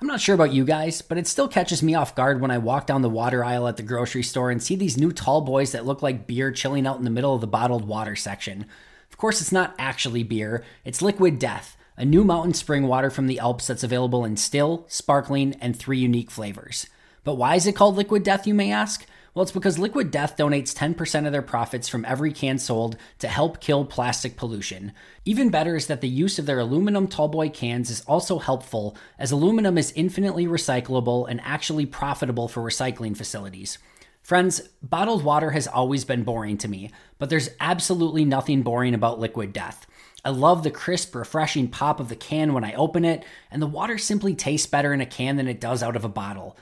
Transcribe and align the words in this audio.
I'm 0.00 0.06
not 0.06 0.20
sure 0.20 0.34
about 0.34 0.54
you 0.54 0.64
guys, 0.64 1.02
but 1.02 1.18
it 1.18 1.26
still 1.26 1.46
catches 1.46 1.82
me 1.82 1.94
off 1.94 2.14
guard 2.14 2.40
when 2.40 2.50
I 2.50 2.56
walk 2.56 2.86
down 2.86 3.02
the 3.02 3.10
water 3.10 3.44
aisle 3.44 3.68
at 3.68 3.76
the 3.76 3.82
grocery 3.82 4.22
store 4.22 4.50
and 4.50 4.62
see 4.62 4.74
these 4.74 4.96
new 4.96 5.12
tall 5.12 5.42
boys 5.42 5.72
that 5.72 5.84
look 5.84 6.00
like 6.00 6.26
beer 6.26 6.50
chilling 6.50 6.86
out 6.86 6.96
in 6.96 7.04
the 7.04 7.10
middle 7.10 7.34
of 7.34 7.42
the 7.42 7.46
bottled 7.46 7.86
water 7.86 8.16
section. 8.16 8.64
Of 9.10 9.18
course, 9.18 9.42
it's 9.42 9.52
not 9.52 9.74
actually 9.78 10.22
beer, 10.22 10.64
it's 10.86 11.02
Liquid 11.02 11.38
Death, 11.38 11.76
a 11.98 12.06
new 12.06 12.24
mountain 12.24 12.54
spring 12.54 12.86
water 12.86 13.10
from 13.10 13.26
the 13.26 13.38
Alps 13.38 13.66
that's 13.66 13.84
available 13.84 14.24
in 14.24 14.38
still, 14.38 14.86
sparkling, 14.88 15.54
and 15.60 15.76
three 15.76 15.98
unique 15.98 16.30
flavors. 16.30 16.86
But 17.22 17.34
why 17.34 17.56
is 17.56 17.66
it 17.66 17.76
called 17.76 17.96
Liquid 17.96 18.22
Death, 18.22 18.46
you 18.46 18.54
may 18.54 18.72
ask? 18.72 19.04
Well, 19.32 19.44
it's 19.44 19.52
because 19.52 19.78
Liquid 19.78 20.10
Death 20.10 20.36
donates 20.36 20.74
10% 20.74 21.24
of 21.24 21.30
their 21.30 21.40
profits 21.40 21.88
from 21.88 22.04
every 22.04 22.32
can 22.32 22.58
sold 22.58 22.96
to 23.20 23.28
help 23.28 23.60
kill 23.60 23.84
plastic 23.84 24.36
pollution. 24.36 24.92
Even 25.24 25.50
better 25.50 25.76
is 25.76 25.86
that 25.86 26.00
the 26.00 26.08
use 26.08 26.40
of 26.40 26.46
their 26.46 26.58
aluminum 26.58 27.06
tallboy 27.06 27.54
cans 27.54 27.90
is 27.90 28.00
also 28.08 28.40
helpful, 28.40 28.96
as 29.20 29.30
aluminum 29.30 29.78
is 29.78 29.92
infinitely 29.94 30.46
recyclable 30.46 31.30
and 31.30 31.40
actually 31.44 31.86
profitable 31.86 32.48
for 32.48 32.60
recycling 32.60 33.16
facilities. 33.16 33.78
Friends, 34.20 34.62
bottled 34.82 35.22
water 35.22 35.50
has 35.50 35.68
always 35.68 36.04
been 36.04 36.24
boring 36.24 36.58
to 36.58 36.68
me, 36.68 36.90
but 37.18 37.30
there's 37.30 37.50
absolutely 37.60 38.24
nothing 38.24 38.62
boring 38.62 38.94
about 38.94 39.20
Liquid 39.20 39.52
Death. 39.52 39.86
I 40.24 40.30
love 40.30 40.64
the 40.64 40.72
crisp, 40.72 41.14
refreshing 41.14 41.68
pop 41.68 42.00
of 42.00 42.08
the 42.08 42.16
can 42.16 42.52
when 42.52 42.64
I 42.64 42.74
open 42.74 43.04
it, 43.04 43.24
and 43.48 43.62
the 43.62 43.66
water 43.68 43.96
simply 43.96 44.34
tastes 44.34 44.66
better 44.66 44.92
in 44.92 45.00
a 45.00 45.06
can 45.06 45.36
than 45.36 45.46
it 45.46 45.60
does 45.60 45.84
out 45.84 45.94
of 45.94 46.04
a 46.04 46.08
bottle. 46.08 46.56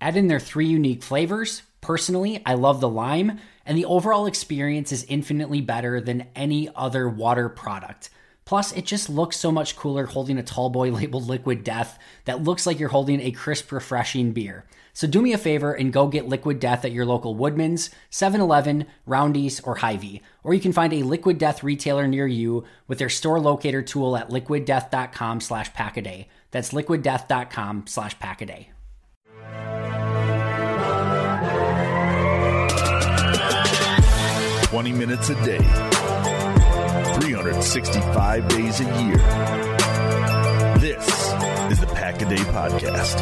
Add 0.00 0.16
in 0.16 0.28
their 0.28 0.40
three 0.40 0.66
unique 0.66 1.02
flavors 1.02 1.62
Personally, 1.84 2.40
I 2.46 2.54
love 2.54 2.80
the 2.80 2.88
lime, 2.88 3.38
and 3.66 3.76
the 3.76 3.84
overall 3.84 4.24
experience 4.24 4.90
is 4.90 5.04
infinitely 5.06 5.60
better 5.60 6.00
than 6.00 6.28
any 6.34 6.70
other 6.74 7.06
water 7.10 7.50
product. 7.50 8.08
Plus, 8.46 8.72
it 8.72 8.86
just 8.86 9.10
looks 9.10 9.36
so 9.36 9.52
much 9.52 9.76
cooler 9.76 10.06
holding 10.06 10.38
a 10.38 10.42
tall 10.42 10.70
boy 10.70 10.90
labeled 10.90 11.28
Liquid 11.28 11.62
Death 11.62 11.98
that 12.24 12.42
looks 12.42 12.66
like 12.66 12.80
you're 12.80 12.88
holding 12.88 13.20
a 13.20 13.32
crisp, 13.32 13.70
refreshing 13.70 14.32
beer. 14.32 14.64
So 14.94 15.06
do 15.06 15.20
me 15.20 15.34
a 15.34 15.38
favor 15.38 15.74
and 15.74 15.92
go 15.92 16.08
get 16.08 16.26
Liquid 16.26 16.58
Death 16.58 16.86
at 16.86 16.92
your 16.92 17.04
local 17.04 17.34
Woodman's, 17.34 17.90
7-Eleven, 18.10 18.86
Roundy's, 19.04 19.60
or 19.60 19.74
Hy-Vee. 19.74 20.22
Or 20.42 20.54
you 20.54 20.62
can 20.62 20.72
find 20.72 20.94
a 20.94 21.02
Liquid 21.02 21.36
Death 21.36 21.62
retailer 21.62 22.08
near 22.08 22.26
you 22.26 22.64
with 22.88 22.98
their 22.98 23.10
store 23.10 23.40
locator 23.40 23.82
tool 23.82 24.16
at 24.16 24.30
liquiddeath.com 24.30 25.42
slash 25.42 25.70
packaday. 25.72 26.28
That's 26.50 26.72
liquiddeath.com 26.72 27.88
slash 27.88 28.18
packaday. 28.18 28.68
20 34.74 34.90
minutes 34.90 35.28
a 35.28 35.34
day, 35.44 35.58
365 37.20 38.48
days 38.48 38.80
a 38.80 38.84
year. 39.04 39.18
This 40.80 41.06
is 41.70 41.78
the 41.78 41.86
Pack 41.94 42.20
a 42.22 42.24
Day 42.24 42.34
Podcast. 42.34 43.20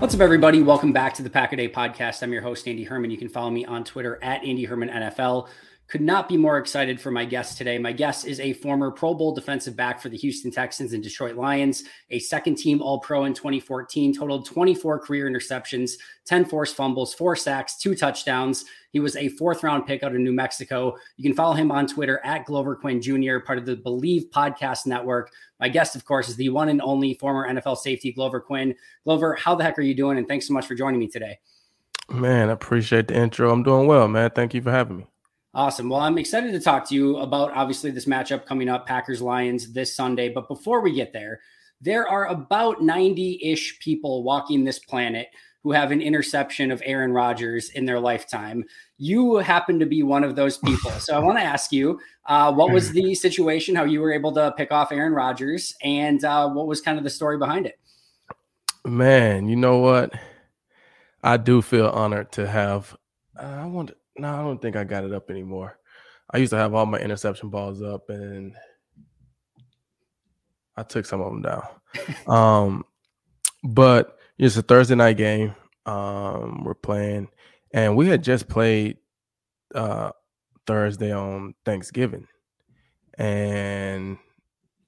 What's 0.00 0.12
up, 0.16 0.20
everybody? 0.20 0.60
Welcome 0.60 0.92
back 0.92 1.14
to 1.14 1.22
the 1.22 1.30
Pack 1.30 1.52
a 1.52 1.56
Day 1.56 1.68
Podcast. 1.68 2.24
I'm 2.24 2.32
your 2.32 2.42
host, 2.42 2.66
Andy 2.66 2.82
Herman. 2.82 3.12
You 3.12 3.16
can 3.16 3.28
follow 3.28 3.50
me 3.50 3.64
on 3.64 3.84
Twitter 3.84 4.18
at 4.20 4.42
Andy 4.42 4.64
Herman 4.64 4.88
NFL. 4.88 5.46
Could 5.88 6.02
not 6.02 6.28
be 6.28 6.36
more 6.36 6.58
excited 6.58 7.00
for 7.00 7.10
my 7.10 7.24
guest 7.24 7.56
today. 7.56 7.78
My 7.78 7.92
guest 7.92 8.26
is 8.26 8.40
a 8.40 8.52
former 8.52 8.90
Pro 8.90 9.14
Bowl 9.14 9.34
defensive 9.34 9.74
back 9.74 10.02
for 10.02 10.10
the 10.10 10.18
Houston 10.18 10.50
Texans 10.50 10.92
and 10.92 11.02
Detroit 11.02 11.36
Lions, 11.36 11.84
a 12.10 12.18
second 12.18 12.56
team 12.56 12.82
All 12.82 13.00
Pro 13.00 13.24
in 13.24 13.32
2014, 13.32 14.14
totaled 14.14 14.44
24 14.44 14.98
career 14.98 15.30
interceptions, 15.30 15.92
10 16.26 16.44
forced 16.44 16.76
fumbles, 16.76 17.14
four 17.14 17.34
sacks, 17.34 17.78
two 17.78 17.94
touchdowns. 17.94 18.66
He 18.92 19.00
was 19.00 19.16
a 19.16 19.30
fourth 19.30 19.62
round 19.62 19.86
pick 19.86 20.02
out 20.02 20.14
of 20.14 20.20
New 20.20 20.34
Mexico. 20.34 20.94
You 21.16 21.24
can 21.24 21.34
follow 21.34 21.54
him 21.54 21.72
on 21.72 21.86
Twitter 21.86 22.20
at 22.22 22.44
Glover 22.44 22.76
Quin 22.76 23.00
Jr., 23.00 23.38
part 23.38 23.56
of 23.56 23.64
the 23.64 23.76
Believe 23.76 24.26
Podcast 24.30 24.84
Network. 24.84 25.30
My 25.58 25.70
guest, 25.70 25.96
of 25.96 26.04
course, 26.04 26.28
is 26.28 26.36
the 26.36 26.50
one 26.50 26.68
and 26.68 26.82
only 26.82 27.14
former 27.14 27.48
NFL 27.48 27.78
safety 27.78 28.12
Glover 28.12 28.40
Quin. 28.40 28.74
Glover, 29.04 29.36
how 29.36 29.54
the 29.54 29.64
heck 29.64 29.78
are 29.78 29.82
you 29.82 29.94
doing? 29.94 30.18
And 30.18 30.28
thanks 30.28 30.46
so 30.46 30.52
much 30.52 30.66
for 30.66 30.74
joining 30.74 31.00
me 31.00 31.08
today. 31.08 31.38
Man, 32.10 32.50
I 32.50 32.52
appreciate 32.52 33.08
the 33.08 33.16
intro. 33.16 33.50
I'm 33.50 33.62
doing 33.62 33.86
well, 33.86 34.06
man. 34.06 34.30
Thank 34.34 34.52
you 34.52 34.60
for 34.60 34.70
having 34.70 34.98
me. 34.98 35.06
Awesome. 35.54 35.88
Well, 35.88 36.00
I'm 36.00 36.18
excited 36.18 36.52
to 36.52 36.60
talk 36.60 36.88
to 36.88 36.94
you 36.94 37.16
about 37.18 37.52
obviously 37.52 37.90
this 37.90 38.04
matchup 38.04 38.44
coming 38.44 38.68
up, 38.68 38.86
Packers 38.86 39.22
Lions 39.22 39.72
this 39.72 39.96
Sunday. 39.96 40.28
But 40.28 40.46
before 40.46 40.80
we 40.80 40.92
get 40.92 41.12
there, 41.12 41.40
there 41.80 42.06
are 42.06 42.26
about 42.26 42.82
90 42.82 43.40
ish 43.42 43.78
people 43.80 44.22
walking 44.24 44.64
this 44.64 44.78
planet 44.78 45.28
who 45.62 45.72
have 45.72 45.90
an 45.90 46.00
interception 46.00 46.70
of 46.70 46.82
Aaron 46.84 47.12
Rodgers 47.12 47.70
in 47.70 47.84
their 47.84 47.98
lifetime. 47.98 48.64
You 48.96 49.36
happen 49.36 49.78
to 49.78 49.86
be 49.86 50.02
one 50.02 50.22
of 50.22 50.36
those 50.36 50.58
people. 50.58 50.90
So 50.92 51.14
I 51.14 51.18
want 51.18 51.38
to 51.38 51.44
ask 51.44 51.72
you 51.72 51.98
uh, 52.26 52.52
what 52.52 52.70
was 52.70 52.92
the 52.92 53.14
situation, 53.14 53.74
how 53.74 53.84
you 53.84 54.00
were 54.00 54.12
able 54.12 54.32
to 54.32 54.54
pick 54.56 54.70
off 54.70 54.92
Aaron 54.92 55.12
Rodgers, 55.12 55.74
and 55.82 56.22
uh, 56.24 56.48
what 56.48 56.66
was 56.66 56.80
kind 56.80 56.98
of 56.98 57.04
the 57.04 57.10
story 57.10 57.38
behind 57.38 57.66
it? 57.66 57.78
Man, 58.84 59.48
you 59.48 59.56
know 59.56 59.78
what? 59.78 60.12
I 61.22 61.36
do 61.36 61.62
feel 61.62 61.88
honored 61.88 62.32
to 62.32 62.46
have. 62.46 62.96
Uh, 63.36 63.42
I 63.42 63.66
want 63.66 63.92
no, 64.18 64.34
I 64.34 64.42
don't 64.42 64.60
think 64.60 64.76
I 64.76 64.84
got 64.84 65.04
it 65.04 65.12
up 65.12 65.30
anymore. 65.30 65.78
I 66.30 66.38
used 66.38 66.50
to 66.50 66.58
have 66.58 66.74
all 66.74 66.86
my 66.86 66.98
interception 66.98 67.48
balls 67.48 67.82
up, 67.82 68.10
and 68.10 68.54
I 70.76 70.82
took 70.82 71.06
some 71.06 71.20
of 71.20 71.32
them 71.32 71.42
down. 71.42 71.62
um, 72.26 72.84
but 73.64 74.18
it's 74.38 74.56
a 74.56 74.62
Thursday 74.62 74.94
night 74.94 75.16
game. 75.16 75.54
Um, 75.86 76.64
we're 76.64 76.74
playing, 76.74 77.28
and 77.72 77.96
we 77.96 78.08
had 78.08 78.22
just 78.22 78.48
played 78.48 78.98
uh, 79.74 80.10
Thursday 80.66 81.12
on 81.12 81.54
Thanksgiving, 81.64 82.26
and 83.16 84.18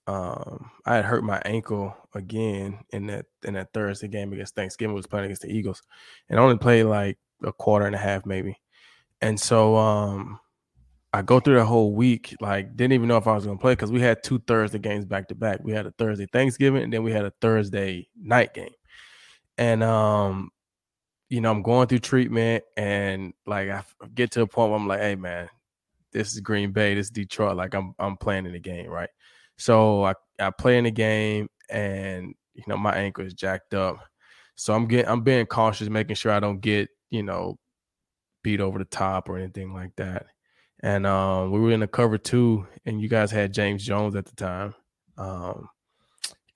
um, 0.06 0.70
I 0.84 0.96
had 0.96 1.04
hurt 1.04 1.24
my 1.24 1.40
ankle 1.44 1.96
again 2.14 2.80
in 2.90 3.06
that 3.06 3.26
in 3.44 3.54
that 3.54 3.72
Thursday 3.72 4.08
game 4.08 4.32
against 4.32 4.54
Thanksgiving. 4.54 4.94
was 4.94 5.06
playing 5.06 5.26
against 5.26 5.42
the 5.42 5.52
Eagles, 5.52 5.82
and 6.28 6.38
I 6.38 6.42
only 6.42 6.58
played 6.58 6.84
like 6.84 7.18
a 7.44 7.52
quarter 7.52 7.86
and 7.86 7.94
a 7.94 7.98
half 7.98 8.26
maybe, 8.26 8.58
and 9.20 9.38
so 9.38 9.76
um, 9.76 10.38
I 11.12 11.22
go 11.22 11.40
through 11.40 11.56
the 11.56 11.64
whole 11.64 11.92
week 11.94 12.34
like 12.40 12.76
didn't 12.76 12.92
even 12.92 13.08
know 13.08 13.16
if 13.16 13.26
I 13.26 13.34
was 13.34 13.44
gonna 13.46 13.58
play 13.58 13.72
because 13.72 13.92
we 13.92 14.00
had 14.00 14.22
two 14.22 14.38
Thursday 14.46 14.78
games 14.78 15.04
back 15.04 15.28
to 15.28 15.34
back. 15.34 15.60
We 15.62 15.72
had 15.72 15.86
a 15.86 15.92
Thursday 15.92 16.26
Thanksgiving, 16.32 16.82
and 16.82 16.92
then 16.92 17.02
we 17.02 17.12
had 17.12 17.24
a 17.24 17.32
Thursday 17.40 18.08
night 18.20 18.54
game, 18.54 18.74
and 19.58 19.82
um, 19.82 20.50
you 21.28 21.40
know 21.40 21.50
I'm 21.50 21.62
going 21.62 21.88
through 21.88 22.00
treatment, 22.00 22.64
and 22.76 23.32
like 23.46 23.70
I 23.70 23.84
get 24.14 24.30
to 24.32 24.42
a 24.42 24.46
point 24.46 24.70
where 24.70 24.80
I'm 24.80 24.88
like, 24.88 25.00
hey 25.00 25.16
man, 25.16 25.48
this 26.12 26.32
is 26.32 26.40
Green 26.40 26.72
Bay, 26.72 26.94
this 26.94 27.06
is 27.06 27.10
Detroit, 27.10 27.56
like 27.56 27.74
I'm 27.74 27.94
I'm 27.98 28.16
playing 28.16 28.46
in 28.46 28.52
the 28.52 28.60
game, 28.60 28.88
right? 28.88 29.10
So 29.58 30.04
I, 30.04 30.14
I 30.38 30.50
play 30.50 30.78
in 30.78 30.84
the 30.84 30.90
game 30.90 31.48
and 31.68 32.34
you 32.54 32.64
know 32.66 32.76
my 32.76 32.94
ankle 32.94 33.24
is 33.26 33.34
jacked 33.34 33.74
up. 33.74 33.98
So 34.54 34.74
I'm 34.74 34.86
getting 34.86 35.10
I'm 35.10 35.22
being 35.22 35.46
cautious, 35.46 35.88
making 35.88 36.16
sure 36.16 36.32
I 36.32 36.40
don't 36.40 36.60
get, 36.60 36.88
you 37.10 37.22
know, 37.22 37.58
beat 38.42 38.60
over 38.60 38.78
the 38.78 38.84
top 38.84 39.28
or 39.28 39.38
anything 39.38 39.72
like 39.72 39.94
that. 39.96 40.26
And 40.82 41.06
um, 41.06 41.50
we 41.50 41.60
were 41.60 41.72
in 41.72 41.80
the 41.80 41.86
cover 41.86 42.18
two, 42.18 42.66
and 42.86 43.00
you 43.00 43.08
guys 43.08 43.30
had 43.30 43.52
James 43.52 43.84
Jones 43.84 44.16
at 44.16 44.24
the 44.24 44.34
time. 44.34 44.74
Um, 45.18 45.68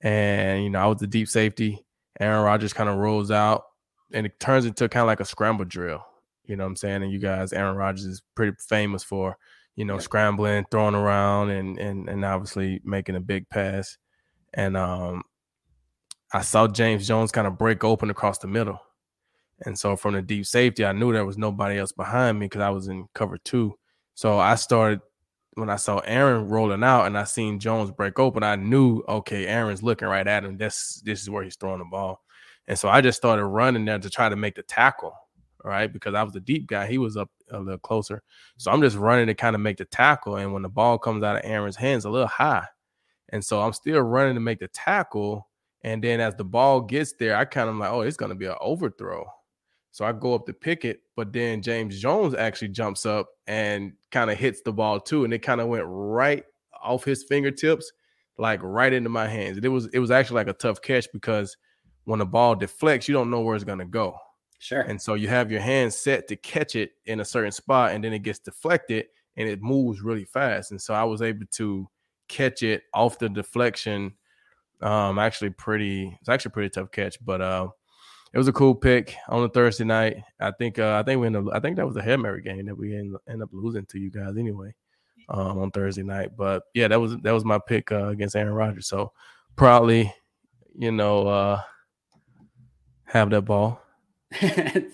and 0.01 0.63
you 0.63 0.69
know, 0.69 0.79
I 0.79 0.87
was 0.87 0.97
the 0.97 1.07
deep 1.07 1.27
safety. 1.27 1.85
Aaron 2.19 2.43
Rodgers 2.43 2.73
kind 2.73 2.89
of 2.89 2.97
rolls 2.97 3.29
out, 3.29 3.65
and 4.13 4.25
it 4.25 4.39
turns 4.39 4.65
into 4.65 4.89
kind 4.89 5.01
of 5.01 5.07
like 5.07 5.19
a 5.19 5.25
scramble 5.25 5.65
drill. 5.65 6.03
You 6.45 6.55
know 6.55 6.63
what 6.63 6.69
I'm 6.69 6.75
saying? 6.75 7.03
And 7.03 7.11
you 7.11 7.19
guys, 7.19 7.53
Aaron 7.53 7.75
Rodgers 7.75 8.05
is 8.05 8.21
pretty 8.35 8.55
famous 8.67 9.03
for 9.03 9.37
you 9.75 9.83
know, 9.83 9.99
scrambling, 9.99 10.65
throwing 10.71 10.95
around, 10.95 11.49
and 11.49 11.77
and 11.77 12.09
and 12.09 12.23
obviously 12.23 12.81
making 12.83 13.15
a 13.15 13.19
big 13.19 13.49
pass. 13.49 13.97
And 14.53 14.77
um, 14.77 15.23
I 16.33 16.41
saw 16.41 16.67
James 16.67 17.07
Jones 17.07 17.31
kind 17.31 17.47
of 17.47 17.57
break 17.57 17.83
open 17.83 18.09
across 18.09 18.37
the 18.37 18.47
middle, 18.47 18.79
and 19.61 19.77
so 19.77 19.95
from 19.95 20.13
the 20.13 20.21
deep 20.21 20.45
safety, 20.45 20.85
I 20.85 20.91
knew 20.91 21.13
there 21.13 21.25
was 21.25 21.37
nobody 21.37 21.77
else 21.79 21.91
behind 21.91 22.39
me 22.39 22.45
because 22.45 22.61
I 22.61 22.69
was 22.69 22.87
in 22.87 23.07
cover 23.13 23.37
two. 23.37 23.77
So 24.13 24.37
I 24.37 24.55
started 24.55 25.01
when 25.53 25.69
I 25.69 25.77
saw 25.77 25.99
Aaron 25.99 26.49
rolling 26.49 26.83
out 26.83 27.05
and 27.05 27.17
I 27.17 27.23
seen 27.23 27.59
Jones 27.59 27.91
break 27.91 28.19
open. 28.19 28.43
I 28.43 28.55
knew 28.55 29.03
okay, 29.07 29.47
Aaron's 29.47 29.83
looking 29.83 30.07
right 30.07 30.27
at 30.27 30.43
him. 30.43 30.57
This 30.57 31.01
this 31.05 31.21
is 31.21 31.29
where 31.29 31.43
he's 31.43 31.55
throwing 31.55 31.79
the 31.79 31.85
ball, 31.85 32.21
and 32.67 32.77
so 32.77 32.89
I 32.89 33.01
just 33.01 33.17
started 33.17 33.45
running 33.45 33.85
there 33.85 33.99
to 33.99 34.09
try 34.09 34.29
to 34.29 34.35
make 34.35 34.55
the 34.55 34.63
tackle 34.63 35.13
right? 35.65 35.91
Because 35.91 36.13
I 36.13 36.23
was 36.23 36.33
the 36.33 36.39
deep 36.39 36.67
guy. 36.67 36.87
He 36.87 36.99
was 36.99 37.17
up 37.17 37.29
a 37.51 37.59
little 37.59 37.79
closer. 37.79 38.21
So 38.57 38.71
I'm 38.71 38.81
just 38.81 38.95
running 38.95 39.27
to 39.27 39.33
kind 39.33 39.55
of 39.55 39.61
make 39.61 39.77
the 39.77 39.85
tackle. 39.85 40.37
And 40.37 40.53
when 40.53 40.61
the 40.61 40.69
ball 40.69 40.97
comes 40.97 41.23
out 41.23 41.37
of 41.37 41.41
Aaron's 41.43 41.75
hands, 41.75 42.05
a 42.05 42.09
little 42.09 42.27
high. 42.27 42.67
And 43.29 43.43
so 43.43 43.61
I'm 43.61 43.73
still 43.73 44.01
running 44.01 44.35
to 44.35 44.39
make 44.39 44.59
the 44.59 44.67
tackle. 44.67 45.49
And 45.81 46.03
then 46.03 46.19
as 46.19 46.35
the 46.35 46.45
ball 46.45 46.81
gets 46.81 47.13
there, 47.13 47.35
I 47.35 47.45
kind 47.45 47.67
of 47.67 47.75
like, 47.75 47.91
oh, 47.91 48.01
it's 48.01 48.15
going 48.15 48.29
to 48.29 48.35
be 48.35 48.45
an 48.45 48.55
overthrow. 48.61 49.25
So 49.95 50.03
I 50.03 50.11
go 50.11 50.35
up 50.35 50.45
to 50.47 50.53
pick 50.53 50.83
it, 50.83 51.03
but 51.15 51.31
then 51.31 51.61
James 51.61 52.01
Jones 52.01 52.35
actually 52.35 52.67
jumps 52.67 53.05
up 53.05 53.29
and 53.47 53.93
kind 54.11 54.29
of 54.29 54.37
hits 54.37 54.61
the 54.61 54.73
ball 54.73 54.99
too. 54.99 55.23
And 55.23 55.33
it 55.33 55.39
kind 55.39 55.61
of 55.61 55.69
went 55.69 55.85
right 55.87 56.43
off 56.83 57.05
his 57.05 57.23
fingertips, 57.23 57.93
like 58.37 58.59
right 58.61 58.91
into 58.91 59.09
my 59.09 59.25
hands. 59.25 59.55
And 59.55 59.65
it 59.65 59.69
was 59.69 59.85
it 59.93 59.99
was 59.99 60.11
actually 60.11 60.35
like 60.35 60.49
a 60.49 60.53
tough 60.53 60.81
catch 60.81 61.07
because 61.13 61.55
when 62.03 62.19
the 62.19 62.25
ball 62.25 62.55
deflects, 62.55 63.07
you 63.07 63.13
don't 63.13 63.29
know 63.29 63.39
where 63.39 63.55
it's 63.55 63.63
gonna 63.63 63.85
go. 63.85 64.17
Sure. 64.59 64.81
And 64.81 65.01
so 65.01 65.13
you 65.13 65.29
have 65.29 65.49
your 65.49 65.61
hand 65.61 65.93
set 65.93 66.27
to 66.27 66.35
catch 66.35 66.75
it 66.75 66.91
in 67.05 67.21
a 67.21 67.25
certain 67.25 67.53
spot, 67.53 67.93
and 67.93 68.03
then 68.03 68.11
it 68.11 68.19
gets 68.19 68.39
deflected 68.39 69.05
and 69.37 69.47
it 69.47 69.61
moves 69.61 70.01
really 70.01 70.25
fast. 70.25 70.71
And 70.71 70.81
so 70.81 70.93
I 70.93 71.05
was 71.05 71.21
able 71.21 71.45
to 71.53 71.87
catch 72.27 72.63
it 72.63 72.83
off 72.93 73.17
the 73.17 73.29
deflection. 73.29 74.15
Um, 74.81 75.19
actually, 75.19 75.51
pretty. 75.51 76.17
It's 76.19 76.27
actually 76.27 76.51
pretty 76.51 76.71
tough 76.71 76.91
catch, 76.91 77.15
but 77.25 77.39
uh, 77.39 77.69
it 78.35 78.37
was 78.37 78.47
a 78.47 78.53
cool 78.53 78.75
pick 78.75 79.15
on 79.29 79.43
a 79.43 79.49
Thursday 79.49 79.85
night. 79.85 80.17
I 80.39 80.51
think. 80.51 80.77
Uh, 80.77 80.99
I 80.99 81.03
think 81.03 81.21
we. 81.21 81.27
Ended 81.27 81.47
up, 81.47 81.53
I 81.55 81.59
think 81.59 81.77
that 81.77 81.87
was 81.87 81.95
a 81.95 82.03
hail 82.03 82.17
mary 82.17 82.43
game 82.43 82.65
that 82.65 82.77
we 82.77 82.95
end, 82.95 83.15
end 83.27 83.41
up 83.41 83.49
losing 83.51 83.85
to 83.87 83.99
you 83.99 84.11
guys 84.11 84.37
anyway 84.37 84.75
um, 85.29 85.57
on 85.57 85.71
Thursday 85.71 86.03
night. 86.03 86.31
But 86.37 86.63
yeah, 86.75 86.87
that 86.87 86.99
was 86.99 87.17
that 87.17 87.31
was 87.31 87.43
my 87.43 87.59
pick 87.65 87.91
uh, 87.91 88.09
against 88.09 88.35
Aaron 88.35 88.53
Rodgers. 88.53 88.87
So 88.87 89.11
probably 89.55 90.13
you 90.77 90.91
know, 90.91 91.27
uh, 91.27 91.61
have 93.05 93.29
that 93.31 93.41
ball. 93.41 93.81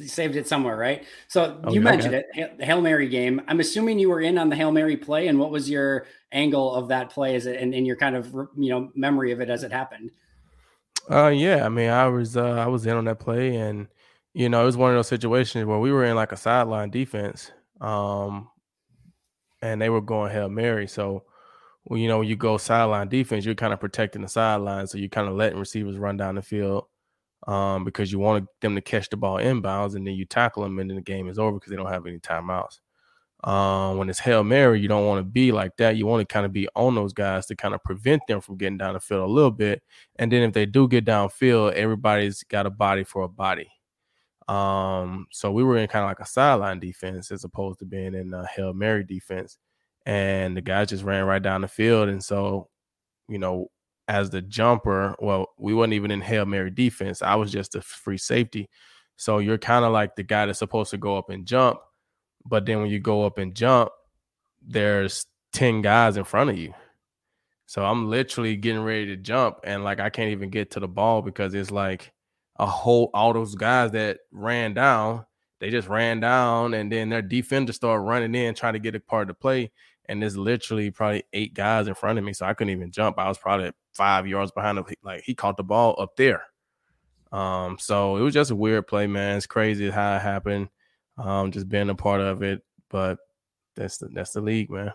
saved 0.05 0.35
it 0.35 0.47
somewhere, 0.47 0.77
right? 0.77 1.05
So 1.27 1.59
oh, 1.63 1.73
you 1.73 1.81
mentioned 1.81 2.13
it, 2.13 2.27
Hail 2.59 2.81
Mary 2.81 3.07
game. 3.07 3.41
I'm 3.47 3.59
assuming 3.59 3.97
you 3.97 4.09
were 4.09 4.21
in 4.21 4.37
on 4.37 4.49
the 4.49 4.55
Hail 4.55 4.71
Mary 4.71 4.97
play, 4.97 5.27
and 5.27 5.39
what 5.39 5.51
was 5.51 5.69
your 5.69 6.05
angle 6.31 6.75
of 6.75 6.89
that 6.89 7.09
play 7.09 7.35
as 7.35 7.47
it, 7.47 7.59
and, 7.59 7.73
and 7.73 7.87
your 7.87 7.95
kind 7.95 8.15
of 8.15 8.31
you 8.57 8.69
know 8.69 8.91
memory 8.93 9.31
of 9.31 9.41
it 9.41 9.49
as 9.49 9.63
it 9.63 9.71
happened? 9.71 10.11
Uh, 11.09 11.27
yeah, 11.27 11.65
I 11.65 11.69
mean, 11.69 11.89
I 11.89 12.07
was 12.07 12.37
uh, 12.37 12.43
I 12.51 12.67
was 12.67 12.85
in 12.85 12.95
on 12.95 13.05
that 13.05 13.19
play, 13.19 13.55
and 13.55 13.87
you 14.33 14.49
know, 14.49 14.61
it 14.61 14.65
was 14.65 14.77
one 14.77 14.91
of 14.91 14.95
those 14.95 15.07
situations 15.07 15.65
where 15.65 15.79
we 15.79 15.91
were 15.91 16.05
in 16.05 16.15
like 16.15 16.31
a 16.31 16.37
sideline 16.37 16.89
defense, 16.89 17.51
um, 17.81 18.49
and 19.61 19.81
they 19.81 19.89
were 19.89 20.01
going 20.01 20.31
Hail 20.31 20.49
Mary. 20.49 20.87
So, 20.87 21.23
well, 21.85 21.99
you 21.99 22.07
know, 22.07 22.19
when 22.19 22.27
you 22.27 22.35
go 22.35 22.57
sideline 22.57 23.09
defense, 23.09 23.45
you're 23.45 23.55
kind 23.55 23.73
of 23.73 23.79
protecting 23.79 24.21
the 24.21 24.27
sideline, 24.27 24.87
so 24.87 24.97
you're 24.97 25.09
kind 25.09 25.27
of 25.27 25.35
letting 25.35 25.59
receivers 25.59 25.97
run 25.97 26.17
down 26.17 26.35
the 26.35 26.41
field 26.41 26.85
um, 27.47 27.83
because 27.85 28.11
you 28.11 28.19
want 28.19 28.47
them 28.61 28.75
to 28.75 28.81
catch 28.81 29.09
the 29.09 29.17
ball 29.17 29.37
inbounds 29.37 29.95
and 29.95 30.07
then 30.07 30.15
you 30.15 30.25
tackle 30.25 30.63
them 30.63 30.79
and 30.79 30.89
then 30.89 30.97
the 30.97 31.03
game 31.03 31.29
is 31.29 31.39
over 31.39 31.53
because 31.53 31.71
they 31.71 31.77
don't 31.77 31.91
have 31.91 32.07
any 32.07 32.19
timeouts. 32.19 32.79
Um, 33.43 33.97
when 33.97 34.09
it's 34.09 34.19
Hail 34.19 34.43
Mary, 34.43 34.79
you 34.79 34.87
don't 34.87 35.07
want 35.07 35.19
to 35.19 35.23
be 35.23 35.51
like 35.51 35.75
that. 35.77 35.95
You 35.95 36.05
want 36.05 36.27
to 36.27 36.31
kind 36.31 36.45
of 36.45 36.53
be 36.53 36.67
on 36.75 36.93
those 36.93 37.13
guys 37.13 37.47
to 37.47 37.55
kind 37.55 37.73
of 37.73 37.83
prevent 37.83 38.21
them 38.27 38.39
from 38.39 38.57
getting 38.57 38.77
down 38.77 38.93
the 38.93 38.99
field 38.99 39.23
a 39.23 39.33
little 39.33 39.51
bit. 39.51 39.81
And 40.17 40.31
then 40.31 40.43
if 40.43 40.53
they 40.53 40.65
do 40.65 40.87
get 40.87 41.05
downfield, 41.05 41.73
everybody's 41.73 42.43
got 42.43 42.67
a 42.67 42.69
body 42.69 43.03
for 43.03 43.23
a 43.23 43.27
body. 43.27 43.69
Um, 44.47 45.27
so 45.31 45.51
we 45.51 45.63
were 45.63 45.77
in 45.77 45.87
kind 45.87 46.03
of 46.03 46.09
like 46.09 46.19
a 46.19 46.25
sideline 46.25 46.79
defense 46.79 47.31
as 47.31 47.43
opposed 47.43 47.79
to 47.79 47.85
being 47.85 48.13
in 48.13 48.33
a 48.33 48.45
Hail 48.45 48.73
Mary 48.73 49.03
defense. 49.03 49.57
And 50.05 50.55
the 50.55 50.61
guys 50.61 50.89
just 50.89 51.03
ran 51.03 51.25
right 51.25 51.41
down 51.41 51.61
the 51.61 51.67
field. 51.67 52.09
And 52.09 52.23
so, 52.23 52.69
you 53.27 53.39
know, 53.39 53.69
as 54.07 54.29
the 54.29 54.41
jumper. 54.41 55.15
Well, 55.19 55.47
we 55.57 55.73
wasn't 55.73 55.93
even 55.93 56.11
in 56.11 56.21
Hail 56.21 56.45
Mary 56.45 56.69
defense. 56.69 57.21
I 57.21 57.35
was 57.35 57.51
just 57.51 57.75
a 57.75 57.81
free 57.81 58.17
safety. 58.17 58.69
So 59.15 59.37
you're 59.37 59.57
kind 59.57 59.85
of 59.85 59.93
like 59.93 60.15
the 60.15 60.23
guy 60.23 60.45
that's 60.45 60.59
supposed 60.59 60.91
to 60.91 60.97
go 60.97 61.17
up 61.17 61.29
and 61.29 61.45
jump. 61.45 61.79
But 62.45 62.65
then 62.65 62.81
when 62.81 62.89
you 62.89 62.99
go 62.99 63.25
up 63.25 63.37
and 63.37 63.55
jump, 63.55 63.91
there's 64.61 65.25
10 65.53 65.81
guys 65.81 66.17
in 66.17 66.23
front 66.23 66.49
of 66.49 66.57
you. 66.57 66.73
So 67.65 67.85
I'm 67.85 68.09
literally 68.09 68.57
getting 68.57 68.83
ready 68.83 69.05
to 69.07 69.15
jump 69.15 69.59
and 69.63 69.83
like 69.83 69.99
I 69.99 70.09
can't 70.09 70.31
even 70.31 70.49
get 70.49 70.71
to 70.71 70.81
the 70.81 70.89
ball 70.89 71.21
because 71.21 71.53
it's 71.53 71.71
like 71.71 72.11
a 72.57 72.65
whole 72.65 73.09
all 73.13 73.31
those 73.31 73.55
guys 73.55 73.91
that 73.91 74.19
ran 74.31 74.73
down, 74.73 75.25
they 75.59 75.69
just 75.69 75.87
ran 75.87 76.19
down 76.19 76.73
and 76.73 76.91
then 76.91 77.09
their 77.09 77.21
defenders 77.21 77.77
start 77.77 78.01
running 78.01 78.35
in 78.35 78.55
trying 78.55 78.73
to 78.73 78.79
get 78.79 78.95
a 78.95 78.99
part 78.99 79.23
of 79.23 79.27
the 79.29 79.33
play. 79.35 79.71
And 80.09 80.21
there's 80.21 80.35
literally 80.35 80.91
probably 80.91 81.23
eight 81.31 81.53
guys 81.53 81.87
in 81.87 81.93
front 81.93 82.19
of 82.19 82.25
me. 82.25 82.33
So 82.33 82.45
I 82.45 82.53
couldn't 82.53 82.71
even 82.71 82.91
jump. 82.91 83.17
I 83.17 83.29
was 83.29 83.37
probably 83.37 83.71
five 83.93 84.27
yards 84.27 84.51
behind 84.51 84.77
him. 84.77 84.85
Like 85.01 85.23
he 85.23 85.33
caught 85.33 85.55
the 85.55 85.63
ball 85.63 85.95
up 85.97 86.17
there. 86.17 86.43
Um, 87.31 87.77
so 87.79 88.17
it 88.17 88.21
was 88.21 88.33
just 88.33 88.51
a 88.51 88.55
weird 88.55 88.87
play, 88.87 89.07
man. 89.07 89.37
It's 89.37 89.47
crazy 89.47 89.89
how 89.89 90.17
it 90.17 90.21
happened. 90.21 90.67
Um, 91.21 91.51
just 91.51 91.69
being 91.69 91.89
a 91.89 91.95
part 91.95 92.21
of 92.21 92.41
it, 92.41 92.61
but 92.89 93.17
that's 93.75 93.97
the 93.97 94.07
that's 94.07 94.31
the 94.31 94.41
league, 94.41 94.69
man. 94.69 94.91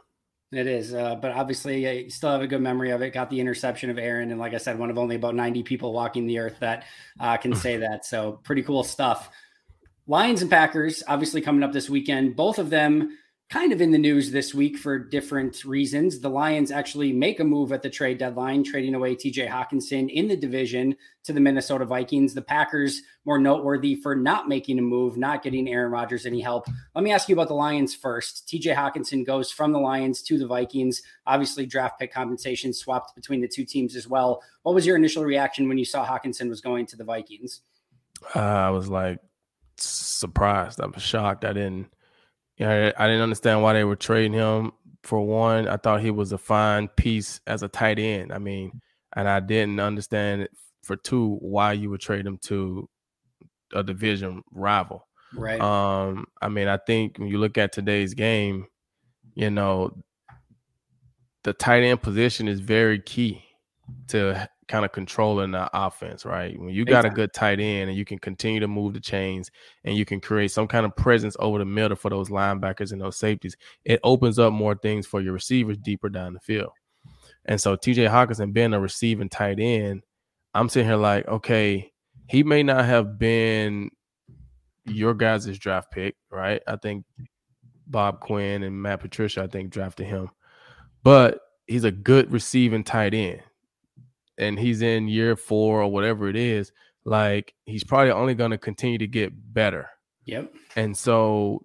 It 0.53 0.67
is, 0.67 0.95
uh, 0.95 1.17
but 1.17 1.33
obviously, 1.33 2.05
you 2.05 2.11
still 2.11 2.31
have 2.31 2.41
a 2.41 2.47
good 2.47 2.61
memory 2.61 2.91
of 2.91 3.03
it. 3.03 3.13
Got 3.13 3.31
the 3.31 3.41
interception 3.41 3.91
of 3.91 3.99
Aaron, 3.99 4.31
and 4.31 4.39
like 4.41 4.55
I 4.55 4.59
said, 4.59 4.79
one 4.79 4.91
of 4.91 4.99
only 4.99 5.17
about 5.17 5.35
ninety 5.35 5.63
people 5.63 5.93
walking 5.93 6.27
the 6.27 6.39
earth 6.39 6.59
that 6.61 6.85
uh, 7.21 7.37
can 7.37 7.55
say 7.57 7.79
that. 7.79 8.05
So 8.05 8.41
pretty 8.45 8.63
cool 8.63 8.85
stuff. 8.85 9.31
Lions 10.07 10.43
and 10.43 10.51
Packers, 10.51 11.03
obviously 11.09 11.41
coming 11.41 11.65
up 11.65 11.73
this 11.73 11.91
weekend. 11.91 12.37
Both 12.37 12.59
of 12.59 12.71
them 12.71 13.19
kind 13.49 13.73
of 13.73 13.81
in 13.81 13.93
the 13.93 13.99
news 13.99 14.33
this 14.33 14.53
week 14.53 14.77
for 14.77 14.99
different 14.99 15.65
reasons. 15.65 16.19
The 16.19 16.29
Lions 16.29 16.73
actually 16.73 17.13
make 17.13 17.39
a 17.39 17.45
move 17.45 17.71
at 17.71 17.81
the 17.81 17.89
trade 17.89 18.19
deadline, 18.19 18.65
trading 18.65 18.97
away 18.97 19.15
TJ 19.15 19.49
Hockenson 19.49 20.11
in 20.11 20.27
the 20.27 20.37
division 20.37 20.97
to 21.23 21.33
the 21.33 21.39
Minnesota 21.39 21.85
Vikings. 21.85 22.35
The 22.35 22.43
Packers 22.43 23.03
more 23.25 23.39
noteworthy 23.39 23.95
for 23.95 24.17
not 24.17 24.49
making 24.49 24.81
a 24.81 24.83
move, 24.83 25.17
not 25.17 25.45
getting 25.45 25.69
Aaron 25.69 25.93
Rodgers 25.93 26.27
any 26.27 26.41
help. 26.41 26.67
Let 26.97 27.05
me 27.05 27.13
ask 27.13 27.29
you 27.29 27.37
about 27.37 27.47
the 27.47 27.55
Lions 27.55 27.95
first. 27.95 28.49
TJ 28.49 28.75
Hockenson 28.75 29.25
goes 29.25 29.53
from 29.53 29.71
the 29.71 29.79
Lions 29.79 30.23
to 30.23 30.39
the 30.39 30.47
Vikings. 30.47 31.03
Obviously, 31.27 31.67
draft 31.67 32.01
pick 32.01 32.13
compensation 32.13 32.73
swapped 32.73 33.15
between 33.15 33.41
the 33.41 33.49
two 33.49 33.65
teams 33.65 33.95
as 33.95 34.09
well. 34.09 34.43
What 34.65 34.75
was 34.75 34.85
your 34.85 34.97
initial 34.97 35.25
reaction 35.25 35.69
when 35.69 35.79
you 35.79 35.85
saw 35.85 36.05
Hockenson 36.05 36.49
was 36.49 36.61
going 36.61 36.87
to 36.87 36.97
the 36.97 37.05
Vikings? 37.05 37.61
Uh, 38.35 38.41
I 38.41 38.71
was 38.71 38.89
like 38.89 39.19
surprised. 39.77 40.81
I 40.81 40.87
was 40.87 41.03
shocked. 41.03 41.45
I 41.45 41.53
didn't 41.53 41.93
yeah, 42.57 42.93
I 42.97 43.07
didn't 43.07 43.23
understand 43.23 43.63
why 43.63 43.75
they 43.75 43.85
were 43.85 43.97
trading 43.97 44.33
him. 44.33 44.73
For 45.03 45.21
one, 45.21 45.69
I 45.69 45.77
thought 45.77 46.01
he 46.01 46.11
was 46.11 46.33
a 46.33 46.39
fine 46.39 46.89
piece 46.89 47.41
as 47.47 47.63
a 47.63 47.69
tight 47.69 47.99
end. 47.99 48.33
I 48.33 48.39
mean, 48.39 48.81
and 49.15 49.29
I 49.29 49.41
didn't 49.41 49.79
understand 49.79 50.49
for 50.83 50.97
two 50.97 51.37
why 51.41 51.73
you 51.73 51.91
would 51.91 52.01
trade 52.01 52.27
him 52.27 52.39
to 52.45 52.89
a 53.73 53.83
division 53.83 54.43
rival. 54.53 55.07
Right. 55.35 55.61
Um, 55.61 56.27
I 56.41 56.49
mean, 56.49 56.69
I 56.69 56.79
think 56.79 57.19
when 57.19 57.29
you 57.29 57.39
look 57.39 57.59
at 57.59 57.73
today's 57.73 58.15
game, 58.15 58.67
you 59.35 59.51
know, 59.51 60.03
the 61.45 61.53
tight 61.53 61.83
end 61.83 62.03
position 62.03 62.49
is 62.49 62.61
very 62.61 63.01
key 63.01 63.45
to 64.09 64.49
kind 64.69 64.85
of 64.85 64.93
controlling 64.93 65.53
the 65.53 65.71
offense, 65.73 66.25
right? 66.25 66.59
When 66.59 66.71
you 66.71 66.85
got 66.85 67.05
exactly. 67.05 67.11
a 67.11 67.15
good 67.15 67.33
tight 67.33 67.61
end 67.61 67.89
and 67.89 67.97
you 67.97 68.05
can 68.05 68.19
continue 68.19 68.61
to 68.61 68.69
move 68.69 68.95
the 68.95 69.01
chains 69.01 69.51
and 69.85 69.97
you 69.97 70.05
can 70.05 70.21
create 70.21 70.51
some 70.51 70.67
kind 70.67 70.85
of 70.85 70.97
presence 70.97 71.37
over 71.39 71.59
the 71.59 71.65
middle 71.65 71.97
for 71.97 72.11
those 72.11 72.31
linebackers 72.31 72.93
and 72.93 73.01
those 73.01 73.17
safeties, 73.17 73.57
it 73.85 74.01
opens 74.03 74.39
up 74.39 74.53
more 74.53 74.75
things 74.75 75.07
for 75.07 75.21
your 75.21 75.33
receivers 75.33 75.79
deeper 75.79 76.09
down 76.09 76.35
the 76.35 76.41
field. 76.41 76.73
And 77.45 77.61
so 77.61 77.77
TJ 77.77 78.11
Hockenson 78.11 78.53
being 78.53 78.75
a 78.75 78.81
receiving 78.81 79.29
tight 79.29 79.61
end, 79.61 80.03
I'm 80.53 80.69
sitting 80.69 80.89
here 80.89 80.97
like, 80.97 81.29
okay, 81.29 81.93
he 82.29 82.43
may 82.43 82.63
not 82.63 82.85
have 82.85 83.19
been 83.19 83.91
your 84.85 85.15
guys' 85.15 85.59
draft 85.59 85.93
pick, 85.93 86.17
right? 86.31 86.61
I 86.67 86.77
think 86.77 87.05
Bob 87.87 88.21
Quinn 88.21 88.65
and 88.65 88.83
Matt 88.83 89.01
Patricia, 89.01 89.45
I 89.45 89.47
think, 89.47 89.71
drafted 89.71 90.07
him. 90.07 90.31
But 91.05 91.41
he's 91.69 91.85
a 91.85 91.93
good 91.93 92.33
receiving 92.33 92.83
tight 92.83 93.15
end 93.15 93.43
and 94.39 94.59
he's 94.59 94.83
in 94.83 95.09
year 95.09 95.37
four 95.37 95.83
or 95.83 95.91
whatever 95.91 96.29
it 96.29 96.37
is, 96.37 96.73
like 97.05 97.55
he's 97.65 97.85
probably 97.85 98.11
only 98.11 98.35
going 98.35 98.51
to 98.51 98.59
continue 98.59 98.99
to 98.99 99.07
get 99.07 99.33
better. 99.55 99.89
Yep. 100.25 100.53
And 100.75 100.97
so 100.97 101.65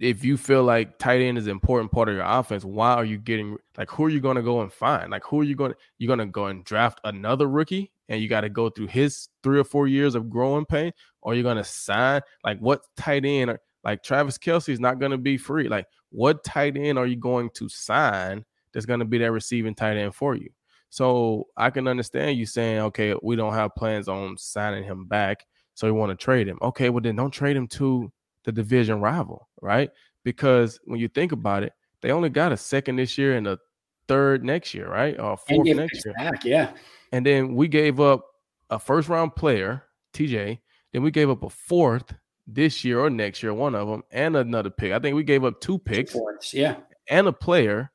if 0.00 0.24
you 0.24 0.36
feel 0.36 0.64
like 0.64 0.98
tight 0.98 1.20
end 1.20 1.38
is 1.38 1.46
an 1.46 1.52
important 1.52 1.92
part 1.92 2.08
of 2.08 2.14
your 2.14 2.24
offense, 2.24 2.64
why 2.64 2.94
are 2.94 3.04
you 3.04 3.18
getting 3.18 3.56
like 3.78 3.90
who 3.90 4.04
are 4.04 4.08
you 4.08 4.20
going 4.20 4.36
to 4.36 4.42
go 4.42 4.62
and 4.62 4.72
find? 4.72 5.10
Like 5.10 5.24
who 5.24 5.40
are 5.40 5.44
you 5.44 5.54
going 5.54 5.72
to 5.72 5.78
you're 5.98 6.08
going 6.08 6.26
to 6.26 6.32
go 6.32 6.46
and 6.46 6.64
draft 6.64 7.00
another 7.04 7.48
rookie 7.48 7.92
and 8.08 8.20
you 8.20 8.28
got 8.28 8.40
to 8.40 8.48
go 8.48 8.68
through 8.68 8.88
his 8.88 9.28
3 9.42 9.60
or 9.60 9.64
4 9.64 9.86
years 9.86 10.14
of 10.14 10.28
growing 10.28 10.64
pain 10.64 10.92
or 11.20 11.34
you're 11.34 11.44
going 11.44 11.56
to 11.56 11.64
sign 11.64 12.20
like 12.42 12.58
what 12.58 12.82
tight 12.96 13.24
end 13.24 13.50
are, 13.50 13.60
like 13.84 14.02
Travis 14.02 14.38
Kelce 14.38 14.70
is 14.70 14.80
not 14.80 14.98
going 14.98 15.12
to 15.12 15.18
be 15.18 15.36
free. 15.36 15.68
Like 15.68 15.86
what 16.10 16.42
tight 16.42 16.76
end 16.76 16.98
are 16.98 17.06
you 17.06 17.16
going 17.16 17.50
to 17.54 17.68
sign 17.68 18.44
that's 18.72 18.86
going 18.86 19.00
to 19.00 19.06
be 19.06 19.18
that 19.18 19.30
receiving 19.30 19.74
tight 19.74 19.96
end 19.96 20.14
for 20.14 20.34
you? 20.34 20.50
So 20.92 21.46
I 21.56 21.70
can 21.70 21.88
understand 21.88 22.36
you 22.36 22.44
saying, 22.44 22.80
okay, 22.80 23.14
we 23.22 23.34
don't 23.34 23.54
have 23.54 23.74
plans 23.74 24.08
on 24.08 24.36
signing 24.36 24.84
him 24.84 25.06
back. 25.06 25.46
So 25.72 25.86
we 25.86 25.98
want 25.98 26.10
to 26.10 26.22
trade 26.22 26.46
him. 26.46 26.58
Okay, 26.60 26.90
well, 26.90 27.00
then 27.00 27.16
don't 27.16 27.30
trade 27.30 27.56
him 27.56 27.66
to 27.68 28.12
the 28.44 28.52
division 28.52 29.00
rival, 29.00 29.48
right? 29.62 29.88
Because 30.22 30.78
when 30.84 31.00
you 31.00 31.08
think 31.08 31.32
about 31.32 31.62
it, 31.62 31.72
they 32.02 32.10
only 32.10 32.28
got 32.28 32.52
a 32.52 32.58
second 32.58 32.96
this 32.96 33.16
year 33.16 33.38
and 33.38 33.46
a 33.46 33.58
third 34.06 34.44
next 34.44 34.74
year, 34.74 34.86
right? 34.86 35.18
Or 35.18 35.38
fourth 35.38 35.66
next 35.66 36.04
year. 36.04 36.12
Back, 36.18 36.44
yeah. 36.44 36.72
And 37.10 37.24
then 37.24 37.54
we 37.54 37.68
gave 37.68 37.98
up 37.98 38.26
a 38.68 38.78
first 38.78 39.08
round 39.08 39.34
player, 39.34 39.84
TJ. 40.12 40.58
Then 40.92 41.02
we 41.02 41.10
gave 41.10 41.30
up 41.30 41.42
a 41.42 41.48
fourth 41.48 42.12
this 42.46 42.84
year 42.84 43.00
or 43.00 43.08
next 43.08 43.42
year, 43.42 43.54
one 43.54 43.74
of 43.74 43.88
them, 43.88 44.02
and 44.10 44.36
another 44.36 44.68
pick. 44.68 44.92
I 44.92 44.98
think 44.98 45.16
we 45.16 45.24
gave 45.24 45.42
up 45.42 45.58
two 45.58 45.78
picks. 45.78 46.12
Two 46.12 46.18
fourths, 46.18 46.52
yeah. 46.52 46.76
And 47.08 47.28
a 47.28 47.32
player 47.32 47.90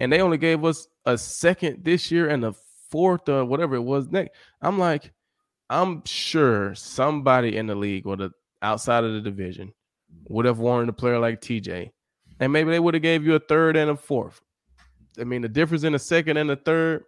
and 0.00 0.12
they 0.12 0.20
only 0.20 0.38
gave 0.38 0.64
us 0.64 0.88
a 1.06 1.18
second 1.18 1.84
this 1.84 2.10
year 2.10 2.28
and 2.28 2.44
a 2.44 2.54
fourth 2.90 3.28
or 3.28 3.44
whatever 3.44 3.74
it 3.74 3.82
was 3.82 4.08
next. 4.10 4.36
I'm 4.62 4.78
like, 4.78 5.12
I'm 5.70 6.02
sure 6.04 6.74
somebody 6.74 7.56
in 7.56 7.66
the 7.66 7.74
league 7.74 8.06
or 8.06 8.16
the 8.16 8.30
outside 8.62 9.04
of 9.04 9.12
the 9.12 9.20
division 9.20 9.72
would 10.28 10.44
have 10.44 10.58
wanted 10.58 10.88
a 10.88 10.92
player 10.92 11.18
like 11.18 11.40
TJ, 11.40 11.90
and 12.40 12.52
maybe 12.52 12.70
they 12.70 12.80
would 12.80 12.94
have 12.94 13.02
gave 13.02 13.26
you 13.26 13.34
a 13.34 13.40
third 13.40 13.76
and 13.76 13.90
a 13.90 13.96
fourth. 13.96 14.40
I 15.18 15.24
mean, 15.24 15.42
the 15.42 15.48
difference 15.48 15.84
in 15.84 15.94
a 15.94 15.98
second 15.98 16.36
and 16.36 16.50
a 16.50 16.56
third, 16.56 17.04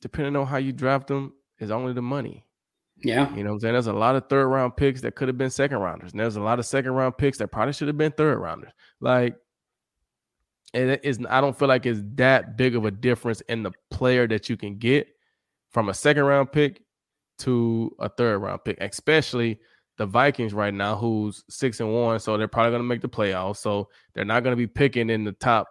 depending 0.00 0.36
on 0.36 0.46
how 0.46 0.58
you 0.58 0.72
draft 0.72 1.08
them, 1.08 1.32
is 1.58 1.70
only 1.70 1.92
the 1.92 2.02
money. 2.02 2.44
Yeah. 2.98 3.34
You 3.34 3.44
know 3.44 3.50
what 3.50 3.54
I'm 3.56 3.60
saying? 3.60 3.72
There's 3.74 3.86
a 3.88 3.92
lot 3.92 4.16
of 4.16 4.28
third 4.28 4.46
round 4.46 4.76
picks 4.76 5.00
that 5.02 5.14
could 5.14 5.28
have 5.28 5.36
been 5.36 5.50
second 5.50 5.78
rounders. 5.78 6.12
And 6.12 6.20
there's 6.20 6.36
a 6.36 6.40
lot 6.40 6.58
of 6.58 6.66
second 6.66 6.92
round 6.92 7.18
picks 7.18 7.38
that 7.38 7.48
probably 7.48 7.74
should 7.74 7.88
have 7.88 7.98
been 7.98 8.12
third 8.12 8.38
rounders. 8.38 8.72
Like, 9.00 9.36
it 10.72 11.00
is 11.04 11.20
I 11.28 11.40
don't 11.40 11.58
feel 11.58 11.68
like 11.68 11.86
it's 11.86 12.00
that 12.14 12.56
big 12.56 12.76
of 12.76 12.84
a 12.84 12.90
difference 12.90 13.40
in 13.42 13.62
the 13.62 13.72
player 13.90 14.26
that 14.28 14.48
you 14.48 14.56
can 14.56 14.78
get 14.78 15.08
from 15.70 15.88
a 15.88 15.94
second 15.94 16.24
round 16.24 16.52
pick 16.52 16.82
to 17.38 17.94
a 17.98 18.08
third 18.08 18.38
round 18.38 18.64
pick, 18.64 18.78
especially 18.80 19.58
the 19.98 20.06
Vikings 20.06 20.52
right 20.52 20.74
now, 20.74 20.96
who's 20.96 21.44
six 21.48 21.80
and 21.80 21.92
one, 21.92 22.20
so 22.20 22.36
they're 22.36 22.48
probably 22.48 22.72
going 22.72 22.82
to 22.82 22.88
make 22.88 23.00
the 23.00 23.08
playoffs. 23.08 23.58
So 23.58 23.88
they're 24.14 24.24
not 24.24 24.42
going 24.42 24.52
to 24.52 24.56
be 24.56 24.66
picking 24.66 25.10
in 25.10 25.24
the 25.24 25.32
top 25.32 25.68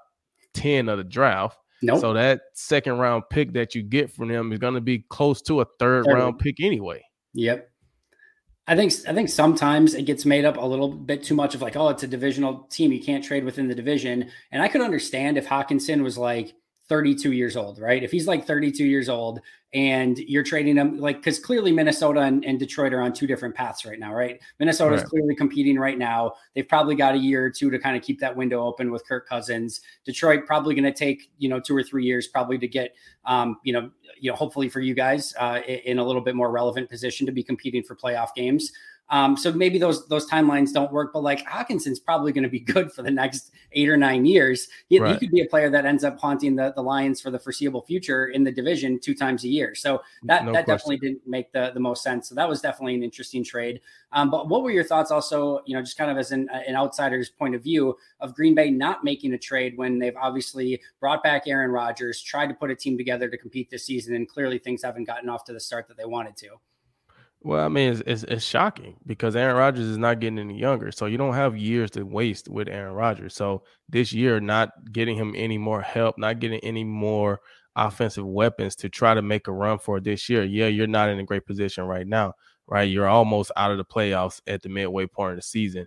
ten 0.53 0.89
of 0.89 0.97
the 0.97 1.03
draft. 1.03 1.57
Nope. 1.81 1.99
So 1.99 2.13
that 2.13 2.41
second 2.53 2.97
round 2.97 3.23
pick 3.29 3.53
that 3.53 3.75
you 3.75 3.83
get 3.83 4.11
from 4.11 4.29
them 4.29 4.51
is 4.51 4.59
going 4.59 4.73
to 4.73 4.81
be 4.81 4.99
close 5.09 5.41
to 5.43 5.61
a 5.61 5.65
third, 5.77 6.05
third. 6.05 6.13
round 6.13 6.39
pick 6.39 6.59
anyway. 6.59 7.03
Yep. 7.33 7.69
I 8.67 8.75
think 8.75 8.93
I 9.07 9.13
think 9.13 9.29
sometimes 9.29 9.93
it 9.93 10.03
gets 10.03 10.25
made 10.25 10.43
up 10.43 10.57
a 10.57 10.65
little 10.65 10.89
bit 10.89 11.23
too 11.23 11.35
much 11.35 11.53
of 11.53 11.61
like, 11.61 11.75
oh, 11.75 11.89
it's 11.89 12.03
a 12.03 12.07
divisional 12.07 12.65
team. 12.69 12.91
You 12.91 13.03
can't 13.03 13.23
trade 13.23 13.45
within 13.45 13.67
the 13.67 13.75
division. 13.75 14.31
And 14.51 14.63
I 14.63 14.67
could 14.67 14.81
understand 14.81 15.37
if 15.37 15.47
Hockenson 15.47 16.01
was 16.01 16.17
like 16.17 16.55
32 16.87 17.31
years 17.31 17.57
old, 17.57 17.79
right? 17.79 18.03
If 18.03 18.11
he's 18.11 18.27
like 18.27 18.45
32 18.45 18.85
years 18.85 19.09
old 19.09 19.39
and 19.73 20.17
you're 20.19 20.43
trading 20.43 20.77
him, 20.77 20.99
like, 20.99 21.17
because 21.17 21.39
clearly 21.39 21.71
Minnesota 21.71 22.21
and, 22.21 22.45
and, 22.45 22.59
Detroit 22.59 22.93
are 22.93 23.01
on 23.01 23.11
two 23.11 23.25
different 23.25 23.55
paths 23.55 23.85
right 23.85 23.99
now, 23.99 24.13
right? 24.13 24.39
Minnesota 24.59 24.95
is 24.95 25.01
right. 25.01 25.09
clearly 25.09 25.35
competing 25.35 25.77
right 25.77 25.97
now. 25.97 26.33
They've 26.53 26.67
probably 26.67 26.95
got 26.95 27.15
a 27.15 27.17
year 27.17 27.43
or 27.43 27.49
two 27.49 27.71
to 27.71 27.79
kind 27.79 27.97
of 27.97 28.03
keep 28.03 28.19
that 28.19 28.35
window 28.35 28.63
open 28.63 28.91
with 28.91 29.05
Kirk 29.07 29.27
Cousins. 29.27 29.81
Detroit 30.05 30.45
probably 30.45 30.75
going 30.75 30.85
to 30.85 30.93
take, 30.93 31.31
you 31.39 31.49
know, 31.49 31.59
two 31.59 31.75
or 31.75 31.83
three 31.83 32.05
years 32.05 32.27
probably 32.27 32.59
to 32.59 32.67
get, 32.67 32.95
um, 33.25 33.57
you 33.63 33.73
know, 33.73 33.89
you 34.19 34.29
know, 34.29 34.35
hopefully 34.35 34.69
for 34.69 34.79
you 34.79 34.93
guys 34.93 35.33
uh, 35.39 35.61
in 35.67 35.97
a 35.97 36.03
little 36.03 36.21
bit 36.21 36.35
more 36.35 36.51
relevant 36.51 36.89
position 36.89 37.25
to 37.25 37.31
be 37.31 37.43
competing 37.43 37.83
for 37.83 37.95
playoff 37.95 38.33
games. 38.35 38.71
Um, 39.09 39.37
so 39.37 39.51
maybe 39.51 39.77
those 39.77 40.07
those 40.07 40.29
timelines 40.29 40.73
don't 40.73 40.91
work, 40.91 41.13
but 41.13 41.21
like 41.21 41.45
Hockenson's 41.45 41.99
probably 41.99 42.31
going 42.31 42.43
to 42.43 42.49
be 42.49 42.59
good 42.73 42.91
for 42.91 43.03
the 43.03 43.11
next 43.11 43.51
eight 43.73 43.89
or 43.89 43.97
nine 43.97 44.25
years. 44.25 44.67
He, 44.87 44.99
right. 44.99 45.13
he, 45.13 45.19
could 45.19 45.31
be 45.31 45.41
a 45.41 45.45
player 45.45 45.69
that 45.69 45.85
ends 45.85 46.03
up 46.03 46.19
haunting 46.19 46.55
the, 46.55 46.73
the 46.75 46.81
Lions 46.81 47.21
for 47.21 47.29
the 47.29 47.37
foreseeable 47.37 47.83
future 47.83 48.27
in 48.27 48.43
the 48.43 48.51
division 48.51 48.99
two 48.99 49.13
times 49.13 49.43
a 49.43 49.47
year. 49.47 49.75
So 49.75 50.01
that 50.23 50.45
no 50.45 50.53
that 50.53 50.65
question. 50.65 50.77
definitely 50.77 50.97
didn't 50.97 51.27
make 51.27 51.51
the, 51.51 51.71
the 51.73 51.79
most 51.79 52.01
sense. 52.01 52.29
So 52.29 52.35
that 52.35 52.49
was 52.49 52.61
definitely 52.61 52.95
an 52.95 53.03
interesting 53.03 53.43
trade. 53.43 53.81
Um, 54.11 54.31
but 54.31 54.47
what 54.47 54.63
were 54.63 54.71
your 54.71 54.83
thoughts 54.83 55.11
also, 55.11 55.61
you 55.65 55.75
know, 55.75 55.81
just 55.81 55.97
kind 55.97 56.09
of 56.09 56.17
as 56.17 56.31
an, 56.31 56.49
an 56.49 56.75
outsider's 56.75 57.29
point 57.29 57.53
of 57.53 57.61
view 57.61 57.97
of 58.21 58.33
Green 58.33 58.55
Bay 58.55 58.69
not 58.71 59.03
making 59.03 59.33
a 59.33 59.37
trade 59.37 59.77
when 59.77 59.99
they've 59.99 60.15
obviously 60.15 60.81
brought 60.99 61.21
back 61.21 61.43
Aaron 61.47 61.71
Rodgers, 61.71 62.21
tried 62.21 62.47
to 62.47 62.53
put 62.53 62.71
a 62.71 62.75
team 62.75 62.97
together 62.97 63.29
to 63.29 63.37
compete 63.37 63.69
this 63.69 63.85
season, 63.85 64.15
and 64.15 64.27
clearly 64.27 64.57
things 64.57 64.83
haven't 64.83 65.03
gotten 65.03 65.29
off 65.29 65.43
to 65.45 65.53
the 65.53 65.59
start 65.59 65.87
that 65.89 65.97
they 65.97 66.05
wanted 66.05 66.37
to. 66.37 66.49
Well, 67.45 67.63
I 67.63 67.67
mean, 67.67 67.91
it's, 67.91 68.01
it's, 68.07 68.23
it's, 68.23 68.43
shocking 68.43 68.95
because 69.05 69.35
Aaron 69.35 69.55
Rodgers 69.55 69.85
is 69.85 69.99
not 69.99 70.19
getting 70.19 70.39
any 70.39 70.57
younger. 70.57 70.91
So 70.91 71.05
you 71.05 71.15
don't 71.15 71.35
have 71.35 71.55
years 71.55 71.91
to 71.91 72.01
waste 72.01 72.49
with 72.49 72.67
Aaron 72.67 72.95
Rodgers. 72.95 73.35
So 73.35 73.61
this 73.87 74.11
year, 74.11 74.39
not 74.39 74.71
getting 74.91 75.15
him 75.15 75.35
any 75.37 75.59
more 75.59 75.79
help, 75.79 76.17
not 76.17 76.39
getting 76.39 76.59
any 76.61 76.83
more 76.83 77.39
offensive 77.75 78.25
weapons 78.25 78.75
to 78.77 78.89
try 78.89 79.13
to 79.13 79.21
make 79.21 79.47
a 79.47 79.51
run 79.51 79.77
for 79.77 79.99
this 79.99 80.27
year. 80.27 80.43
Yeah, 80.43 80.65
you're 80.65 80.87
not 80.87 81.09
in 81.09 81.19
a 81.19 81.23
great 81.23 81.45
position 81.45 81.83
right 81.83 82.07
now, 82.07 82.33
right? 82.65 82.89
You're 82.89 83.07
almost 83.07 83.51
out 83.55 83.69
of 83.69 83.77
the 83.77 83.85
playoffs 83.85 84.41
at 84.47 84.63
the 84.63 84.69
midway 84.69 85.05
point 85.05 85.33
of 85.33 85.37
the 85.37 85.43
season 85.43 85.85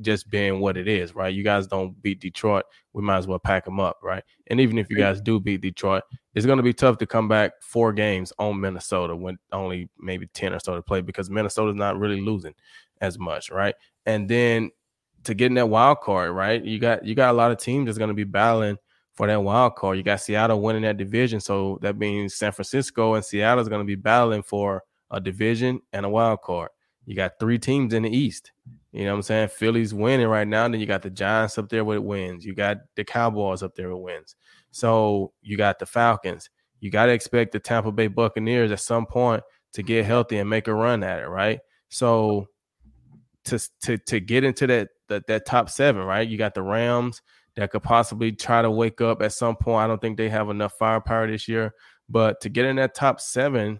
just 0.00 0.28
being 0.30 0.60
what 0.60 0.76
it 0.76 0.88
is, 0.88 1.14
right? 1.14 1.34
You 1.34 1.42
guys 1.42 1.66
don't 1.66 2.00
beat 2.02 2.20
Detroit, 2.20 2.64
we 2.92 3.02
might 3.02 3.18
as 3.18 3.26
well 3.26 3.38
pack 3.38 3.64
them 3.64 3.80
up, 3.80 3.98
right? 4.02 4.22
And 4.48 4.60
even 4.60 4.78
if 4.78 4.90
you 4.90 4.96
guys 4.96 5.20
do 5.20 5.40
beat 5.40 5.60
Detroit, 5.60 6.02
it's 6.34 6.46
going 6.46 6.58
to 6.58 6.62
be 6.62 6.74
tough 6.74 6.98
to 6.98 7.06
come 7.06 7.28
back 7.28 7.52
four 7.60 7.92
games 7.92 8.32
on 8.38 8.60
Minnesota 8.60 9.16
when 9.16 9.38
only 9.52 9.88
maybe 9.98 10.26
10 10.28 10.52
or 10.52 10.58
so 10.58 10.74
to 10.74 10.82
play 10.82 11.00
because 11.00 11.30
Minnesota's 11.30 11.76
not 11.76 11.98
really 11.98 12.20
losing 12.20 12.54
as 13.00 13.18
much, 13.18 13.50
right? 13.50 13.74
And 14.04 14.28
then 14.28 14.70
to 15.24 15.34
get 15.34 15.46
in 15.46 15.54
that 15.54 15.68
wild 15.68 16.00
card, 16.00 16.30
right? 16.30 16.62
You 16.64 16.78
got 16.78 17.04
you 17.04 17.14
got 17.14 17.30
a 17.30 17.36
lot 17.36 17.50
of 17.50 17.58
teams 17.58 17.86
that's 17.86 17.98
going 17.98 18.08
to 18.08 18.14
be 18.14 18.24
battling 18.24 18.76
for 19.14 19.26
that 19.26 19.42
wild 19.42 19.76
card. 19.76 19.96
You 19.96 20.02
got 20.02 20.20
Seattle 20.20 20.60
winning 20.60 20.82
that 20.82 20.96
division, 20.96 21.40
so 21.40 21.78
that 21.82 21.98
means 21.98 22.34
San 22.34 22.52
Francisco 22.52 23.14
and 23.14 23.24
Seattle 23.24 23.60
is 23.60 23.68
going 23.68 23.80
to 23.80 23.86
be 23.86 23.96
battling 23.96 24.42
for 24.42 24.84
a 25.10 25.20
division 25.20 25.80
and 25.92 26.06
a 26.06 26.08
wild 26.08 26.42
card. 26.42 26.70
You 27.06 27.14
got 27.14 27.38
three 27.38 27.58
teams 27.58 27.94
in 27.94 28.02
the 28.02 28.10
East. 28.10 28.52
You 28.96 29.04
know 29.04 29.10
what 29.10 29.16
I'm 29.16 29.22
saying? 29.24 29.48
Philly's 29.48 29.92
winning 29.92 30.26
right 30.26 30.48
now. 30.48 30.66
Then 30.66 30.80
you 30.80 30.86
got 30.86 31.02
the 31.02 31.10
Giants 31.10 31.58
up 31.58 31.68
there 31.68 31.84
with 31.84 31.98
wins. 31.98 32.46
You 32.46 32.54
got 32.54 32.78
the 32.94 33.04
Cowboys 33.04 33.62
up 33.62 33.74
there 33.74 33.94
with 33.94 34.02
wins. 34.02 34.36
So 34.70 35.34
you 35.42 35.58
got 35.58 35.78
the 35.78 35.84
Falcons. 35.84 36.48
You 36.80 36.90
got 36.90 37.06
to 37.06 37.12
expect 37.12 37.52
the 37.52 37.60
Tampa 37.60 37.92
Bay 37.92 38.06
Buccaneers 38.06 38.72
at 38.72 38.80
some 38.80 39.04
point 39.04 39.42
to 39.74 39.82
get 39.82 40.06
healthy 40.06 40.38
and 40.38 40.48
make 40.48 40.66
a 40.66 40.72
run 40.72 41.02
at 41.02 41.18
it, 41.18 41.26
right? 41.26 41.60
So 41.90 42.46
to 43.44 43.58
to 43.82 43.98
to 43.98 44.18
get 44.18 44.44
into 44.44 44.66
that 44.66 44.88
that, 45.08 45.26
that 45.26 45.44
top 45.44 45.68
seven, 45.68 46.02
right? 46.02 46.26
You 46.26 46.38
got 46.38 46.54
the 46.54 46.62
Rams 46.62 47.20
that 47.56 47.72
could 47.72 47.82
possibly 47.82 48.32
try 48.32 48.62
to 48.62 48.70
wake 48.70 49.02
up 49.02 49.20
at 49.20 49.34
some 49.34 49.56
point. 49.56 49.84
I 49.84 49.88
don't 49.88 50.00
think 50.00 50.16
they 50.16 50.30
have 50.30 50.48
enough 50.48 50.72
firepower 50.78 51.30
this 51.30 51.48
year, 51.48 51.74
but 52.08 52.40
to 52.40 52.48
get 52.48 52.64
in 52.64 52.76
that 52.76 52.94
top 52.94 53.20
seven, 53.20 53.78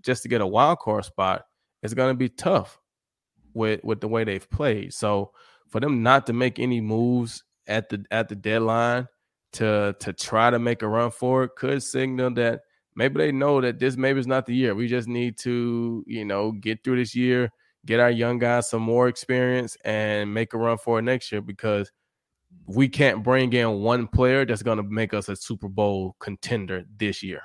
just 0.00 0.22
to 0.22 0.30
get 0.30 0.40
a 0.40 0.46
wild 0.46 0.78
card 0.78 1.04
spot, 1.04 1.44
it's 1.82 1.92
going 1.92 2.14
to 2.14 2.18
be 2.18 2.30
tough 2.30 2.80
with 3.54 3.82
with 3.84 4.00
the 4.00 4.08
way 4.08 4.24
they've 4.24 4.50
played. 4.50 4.92
So 4.92 5.32
for 5.68 5.80
them 5.80 6.02
not 6.02 6.26
to 6.26 6.32
make 6.32 6.58
any 6.58 6.80
moves 6.80 7.42
at 7.66 7.88
the 7.88 8.04
at 8.10 8.28
the 8.28 8.34
deadline 8.34 9.08
to 9.52 9.94
to 10.00 10.12
try 10.12 10.50
to 10.50 10.58
make 10.58 10.82
a 10.82 10.88
run 10.88 11.10
for 11.10 11.44
it 11.44 11.52
could 11.56 11.82
signal 11.82 12.34
that 12.34 12.60
maybe 12.96 13.18
they 13.18 13.32
know 13.32 13.60
that 13.60 13.78
this 13.78 13.96
maybe 13.96 14.20
is 14.20 14.26
not 14.26 14.46
the 14.46 14.54
year. 14.54 14.74
We 14.74 14.88
just 14.88 15.08
need 15.08 15.38
to, 15.38 16.04
you 16.06 16.24
know, 16.24 16.52
get 16.52 16.84
through 16.84 16.96
this 16.96 17.14
year, 17.14 17.50
get 17.86 18.00
our 18.00 18.10
young 18.10 18.38
guys 18.38 18.68
some 18.68 18.82
more 18.82 19.08
experience, 19.08 19.76
and 19.84 20.32
make 20.32 20.52
a 20.54 20.58
run 20.58 20.78
for 20.78 20.98
it 20.98 21.02
next 21.02 21.32
year 21.32 21.40
because 21.40 21.90
we 22.66 22.88
can't 22.88 23.22
bring 23.22 23.52
in 23.52 23.80
one 23.80 24.06
player 24.06 24.46
that's 24.46 24.62
going 24.62 24.78
to 24.78 24.84
make 24.84 25.12
us 25.12 25.28
a 25.28 25.36
Super 25.36 25.68
Bowl 25.68 26.16
contender 26.20 26.84
this 26.96 27.22
year. 27.22 27.42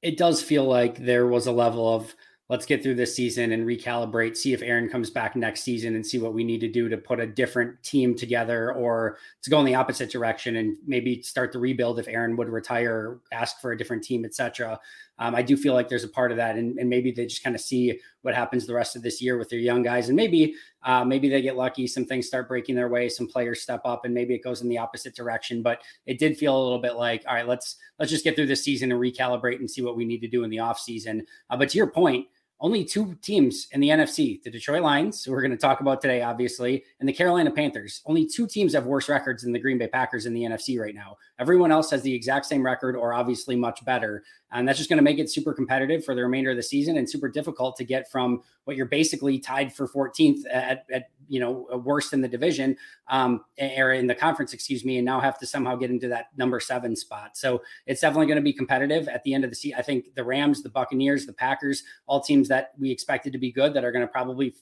It 0.00 0.16
does 0.16 0.40
feel 0.40 0.64
like 0.64 0.98
there 0.98 1.26
was 1.26 1.46
a 1.46 1.52
level 1.52 1.92
of 1.92 2.14
let's 2.48 2.64
get 2.64 2.82
through 2.82 2.94
this 2.94 3.14
season 3.14 3.52
and 3.52 3.66
recalibrate, 3.66 4.36
see 4.36 4.54
if 4.54 4.62
Aaron 4.62 4.88
comes 4.88 5.10
back 5.10 5.36
next 5.36 5.62
season 5.62 5.94
and 5.94 6.06
see 6.06 6.18
what 6.18 6.32
we 6.32 6.42
need 6.42 6.60
to 6.60 6.68
do 6.68 6.88
to 6.88 6.96
put 6.96 7.20
a 7.20 7.26
different 7.26 7.82
team 7.82 8.14
together 8.14 8.72
or 8.72 9.18
to 9.42 9.50
go 9.50 9.60
in 9.60 9.66
the 9.66 9.74
opposite 9.74 10.10
direction 10.10 10.56
and 10.56 10.76
maybe 10.86 11.20
start 11.20 11.52
the 11.52 11.58
rebuild 11.58 11.98
if 11.98 12.08
Aaron 12.08 12.36
would 12.36 12.48
retire, 12.48 13.18
ask 13.32 13.60
for 13.60 13.72
a 13.72 13.78
different 13.78 14.02
team, 14.02 14.24
etc. 14.24 14.80
Um, 15.18 15.34
I 15.34 15.42
do 15.42 15.56
feel 15.56 15.74
like 15.74 15.88
there's 15.88 16.04
a 16.04 16.08
part 16.08 16.30
of 16.30 16.36
that, 16.36 16.56
and, 16.56 16.78
and, 16.78 16.88
maybe 16.88 17.10
they 17.10 17.26
just 17.26 17.42
kind 17.42 17.56
of 17.56 17.60
see 17.60 17.98
what 18.22 18.36
happens 18.36 18.66
the 18.66 18.74
rest 18.74 18.94
of 18.94 19.02
this 19.02 19.20
year 19.20 19.36
with 19.36 19.48
their 19.48 19.58
young 19.58 19.82
guys, 19.82 20.08
and 20.08 20.16
maybe 20.16 20.54
uh, 20.84 21.04
maybe 21.04 21.28
they 21.28 21.42
get 21.42 21.56
lucky, 21.56 21.88
some 21.88 22.04
things 22.04 22.28
start 22.28 22.46
breaking 22.46 22.76
their 22.76 22.88
way, 22.88 23.08
some 23.08 23.26
players 23.26 23.60
step 23.60 23.80
up, 23.84 24.04
and 24.04 24.14
maybe 24.14 24.32
it 24.32 24.44
goes 24.44 24.62
in 24.62 24.68
the 24.68 24.78
opposite 24.78 25.16
direction. 25.16 25.60
But 25.60 25.82
it 26.06 26.20
did 26.20 26.38
feel 26.38 26.56
a 26.56 26.62
little 26.62 26.80
bit 26.80 26.94
like, 26.94 27.24
all 27.26 27.34
right, 27.34 27.48
let's 27.48 27.76
let's 27.98 28.12
just 28.12 28.22
get 28.22 28.36
through 28.36 28.46
this 28.46 28.62
season 28.62 28.92
and 28.92 29.00
recalibrate 29.00 29.58
and 29.58 29.68
see 29.68 29.82
what 29.82 29.96
we 29.96 30.04
need 30.04 30.20
to 30.20 30.28
do 30.28 30.44
in 30.44 30.50
the 30.50 30.60
off 30.60 30.78
season. 30.78 31.26
Uh, 31.50 31.56
but 31.56 31.68
to 31.70 31.78
your 31.78 31.88
point 31.88 32.28
only 32.60 32.84
two 32.84 33.14
teams 33.22 33.68
in 33.72 33.80
the 33.80 33.88
NFC 33.88 34.42
the 34.42 34.50
Detroit 34.50 34.82
Lions, 34.82 35.24
who 35.24 35.32
we're 35.32 35.42
going 35.42 35.52
to 35.52 35.56
talk 35.56 35.80
about 35.80 36.00
today, 36.00 36.22
obviously, 36.22 36.84
and 36.98 37.08
the 37.08 37.12
Carolina 37.12 37.50
Panthers. 37.50 38.02
Only 38.06 38.26
two 38.26 38.46
teams 38.46 38.74
have 38.74 38.86
worse 38.86 39.08
records 39.08 39.42
than 39.42 39.52
the 39.52 39.58
Green 39.58 39.78
Bay 39.78 39.88
Packers 39.88 40.26
in 40.26 40.34
the 40.34 40.42
NFC 40.42 40.80
right 40.80 40.94
now. 40.94 41.16
Everyone 41.38 41.70
else 41.70 41.90
has 41.90 42.02
the 42.02 42.12
exact 42.12 42.46
same 42.46 42.64
record 42.64 42.96
or 42.96 43.14
obviously 43.14 43.54
much 43.54 43.84
better. 43.84 44.24
And 44.50 44.66
that's 44.66 44.78
just 44.78 44.90
going 44.90 44.98
to 44.98 45.04
make 45.04 45.18
it 45.18 45.30
super 45.30 45.52
competitive 45.52 46.04
for 46.04 46.14
the 46.14 46.22
remainder 46.22 46.50
of 46.50 46.56
the 46.56 46.62
season 46.62 46.96
and 46.96 47.08
super 47.08 47.28
difficult 47.28 47.76
to 47.76 47.84
get 47.84 48.10
from 48.10 48.42
what 48.64 48.76
you're 48.76 48.86
basically 48.86 49.38
tied 49.38 49.72
for 49.72 49.86
14th 49.86 50.40
at, 50.50 50.86
at 50.92 51.10
you 51.28 51.40
know, 51.40 51.66
worst 51.84 52.12
in 52.12 52.20
the 52.20 52.28
division 52.28 52.76
um, 53.08 53.44
or 53.78 53.92
in 53.92 54.06
the 54.06 54.14
conference, 54.14 54.52
excuse 54.52 54.84
me, 54.84 54.98
and 54.98 55.04
now 55.04 55.20
have 55.20 55.38
to 55.38 55.46
somehow 55.46 55.76
get 55.76 55.90
into 55.90 56.08
that 56.08 56.28
number 56.36 56.58
seven 56.60 56.96
spot. 56.96 57.36
So 57.36 57.62
it's 57.86 58.00
definitely 58.00 58.26
going 58.26 58.36
to 58.36 58.42
be 58.42 58.52
competitive 58.52 59.08
at 59.08 59.22
the 59.24 59.34
end 59.34 59.44
of 59.44 59.50
the 59.50 59.56
season. 59.56 59.78
I 59.78 59.82
think 59.82 60.14
the 60.14 60.24
Rams, 60.24 60.62
the 60.62 60.68
Buccaneers, 60.68 61.26
the 61.26 61.32
Packers, 61.32 61.84
all 62.06 62.20
teams 62.20 62.48
that 62.48 62.72
we 62.78 62.90
expected 62.90 63.32
to 63.32 63.38
be 63.38 63.52
good 63.52 63.74
that 63.74 63.84
are 63.84 63.92
going 63.92 64.06
to 64.06 64.10
probably, 64.10 64.54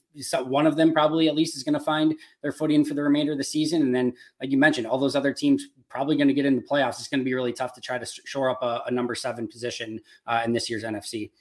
one 0.43 0.67
of 0.67 0.75
them 0.75 0.93
probably 0.93 1.27
at 1.27 1.35
least 1.35 1.55
is 1.55 1.63
going 1.63 1.73
to 1.73 1.79
find 1.79 2.15
their 2.41 2.51
footing 2.51 2.83
for 2.83 2.93
the 2.93 3.03
remainder 3.03 3.31
of 3.31 3.37
the 3.37 3.43
season. 3.43 3.81
And 3.81 3.95
then, 3.95 4.13
like 4.41 4.51
you 4.51 4.57
mentioned, 4.57 4.87
all 4.87 4.97
those 4.97 5.15
other 5.15 5.33
teams 5.33 5.67
probably 5.89 6.15
going 6.15 6.27
to 6.27 6.33
get 6.33 6.45
in 6.45 6.55
the 6.55 6.61
playoffs. 6.61 6.99
It's 6.99 7.07
going 7.07 7.21
to 7.21 7.25
be 7.25 7.33
really 7.33 7.53
tough 7.53 7.73
to 7.73 7.81
try 7.81 7.97
to 7.97 8.05
shore 8.25 8.49
up 8.49 8.61
a, 8.61 8.83
a 8.87 8.91
number 8.91 9.15
seven 9.15 9.47
position 9.47 9.99
uh, 10.25 10.41
in 10.45 10.53
this 10.53 10.69
year's 10.69 10.83
NFC. 10.83 11.31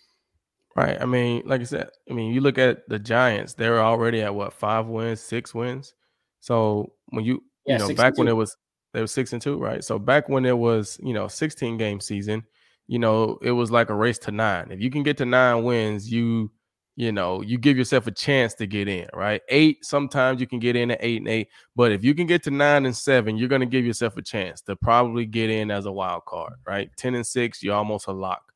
Right. 0.76 1.00
I 1.00 1.06
mean, 1.06 1.42
like 1.46 1.62
I 1.62 1.64
said, 1.64 1.88
I 2.10 2.12
mean, 2.12 2.34
you 2.34 2.42
look 2.42 2.58
at 2.58 2.86
the 2.88 2.98
Giants; 2.98 3.54
they're 3.54 3.80
already 3.80 4.20
at 4.20 4.34
what 4.34 4.52
five 4.52 4.86
wins, 4.86 5.20
six 5.20 5.54
wins. 5.54 5.94
So 6.40 6.92
when 7.06 7.24
you 7.24 7.42
yeah, 7.64 7.78
you 7.82 7.88
know 7.88 7.94
back 7.94 8.18
when 8.18 8.28
it 8.28 8.36
was 8.36 8.54
they 8.92 9.00
were 9.00 9.06
six 9.06 9.32
and 9.32 9.40
two, 9.40 9.56
right? 9.58 9.82
So 9.82 9.98
back 9.98 10.28
when 10.28 10.44
it 10.44 10.56
was 10.56 11.00
you 11.02 11.14
know 11.14 11.28
sixteen 11.28 11.78
game 11.78 11.98
season, 11.98 12.44
you 12.88 12.98
know 12.98 13.38
it 13.40 13.52
was 13.52 13.70
like 13.70 13.88
a 13.88 13.94
race 13.94 14.18
to 14.20 14.30
nine. 14.30 14.70
If 14.70 14.80
you 14.80 14.90
can 14.90 15.02
get 15.02 15.16
to 15.16 15.24
nine 15.24 15.64
wins, 15.64 16.12
you 16.12 16.52
you 16.94 17.10
know 17.10 17.40
you 17.40 17.56
give 17.56 17.78
yourself 17.78 18.06
a 18.06 18.10
chance 18.10 18.52
to 18.56 18.66
get 18.66 18.86
in, 18.86 19.08
right? 19.14 19.40
Eight 19.48 19.82
sometimes 19.82 20.42
you 20.42 20.46
can 20.46 20.58
get 20.58 20.76
in 20.76 20.90
at 20.90 20.98
eight 21.00 21.22
and 21.22 21.28
eight, 21.28 21.48
but 21.74 21.90
if 21.90 22.04
you 22.04 22.14
can 22.14 22.26
get 22.26 22.42
to 22.42 22.50
nine 22.50 22.84
and 22.84 22.94
seven, 22.94 23.38
you're 23.38 23.48
going 23.48 23.60
to 23.60 23.66
give 23.66 23.86
yourself 23.86 24.18
a 24.18 24.22
chance 24.22 24.60
to 24.62 24.76
probably 24.76 25.24
get 25.24 25.48
in 25.48 25.70
as 25.70 25.86
a 25.86 25.92
wild 25.92 26.26
card, 26.26 26.52
right? 26.66 26.90
Ten 26.98 27.14
and 27.14 27.26
six, 27.26 27.62
you're 27.62 27.74
almost 27.74 28.08
a 28.08 28.12
lock 28.12 28.52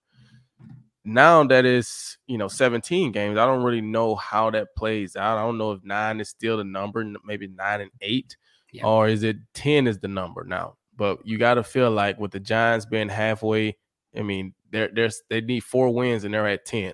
now 1.05 1.45
that 1.45 1.65
it's 1.65 2.19
you 2.27 2.39
know 2.39 2.49
17 2.49 3.13
games, 3.13 3.39
I 3.39 3.47
don't 3.47 3.63
really 3.63 3.81
know 3.81 4.17
how 4.17 4.51
that 4.51 4.75
plays 4.77 5.17
out. 5.17 5.39
I 5.39 5.43
don't 5.43 5.59
know 5.59 5.73
if 5.73 5.85
nine 5.85 6.21
is 6.21 6.29
still 6.29 6.59
the 6.59 6.65
number, 6.65 7.05
maybe 7.25 7.49
nine 7.49 7.81
and 7.81 7.91
eight, 8.01 8.37
yeah. 8.73 8.85
or 8.85 9.09
is 9.09 9.23
it 9.23 9.37
10 9.55 9.87
is 9.87 9.99
the 9.99 10.09
number 10.09 10.45
now? 10.45 10.77
But 10.97 11.27
you 11.27 11.39
got 11.39 11.55
to 11.55 11.65
feel 11.65 11.91
like 11.91 12.19
with 12.19 12.33
the 12.33 12.41
Giants 12.41 12.85
being 12.85 13.09
halfway, 13.09 13.77
I 14.17 14.23
mean, 14.23 14.55
they're, 14.71 14.91
they're 14.93 15.11
they 15.31 15.41
need 15.41 15.65
four 15.65 15.93
wins 15.93 16.25
and 16.25 16.35
they're 16.35 16.47
at 16.47 16.67
10. 16.67 16.93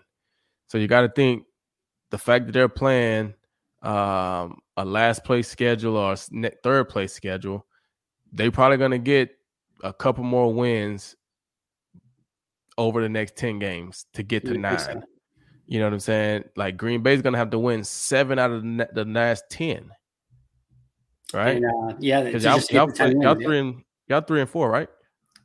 So 0.69 0.79
you 0.79 0.87
got 0.87 1.03
to 1.03 1.09
think 1.09 1.45
the 2.11 2.19
fact 2.19 2.47
that 2.47 2.53
they're 2.53 2.69
playing 2.69 3.35
um, 3.83 4.59
a 4.77 4.85
last 4.85 5.25
place 5.25 5.49
schedule 5.49 5.97
or 5.97 6.13
a 6.13 6.51
third 6.63 6.89
place 6.89 7.13
schedule, 7.13 7.67
they're 8.33 8.51
probably 8.51 8.77
going 8.77 8.91
to 8.93 8.99
get 8.99 9.31
a 9.83 9.93
couple 9.93 10.25
more 10.25 10.53
wins 10.53 11.17
over 12.79 13.01
the 13.01 13.09
next 13.09 13.37
10 13.37 13.59
games 13.59 14.07
to 14.15 14.23
get 14.23 14.45
to 14.47 14.57
nine. 14.57 15.03
You 15.67 15.81
know 15.81 15.87
what 15.87 15.95
I'm 15.95 16.01
saying? 16.01 16.45
Like 16.57 16.77
Green 16.77 17.03
Bay's 17.03 17.23
going 17.23 17.33
to 17.33 17.39
have 17.39 17.51
to 17.51 17.59
win 17.59 17.83
seven 17.85 18.39
out 18.39 18.51
of 18.51 18.63
the, 18.63 19.05
last 19.07 19.45
10. 19.51 19.91
Right? 21.35 21.57
And, 21.57 21.65
uh, 21.65 21.97
yeah. 21.99 22.23
Because 22.23 22.45
y'all, 22.45 22.61
y'all, 22.71 22.93
play, 22.93 23.15
y'all, 23.21 23.35
three 23.35 23.59
and, 23.59 23.83
y'all 24.09 24.21
three 24.21 24.41
and 24.41 24.51
four, 24.51 24.71
right? 24.71 24.89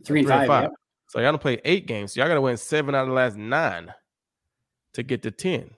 Three 0.05 0.19
and, 0.19 0.27
three 0.27 0.33
five. 0.33 0.41
And 0.41 0.47
five. 0.47 0.63
Yep. 0.63 0.71
So 1.07 1.19
y'all 1.19 1.31
to 1.31 1.37
play 1.37 1.59
eight 1.65 1.87
games. 1.87 2.13
So 2.13 2.21
y'all 2.21 2.27
got 2.27 2.35
to 2.35 2.41
win 2.41 2.57
seven 2.57 2.93
out 2.93 3.03
of 3.03 3.07
the 3.07 3.13
last 3.13 3.35
nine 3.35 3.93
to 4.93 5.03
get 5.03 5.23
to 5.23 5.31
10. 5.31 5.71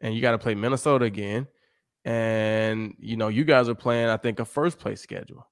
And 0.00 0.14
you 0.14 0.22
got 0.22 0.32
to 0.32 0.38
play 0.38 0.54
Minnesota 0.54 1.04
again. 1.04 1.46
And, 2.04 2.94
you 2.98 3.16
know, 3.16 3.28
you 3.28 3.44
guys 3.44 3.68
are 3.68 3.74
playing, 3.74 4.08
I 4.08 4.16
think, 4.16 4.40
a 4.40 4.44
first 4.46 4.78
place 4.78 5.02
schedule, 5.02 5.46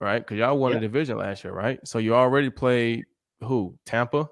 right? 0.00 0.18
Because 0.18 0.36
y'all 0.36 0.58
won 0.58 0.72
yep. 0.72 0.78
a 0.78 0.80
division 0.82 1.16
last 1.16 1.42
year, 1.42 1.54
right? 1.54 1.80
So 1.88 1.98
you 1.98 2.14
already 2.14 2.50
played 2.50 3.06
who? 3.40 3.78
Tampa. 3.84 4.28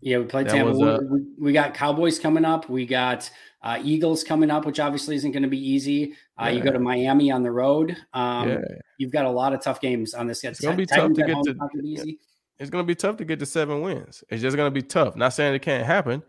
Yeah, 0.00 0.18
we 0.18 0.24
played 0.24 0.46
that 0.46 0.52
Tampa. 0.52 0.72
Was, 0.72 0.82
uh, 0.82 0.98
we, 1.08 1.20
we, 1.38 1.52
got 1.52 1.74
Cowboys 1.74 2.18
coming 2.18 2.44
up. 2.44 2.68
We 2.68 2.86
got 2.86 3.30
uh, 3.62 3.80
Eagles 3.82 4.22
coming 4.22 4.50
up, 4.50 4.66
which 4.66 4.78
obviously 4.78 5.16
isn't 5.16 5.32
going 5.32 5.42
to 5.42 5.48
be 5.48 5.58
easy. 5.58 6.14
Uh, 6.40 6.44
yeah. 6.44 6.50
You 6.50 6.62
go 6.62 6.70
to 6.70 6.78
Miami 6.78 7.30
on 7.30 7.42
the 7.42 7.50
road. 7.50 7.96
Um, 8.12 8.48
yeah. 8.48 8.58
You've 8.98 9.10
got 9.10 9.24
a 9.24 9.30
lot 9.30 9.52
of 9.52 9.62
tough 9.62 9.80
games 9.80 10.14
on 10.14 10.26
this. 10.26 10.44
It's 10.44 10.60
going 10.60 10.76
to 10.76 10.82
be 10.82 10.86
tough 10.86 11.12
to 11.12 11.22
get 11.22 11.36
to. 11.44 11.56
Easy. 11.82 12.18
It's 12.58 12.70
going 12.70 12.84
to 12.84 12.86
be 12.86 12.94
tough 12.94 13.16
to 13.16 13.24
get 13.24 13.38
to 13.40 13.46
seven 13.46 13.80
wins. 13.80 14.22
It's 14.28 14.42
just 14.42 14.56
going 14.56 14.72
to 14.72 14.74
be 14.74 14.86
tough. 14.86 15.16
Not 15.16 15.32
saying 15.32 15.54
it 15.54 15.62
can't 15.62 15.84
happen. 15.84 16.22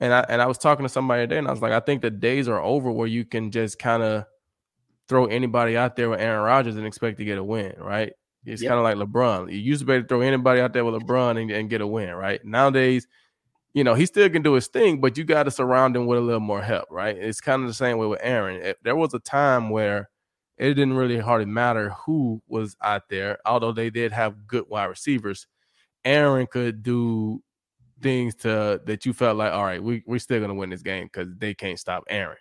And 0.00 0.12
I 0.12 0.24
and 0.28 0.42
I 0.42 0.46
was 0.46 0.58
talking 0.58 0.84
to 0.84 0.88
somebody 0.88 1.22
today, 1.22 1.38
and 1.38 1.46
I 1.46 1.52
was 1.52 1.62
like, 1.62 1.72
I 1.72 1.80
think 1.80 2.02
the 2.02 2.10
days 2.10 2.48
are 2.48 2.60
over 2.60 2.90
where 2.90 3.06
you 3.06 3.24
can 3.24 3.50
just 3.50 3.78
kind 3.78 4.02
of 4.02 4.24
throw 5.08 5.26
anybody 5.26 5.76
out 5.76 5.94
there 5.94 6.10
with 6.10 6.20
Aaron 6.20 6.42
Rodgers 6.42 6.76
and 6.76 6.86
expect 6.86 7.18
to 7.18 7.24
get 7.24 7.38
a 7.38 7.44
win, 7.44 7.74
right? 7.78 8.12
It's 8.44 8.62
yep. 8.62 8.70
kind 8.70 8.78
of 8.78 8.84
like 8.84 8.96
LeBron. 8.96 9.52
You 9.52 9.58
used 9.58 9.80
to 9.80 9.86
be 9.86 9.92
able 9.94 10.02
to 10.02 10.08
throw 10.08 10.20
anybody 10.20 10.60
out 10.60 10.72
there 10.72 10.84
with 10.84 11.00
LeBron 11.00 11.40
and, 11.40 11.50
and, 11.50 11.70
get 11.70 11.80
a 11.80 11.86
win, 11.86 12.12
right? 12.14 12.44
Nowadays, 12.44 13.06
you 13.72 13.84
know, 13.84 13.94
he 13.94 14.04
still 14.04 14.28
can 14.28 14.42
do 14.42 14.54
his 14.54 14.66
thing, 14.66 15.00
but 15.00 15.16
you 15.16 15.24
got 15.24 15.44
to 15.44 15.50
surround 15.50 15.96
him 15.96 16.06
with 16.06 16.18
a 16.18 16.22
little 16.22 16.40
more 16.40 16.60
help, 16.60 16.88
right? 16.90 17.16
It's 17.16 17.40
kind 17.40 17.62
of 17.62 17.68
the 17.68 17.74
same 17.74 17.98
way 17.98 18.06
with 18.06 18.20
Aaron. 18.22 18.60
It, 18.60 18.78
there 18.82 18.96
was 18.96 19.14
a 19.14 19.20
time 19.20 19.70
where 19.70 20.10
it 20.58 20.74
didn't 20.74 20.94
really 20.94 21.18
hardly 21.18 21.46
matter 21.46 21.90
who 21.90 22.42
was 22.48 22.76
out 22.82 23.08
there, 23.08 23.38
although 23.46 23.72
they 23.72 23.90
did 23.90 24.12
have 24.12 24.46
good 24.46 24.64
wide 24.68 24.86
receivers. 24.86 25.46
Aaron 26.04 26.46
could 26.46 26.82
do 26.82 27.42
things 28.02 28.34
to 28.34 28.80
that 28.84 29.06
you 29.06 29.12
felt 29.12 29.36
like, 29.36 29.52
all 29.52 29.64
right, 29.64 29.82
we, 29.82 30.02
we're 30.06 30.18
still 30.18 30.40
gonna 30.40 30.54
win 30.54 30.70
this 30.70 30.82
game 30.82 31.06
because 31.06 31.28
they 31.38 31.54
can't 31.54 31.78
stop 31.78 32.04
Aaron. 32.08 32.36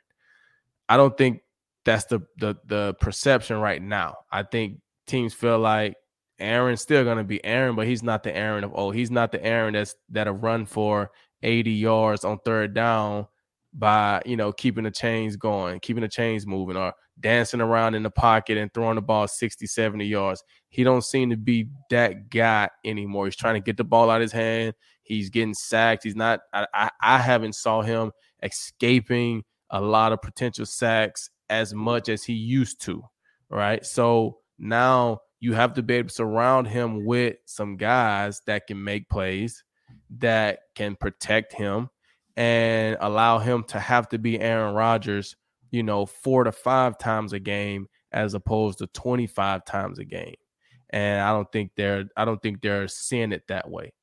I 0.90 0.98
don't 0.98 1.16
think 1.18 1.42
that's 1.86 2.06
the 2.06 2.22
the 2.38 2.56
the 2.66 2.96
perception 3.00 3.58
right 3.58 3.82
now. 3.82 4.18
I 4.32 4.44
think 4.44 4.80
teams 5.12 5.34
feel 5.34 5.60
like 5.60 5.96
Aaron's 6.40 6.82
still 6.82 7.04
gonna 7.04 7.24
be 7.24 7.44
Aaron, 7.46 7.76
but 7.76 7.88
he's 7.88 8.04
not 8.04 8.24
the 8.24 8.36
Aaron 8.36 8.64
of 8.64 8.72
oh, 8.74 8.92
he's 8.92 9.12
not 9.12 9.32
the 9.32 9.44
Aaron 9.44 9.74
that's 9.74 9.96
that'll 10.10 10.34
run 10.34 10.66
for 10.66 11.12
80 11.44 11.72
yards 11.72 12.24
on 12.24 12.40
third 12.40 12.74
down 12.74 13.28
by 13.74 14.22
you 14.26 14.36
know 14.36 14.52
keeping 14.52 14.84
the 14.84 14.92
chains 14.92 15.36
going, 15.36 15.80
keeping 15.80 16.02
the 16.02 16.08
chains 16.08 16.48
moving, 16.48 16.78
or 16.78 16.94
dancing 17.20 17.62
around 17.62 17.96
in 17.96 18.04
the 18.04 18.10
pocket 18.10 18.58
and 18.58 18.74
throwing 18.74 18.96
the 18.96 19.02
ball 19.02 19.28
60, 19.28 19.66
70 19.68 20.06
yards. 20.06 20.44
He 20.70 20.84
don't 20.84 21.04
seem 21.04 21.30
to 21.30 21.38
be 21.38 21.68
that 21.90 22.30
guy 22.30 22.70
anymore. 22.84 23.26
He's 23.26 23.36
trying 23.36 23.56
to 23.56 23.60
get 23.62 23.78
the 23.78 23.84
ball 23.84 24.10
out 24.10 24.18
of 24.18 24.24
his 24.24 24.32
hand. 24.32 24.74
He's 25.04 25.30
getting 25.30 25.54
sacked. 25.54 26.04
He's 26.04 26.16
not. 26.16 26.42
I, 26.54 26.66
I, 26.74 26.90
I 27.02 27.18
haven't 27.20 27.56
saw 27.56 27.82
him 27.82 28.12
escaping 28.42 29.44
a 29.70 29.82
lot 29.82 30.12
of 30.12 30.22
potential 30.22 30.66
sacks 30.66 31.30
as 31.50 31.74
much 31.74 32.10
as 32.10 32.24
he 32.24 32.34
used 32.34 32.82
to. 32.84 33.04
Right. 33.50 33.86
So 33.86 34.38
now 34.62 35.22
you 35.40 35.54
have 35.54 35.74
to 35.74 35.82
be 35.82 35.96
able 35.96 36.10
to 36.10 36.14
surround 36.14 36.68
him 36.68 37.04
with 37.04 37.36
some 37.46 37.76
guys 37.76 38.42
that 38.46 38.68
can 38.68 38.82
make 38.82 39.10
plays, 39.10 39.64
that 40.20 40.60
can 40.76 40.96
protect 40.96 41.52
him, 41.52 41.90
and 42.38 42.96
allow 43.02 43.40
him 43.40 43.64
to 43.66 43.80
have 43.80 44.08
to 44.10 44.20
be 44.20 44.40
Aaron 44.40 44.76
Rodgers, 44.76 45.36
you 45.72 45.82
know, 45.82 46.06
four 46.06 46.44
to 46.44 46.52
five 46.52 47.00
times 47.00 47.34
a 47.34 47.40
game 47.40 47.88
as 48.12 48.36
opposed 48.36 48.78
to 48.78 48.88
25 48.88 49.66
times 49.66 49.98
a 49.98 50.06
game. 50.06 50.36
And 50.92 51.22
I 51.22 51.32
don't 51.32 51.52
think 51.52 51.72
they're 51.76 52.06
I 52.16 52.26
don't 52.26 52.42
think 52.42 52.62
they're 52.62 52.88
seeing 52.88 53.32
it 53.32 53.48
that 53.48 53.70
way. 53.70 53.94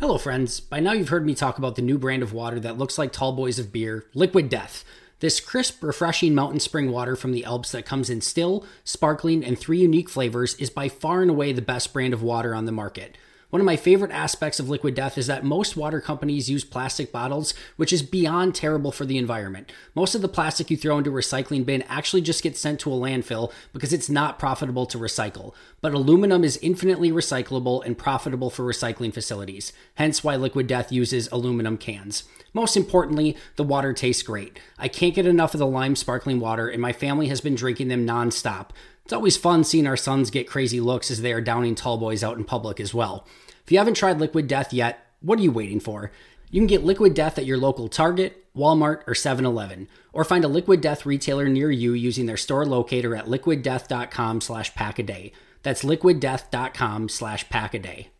Hello 0.00 0.16
friends. 0.16 0.60
By 0.60 0.80
now 0.80 0.92
you've 0.92 1.08
heard 1.08 1.26
me 1.26 1.34
talk 1.34 1.58
about 1.58 1.74
the 1.74 1.82
new 1.82 1.98
brand 1.98 2.22
of 2.22 2.32
water 2.32 2.60
that 2.60 2.78
looks 2.78 2.96
like 2.96 3.12
tall 3.12 3.32
boys 3.32 3.58
of 3.58 3.72
beer, 3.72 4.06
Liquid 4.14 4.48
Death. 4.48 4.84
This 5.20 5.40
crisp, 5.40 5.82
refreshing 5.82 6.34
mountain 6.34 6.60
spring 6.60 6.90
water 6.90 7.16
from 7.16 7.32
the 7.32 7.44
Alps 7.44 7.72
that 7.72 7.86
comes 7.86 8.10
in 8.10 8.20
still, 8.20 8.66
sparkling, 8.84 9.44
and 9.44 9.58
three 9.58 9.78
unique 9.78 10.10
flavors 10.10 10.54
is 10.56 10.68
by 10.68 10.90
far 10.90 11.22
and 11.22 11.30
away 11.30 11.52
the 11.52 11.62
best 11.62 11.94
brand 11.94 12.12
of 12.12 12.22
water 12.22 12.54
on 12.54 12.66
the 12.66 12.72
market. 12.72 13.16
One 13.56 13.62
of 13.62 13.64
my 13.64 13.76
favorite 13.76 14.10
aspects 14.10 14.60
of 14.60 14.68
Liquid 14.68 14.94
Death 14.94 15.16
is 15.16 15.28
that 15.28 15.42
most 15.42 15.78
water 15.78 15.98
companies 15.98 16.50
use 16.50 16.62
plastic 16.62 17.10
bottles, 17.10 17.54
which 17.76 17.90
is 17.90 18.02
beyond 18.02 18.54
terrible 18.54 18.92
for 18.92 19.06
the 19.06 19.16
environment. 19.16 19.72
Most 19.94 20.14
of 20.14 20.20
the 20.20 20.28
plastic 20.28 20.70
you 20.70 20.76
throw 20.76 20.98
into 20.98 21.08
a 21.08 21.14
recycling 21.14 21.64
bin 21.64 21.80
actually 21.88 22.20
just 22.20 22.42
gets 22.42 22.60
sent 22.60 22.80
to 22.80 22.92
a 22.92 22.96
landfill 22.96 23.50
because 23.72 23.94
it's 23.94 24.10
not 24.10 24.38
profitable 24.38 24.84
to 24.84 24.98
recycle. 24.98 25.54
But 25.80 25.94
aluminum 25.94 26.44
is 26.44 26.58
infinitely 26.58 27.10
recyclable 27.10 27.82
and 27.82 27.96
profitable 27.96 28.50
for 28.50 28.62
recycling 28.62 29.14
facilities, 29.14 29.72
hence 29.94 30.22
why 30.22 30.36
Liquid 30.36 30.66
Death 30.66 30.92
uses 30.92 31.26
aluminum 31.32 31.78
cans. 31.78 32.24
Most 32.52 32.76
importantly, 32.76 33.38
the 33.56 33.64
water 33.64 33.94
tastes 33.94 34.22
great. 34.22 34.60
I 34.78 34.88
can't 34.88 35.14
get 35.14 35.24
enough 35.24 35.54
of 35.54 35.60
the 35.60 35.66
lime 35.66 35.96
sparkling 35.96 36.40
water, 36.40 36.68
and 36.68 36.82
my 36.82 36.92
family 36.92 37.28
has 37.28 37.40
been 37.40 37.54
drinking 37.54 37.88
them 37.88 38.06
nonstop. 38.06 38.72
It's 39.06 39.12
always 39.12 39.36
fun 39.36 39.62
seeing 39.62 39.86
our 39.86 39.96
sons 39.96 40.30
get 40.30 40.48
crazy 40.48 40.80
looks 40.80 41.12
as 41.12 41.22
they 41.22 41.32
are 41.32 41.40
downing 41.40 41.76
tall 41.76 41.96
boys 41.96 42.24
out 42.24 42.36
in 42.36 42.44
public 42.44 42.80
as 42.80 42.92
well. 42.92 43.24
If 43.66 43.72
you 43.72 43.78
haven't 43.78 43.94
tried 43.94 44.20
Liquid 44.20 44.46
Death 44.46 44.72
yet, 44.72 45.04
what 45.18 45.40
are 45.40 45.42
you 45.42 45.50
waiting 45.50 45.80
for? 45.80 46.12
You 46.52 46.60
can 46.60 46.68
get 46.68 46.84
Liquid 46.84 47.14
Death 47.14 47.36
at 47.36 47.46
your 47.46 47.58
local 47.58 47.88
Target, 47.88 48.44
Walmart, 48.54 49.02
or 49.08 49.14
7 49.16 49.44
Eleven, 49.44 49.88
or 50.12 50.22
find 50.22 50.44
a 50.44 50.48
Liquid 50.48 50.80
Death 50.80 51.04
retailer 51.04 51.48
near 51.48 51.68
you 51.72 51.92
using 51.92 52.26
their 52.26 52.36
store 52.36 52.64
locator 52.64 53.16
at 53.16 53.26
liquiddeath.com 53.26 54.40
slash 54.40 54.72
pack 54.76 55.00
a 55.00 55.02
day. 55.02 55.32
That's 55.64 55.82
liquiddeath.com 55.82 57.08
slash 57.08 57.48
pack 57.48 57.74
a 57.74 57.80
day. 57.80 58.10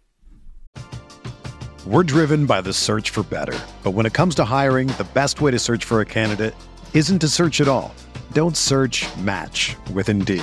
We're 1.86 2.02
driven 2.02 2.46
by 2.46 2.62
the 2.62 2.72
search 2.72 3.10
for 3.10 3.22
better. 3.22 3.56
But 3.84 3.92
when 3.92 4.04
it 4.04 4.14
comes 4.14 4.34
to 4.34 4.44
hiring, 4.44 4.88
the 4.88 5.06
best 5.14 5.40
way 5.40 5.52
to 5.52 5.60
search 5.60 5.84
for 5.84 6.00
a 6.00 6.04
candidate 6.04 6.56
isn't 6.92 7.20
to 7.20 7.28
search 7.28 7.60
at 7.60 7.68
all. 7.68 7.94
Don't 8.32 8.56
search 8.56 9.06
match 9.18 9.76
with 9.92 10.08
Indeed. 10.08 10.42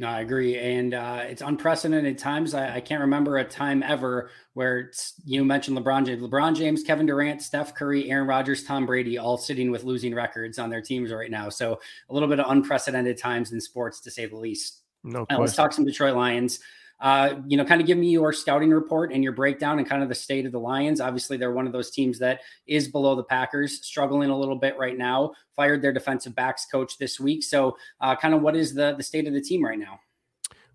No, 0.00 0.06
I 0.06 0.20
agree, 0.20 0.56
and 0.56 0.94
uh, 0.94 1.22
it's 1.24 1.42
unprecedented 1.42 2.18
times. 2.18 2.54
I, 2.54 2.76
I, 2.76 2.80
can't 2.80 3.00
remember 3.00 3.38
a 3.38 3.44
time 3.44 3.82
ever 3.82 4.30
where 4.54 4.92
you 5.24 5.44
mentioned 5.44 5.76
LeBron 5.76 6.06
James, 6.06 6.22
LeBron 6.22 6.54
James, 6.54 6.84
Kevin 6.84 7.04
Durant, 7.04 7.42
Steph 7.42 7.74
Curry, 7.74 8.08
Aaron 8.08 8.28
Rodgers, 8.28 8.62
Tom 8.62 8.86
Brady, 8.86 9.18
all 9.18 9.36
sitting 9.36 9.72
with 9.72 9.82
losing 9.82 10.14
records 10.14 10.60
on 10.60 10.70
their 10.70 10.80
teams 10.80 11.10
right 11.10 11.32
now. 11.32 11.48
So 11.48 11.80
a 12.10 12.14
little 12.14 12.28
bit 12.28 12.38
of 12.38 12.48
unprecedented 12.48 13.18
times 13.18 13.50
in 13.50 13.60
sports, 13.60 13.98
to 14.02 14.10
say 14.12 14.26
the 14.26 14.36
least. 14.36 14.82
No, 15.02 15.26
uh, 15.30 15.38
let's 15.38 15.56
talk 15.56 15.72
some 15.72 15.84
Detroit 15.84 16.14
Lions. 16.14 16.60
Uh, 17.00 17.36
you 17.46 17.56
know, 17.56 17.64
kind 17.64 17.80
of 17.80 17.86
give 17.86 17.98
me 17.98 18.10
your 18.10 18.32
scouting 18.32 18.70
report 18.70 19.12
and 19.12 19.22
your 19.22 19.32
breakdown 19.32 19.78
and 19.78 19.88
kind 19.88 20.02
of 20.02 20.08
the 20.08 20.14
state 20.14 20.46
of 20.46 20.52
the 20.52 20.58
Lions. 20.58 21.00
Obviously, 21.00 21.36
they're 21.36 21.52
one 21.52 21.66
of 21.66 21.72
those 21.72 21.90
teams 21.90 22.18
that 22.18 22.40
is 22.66 22.88
below 22.88 23.14
the 23.14 23.22
Packers, 23.22 23.84
struggling 23.86 24.30
a 24.30 24.38
little 24.38 24.56
bit 24.56 24.76
right 24.78 24.98
now. 24.98 25.32
Fired 25.54 25.82
their 25.82 25.92
defensive 25.92 26.34
backs 26.34 26.66
coach 26.66 26.98
this 26.98 27.20
week. 27.20 27.44
So, 27.44 27.76
uh, 28.00 28.16
kind 28.16 28.34
of 28.34 28.42
what 28.42 28.56
is 28.56 28.74
the 28.74 28.94
the 28.96 29.02
state 29.02 29.26
of 29.26 29.32
the 29.32 29.40
team 29.40 29.64
right 29.64 29.78
now? 29.78 30.00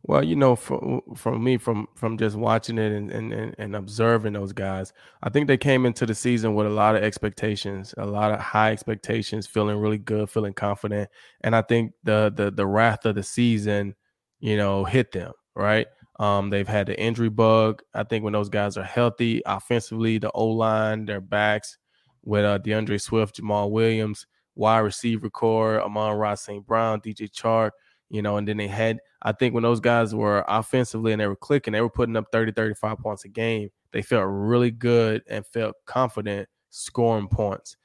Well, 0.06 0.22
you 0.22 0.36
know, 0.36 0.58
from 0.58 1.02
from 1.16 1.42
me, 1.42 1.58
from 1.58 1.88
from 1.96 2.18
just 2.18 2.36
watching 2.36 2.78
it 2.78 2.92
and, 2.92 3.10
and 3.10 3.56
and 3.58 3.76
observing 3.76 4.34
those 4.34 4.52
guys, 4.52 4.92
I 5.24 5.30
think 5.30 5.48
they 5.48 5.58
came 5.58 5.86
into 5.86 6.06
the 6.06 6.14
season 6.14 6.56
with 6.56 6.68
a 6.68 6.70
lot 6.70 6.98
of 6.98 7.04
expectations, 7.04 7.94
a 7.98 8.06
lot 8.06 8.32
of 8.32 8.40
high 8.40 8.74
expectations, 8.74 9.48
feeling 9.48 9.78
really 9.78 9.98
good, 9.98 10.30
feeling 10.30 10.54
confident, 10.54 11.10
and 11.42 11.56
I 11.56 11.62
think 11.62 11.94
the 12.04 12.34
the 12.36 12.52
the 12.52 12.68
wrath 12.68 13.06
of 13.06 13.16
the 13.16 13.24
season, 13.24 13.96
you 14.42 14.58
know, 14.58 14.84
hit 14.84 15.14
them 15.14 15.32
right. 15.56 15.88
Um, 16.20 16.50
they've 16.50 16.68
had 16.68 16.88
the 16.88 17.00
injury 17.00 17.30
bug. 17.30 17.82
I 17.94 18.04
think 18.04 18.24
when 18.24 18.34
those 18.34 18.50
guys 18.50 18.78
are 18.78 18.84
healthy, 18.84 19.42
offensively, 19.46 20.20
the 20.20 20.32
O 20.32 20.48
line, 20.48 21.06
their 21.06 21.22
backs 21.22 21.78
with 22.24 22.46
uh, 22.46 22.60
D'Andre 22.60 22.98
Swift, 22.98 23.42
Jamaal 23.42 23.72
Williams, 23.72 24.28
wide 24.56 24.80
receiver 24.80 25.30
core, 25.30 25.82
Amon-Ra 25.82 26.36
St. 26.36 26.66
Brown, 26.66 27.02
DJ 27.02 27.32
Chark, 27.32 27.72
you 28.10 28.22
know, 28.22 28.38
and 28.38 28.48
then 28.48 28.58
they 28.58 28.68
had, 28.68 29.00
I 29.24 29.32
think 29.32 29.54
when 29.54 29.64
those 29.64 29.80
guys 29.80 30.14
were 30.14 30.46
offensively 30.48 31.12
and 31.14 31.22
they 31.22 31.28
were 31.28 31.36
clicking, 31.36 31.74
they 31.74 31.82
were 31.82 31.90
putting 31.90 32.16
up 32.16 32.26
30, 32.32 32.52
35 32.52 33.00
points 33.00 33.26
a 33.26 33.30
game. 33.30 33.70
They 33.92 34.02
felt 34.02 34.26
really 34.28 34.72
good 34.72 35.24
and 35.28 35.46
felt 35.46 35.76
confident 35.86 36.48
scoring 36.70 37.28
points. 37.28 37.78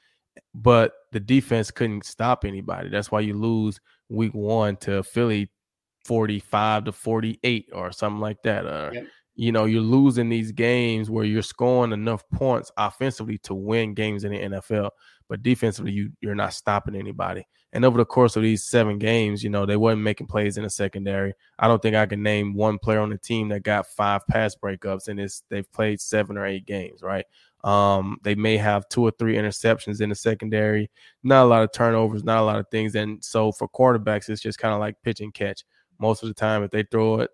But 0.55 0.93
the 1.13 1.21
defense 1.21 1.71
couldn't 1.71 2.05
stop 2.05 2.45
anybody. 2.45 2.91
That's 2.91 3.11
why 3.11 3.21
you 3.21 3.35
lose 3.35 3.81
week 4.09 4.35
one 4.35 4.77
to 4.77 5.03
Philly 5.03 5.51
45 6.05 6.85
to 6.85 6.93
48 6.93 7.71
or 7.73 7.93
something 7.93 8.21
like 8.21 8.43
that. 8.45 8.65
Or, 8.65 8.91
yep. 8.93 9.07
you 9.37 9.53
know, 9.53 9.65
you're 9.65 9.81
losing 9.81 10.29
these 10.29 10.53
games 10.53 11.11
where 11.11 11.25
you're 11.25 11.43
scoring 11.43 11.93
enough 11.93 12.23
points 12.31 12.71
offensively 12.77 13.39
to 13.39 13.55
win 13.55 13.95
games 13.95 14.25
in 14.25 14.33
the 14.33 14.39
NFL, 14.39 14.91
but 15.29 15.43
defensively, 15.43 15.93
you, 15.93 16.11
you're 16.21 16.35
not 16.35 16.55
stopping 16.55 16.95
anybody. 16.95 17.47
And 17.73 17.85
over 17.85 17.99
the 17.99 18.07
course 18.07 18.35
of 18.35 18.43
these 18.43 18.65
seven 18.65 18.99
games, 18.99 19.45
you 19.45 19.51
know, 19.51 19.67
they 19.67 19.77
wasn't 19.77 20.03
making 20.03 20.27
plays 20.27 20.57
in 20.57 20.63
the 20.63 20.71
secondary. 20.71 21.35
I 21.59 21.69
don't 21.69 21.83
think 21.83 21.97
I 21.97 22.07
can 22.07 22.23
name 22.23 22.55
one 22.55 22.79
player 22.79 23.01
on 23.01 23.11
the 23.11 23.19
team 23.19 23.49
that 23.51 23.63
got 23.63 23.87
five 23.87 24.27
pass 24.27 24.57
breakups, 24.57 25.09
and 25.09 25.21
it's 25.21 25.43
they've 25.51 25.71
played 25.71 26.01
seven 26.01 26.39
or 26.39 26.47
eight 26.47 26.65
games, 26.65 27.03
right? 27.03 27.27
Um, 27.65 28.19
they 28.23 28.35
may 28.35 28.57
have 28.57 28.89
two 28.89 29.03
or 29.03 29.11
three 29.19 29.35
interceptions 29.35 30.01
in 30.01 30.09
the 30.09 30.15
secondary, 30.15 30.91
not 31.23 31.45
a 31.45 31.49
lot 31.49 31.63
of 31.63 31.73
turnovers, 31.73 32.25
not 32.25 32.39
a 32.39 32.45
lot 32.45 32.59
of 32.59 32.67
things. 32.71 32.95
And 32.95 33.23
so 33.23 33.53
for 33.53 33.69
quarterbacks, 33.69 34.29
it's 34.29 34.41
just 34.41 34.59
kind 34.59 34.73
of 34.73 34.81
like 34.81 34.95
pitch 35.03 35.21
and 35.21 35.35
catch 35.35 35.65
most 35.99 36.23
of 36.23 36.29
the 36.29 36.35
time 36.35 36.63
if 36.63 36.71
they 36.71 36.85
throw 36.85 37.21
it 37.21 37.31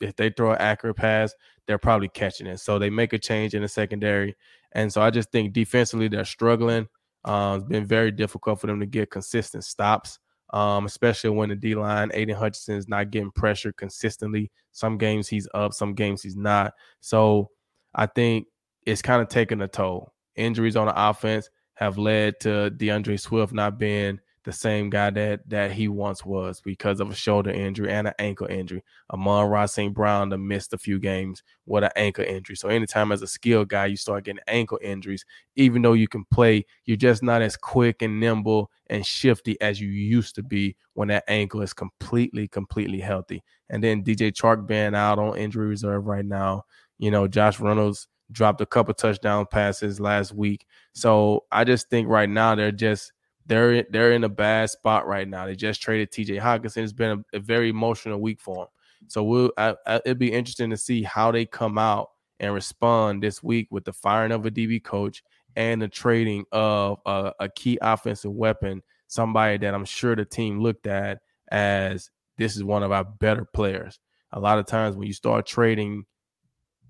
if 0.00 0.16
they 0.16 0.30
throw 0.30 0.52
an 0.52 0.58
accurate 0.60 0.96
pass, 0.96 1.34
they're 1.66 1.78
probably 1.78 2.08
catching 2.08 2.46
it. 2.46 2.58
So 2.58 2.78
they 2.78 2.90
make 2.90 3.12
a 3.12 3.18
change 3.18 3.54
in 3.54 3.62
the 3.62 3.68
secondary. 3.68 4.36
And 4.72 4.92
so 4.92 5.00
I 5.02 5.10
just 5.10 5.30
think 5.30 5.52
defensively 5.52 6.08
they're 6.08 6.24
struggling. 6.24 6.88
Uh, 7.24 7.58
it's 7.58 7.68
been 7.68 7.86
very 7.86 8.10
difficult 8.10 8.60
for 8.60 8.66
them 8.66 8.80
to 8.80 8.86
get 8.86 9.10
consistent 9.10 9.64
stops, 9.64 10.18
um, 10.52 10.84
especially 10.84 11.30
when 11.30 11.48
the 11.48 11.56
D 11.56 11.74
line, 11.74 12.10
Aidan 12.12 12.36
Hutchinson, 12.36 12.76
is 12.76 12.88
not 12.88 13.10
getting 13.10 13.30
pressure 13.30 13.72
consistently. 13.72 14.50
Some 14.72 14.98
games 14.98 15.28
he's 15.28 15.48
up, 15.54 15.72
some 15.72 15.94
games 15.94 16.22
he's 16.22 16.36
not. 16.36 16.74
So 17.00 17.50
I 17.94 18.06
think 18.06 18.46
it's 18.84 19.00
kind 19.00 19.22
of 19.22 19.28
taking 19.28 19.62
a 19.62 19.68
toll. 19.68 20.12
Injuries 20.36 20.76
on 20.76 20.86
the 20.86 21.08
offense 21.08 21.48
have 21.74 21.96
led 21.96 22.40
to 22.40 22.70
DeAndre 22.76 23.18
Swift 23.18 23.52
not 23.52 23.78
being 23.78 24.18
the 24.44 24.52
same 24.52 24.90
guy 24.90 25.10
that 25.10 25.48
that 25.48 25.72
he 25.72 25.88
once 25.88 26.24
was 26.24 26.60
because 26.60 27.00
of 27.00 27.10
a 27.10 27.14
shoulder 27.14 27.50
injury 27.50 27.90
and 27.90 28.06
an 28.06 28.14
ankle 28.18 28.46
injury. 28.46 28.84
Amon-Ra 29.12 29.66
St. 29.66 29.92
Brown 29.92 30.30
to 30.30 30.38
missed 30.38 30.72
a 30.74 30.78
few 30.78 30.98
games 30.98 31.42
with 31.66 31.84
an 31.84 31.90
ankle 31.96 32.24
injury. 32.24 32.54
So 32.56 32.68
anytime 32.68 33.10
as 33.10 33.22
a 33.22 33.26
skilled 33.26 33.68
guy, 33.68 33.86
you 33.86 33.96
start 33.96 34.24
getting 34.24 34.42
ankle 34.46 34.78
injuries, 34.82 35.24
even 35.56 35.82
though 35.82 35.94
you 35.94 36.06
can 36.06 36.24
play, 36.30 36.66
you're 36.84 36.96
just 36.96 37.22
not 37.22 37.42
as 37.42 37.56
quick 37.56 38.02
and 38.02 38.20
nimble 38.20 38.70
and 38.88 39.04
shifty 39.04 39.58
as 39.62 39.80
you 39.80 39.88
used 39.88 40.34
to 40.34 40.42
be 40.42 40.76
when 40.92 41.08
that 41.08 41.24
ankle 41.26 41.62
is 41.62 41.72
completely, 41.72 42.46
completely 42.46 43.00
healthy. 43.00 43.42
And 43.70 43.82
then 43.82 44.04
DJ 44.04 44.30
Chark 44.30 44.66
being 44.66 44.94
out 44.94 45.18
on 45.18 45.38
injury 45.38 45.66
reserve 45.66 46.06
right 46.06 46.24
now. 46.24 46.64
You 46.98 47.10
know, 47.10 47.26
Josh 47.26 47.58
Reynolds 47.58 48.08
dropped 48.30 48.60
a 48.60 48.66
couple 48.66 48.92
touchdown 48.94 49.46
passes 49.50 50.00
last 50.00 50.34
week. 50.34 50.66
So 50.92 51.44
I 51.50 51.64
just 51.64 51.88
think 51.88 52.08
right 52.08 52.28
now 52.28 52.54
they're 52.54 52.72
just 52.72 53.12
they're 53.46 53.82
they're 53.84 54.12
in 54.12 54.24
a 54.24 54.28
bad 54.28 54.70
spot 54.70 55.06
right 55.06 55.28
now. 55.28 55.46
They 55.46 55.56
just 55.56 55.82
traded 55.82 56.10
T.J. 56.10 56.36
Hockenson. 56.36 56.82
It's 56.82 56.92
been 56.92 57.24
a, 57.32 57.36
a 57.36 57.40
very 57.40 57.68
emotional 57.68 58.20
week 58.20 58.40
for 58.40 58.56
them. 58.56 58.66
So 59.08 59.22
we'll 59.22 59.52
I, 59.56 59.74
I, 59.86 59.96
it'd 60.04 60.18
be 60.18 60.32
interesting 60.32 60.70
to 60.70 60.76
see 60.76 61.02
how 61.02 61.30
they 61.30 61.44
come 61.44 61.78
out 61.78 62.10
and 62.40 62.54
respond 62.54 63.22
this 63.22 63.42
week 63.42 63.68
with 63.70 63.84
the 63.84 63.92
firing 63.92 64.32
of 64.32 64.46
a 64.46 64.50
DB 64.50 64.82
coach 64.82 65.22
and 65.56 65.80
the 65.80 65.88
trading 65.88 66.44
of 66.52 66.98
a, 67.06 67.32
a 67.40 67.48
key 67.48 67.78
offensive 67.80 68.32
weapon, 68.32 68.82
somebody 69.06 69.58
that 69.58 69.74
I'm 69.74 69.84
sure 69.84 70.16
the 70.16 70.24
team 70.24 70.60
looked 70.60 70.86
at 70.86 71.20
as 71.50 72.10
this 72.38 72.56
is 72.56 72.64
one 72.64 72.82
of 72.82 72.92
our 72.92 73.04
better 73.04 73.44
players. 73.44 74.00
A 74.32 74.40
lot 74.40 74.58
of 74.58 74.66
times 74.66 74.96
when 74.96 75.06
you 75.06 75.12
start 75.12 75.46
trading 75.46 76.04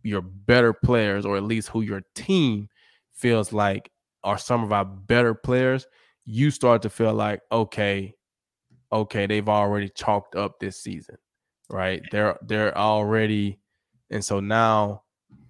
your 0.02 0.22
better 0.22 0.72
players, 0.72 1.26
or 1.26 1.36
at 1.36 1.42
least 1.42 1.68
who 1.68 1.82
your 1.82 2.02
team 2.14 2.68
feels 3.12 3.52
like 3.52 3.90
are 4.22 4.38
some 4.38 4.62
of 4.62 4.72
our 4.72 4.84
better 4.84 5.34
players, 5.34 5.86
you 6.26 6.50
start 6.50 6.82
to 6.82 6.90
feel 6.90 7.14
like, 7.14 7.40
okay, 7.52 8.14
okay, 8.92 9.26
they've 9.26 9.48
already 9.48 9.88
chalked 9.90 10.36
up 10.36 10.58
this 10.60 10.82
season, 10.82 11.16
right? 11.70 12.02
They're 12.12 12.38
they're 12.46 12.76
already, 12.76 13.60
and 14.10 14.24
so 14.24 14.40
now 14.40 15.02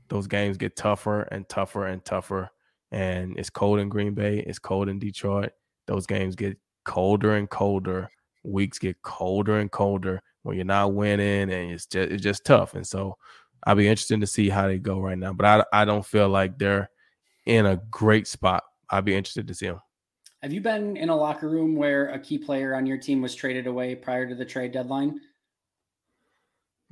those 0.08 0.26
games 0.26 0.56
get 0.58 0.76
tougher 0.76 1.22
and 1.22 1.48
tougher 1.48 1.86
and 1.86 2.04
tougher. 2.04 2.50
And 2.92 3.38
it's 3.38 3.50
cold 3.50 3.80
in 3.80 3.88
Green 3.88 4.14
Bay, 4.14 4.38
it's 4.46 4.58
cold 4.58 4.88
in 4.88 4.98
Detroit. 4.98 5.52
Those 5.86 6.06
games 6.06 6.36
get 6.36 6.56
colder 6.84 7.36
and 7.36 7.50
colder. 7.50 8.10
Weeks 8.44 8.78
get 8.78 9.00
colder 9.02 9.58
and 9.58 9.70
colder 9.70 10.22
when 10.42 10.56
you're 10.56 10.64
not 10.66 10.92
winning, 10.94 11.50
and 11.50 11.72
it's 11.72 11.86
just 11.86 12.12
it's 12.12 12.22
just 12.22 12.44
tough. 12.44 12.74
And 12.74 12.86
so 12.86 13.16
I'll 13.66 13.74
be 13.74 13.88
interested 13.88 14.20
to 14.20 14.26
see 14.26 14.48
how 14.50 14.66
they 14.68 14.78
go 14.78 15.00
right 15.00 15.18
now. 15.18 15.32
But 15.32 15.46
I 15.74 15.82
I 15.82 15.84
don't 15.86 16.04
feel 16.06 16.28
like 16.28 16.58
they're 16.58 16.90
in 17.46 17.66
a 17.66 17.80
great 17.90 18.26
spot. 18.28 18.64
I'll 18.90 19.02
be 19.02 19.16
interested 19.16 19.48
to 19.48 19.54
see 19.54 19.66
them. 19.68 19.80
Have 20.44 20.52
you 20.52 20.60
been 20.60 20.98
in 20.98 21.08
a 21.08 21.16
locker 21.16 21.48
room 21.48 21.74
where 21.74 22.10
a 22.10 22.18
key 22.18 22.36
player 22.36 22.74
on 22.74 22.84
your 22.84 22.98
team 22.98 23.22
was 23.22 23.34
traded 23.34 23.66
away 23.66 23.94
prior 23.94 24.28
to 24.28 24.34
the 24.34 24.44
trade 24.44 24.72
deadline? 24.72 25.22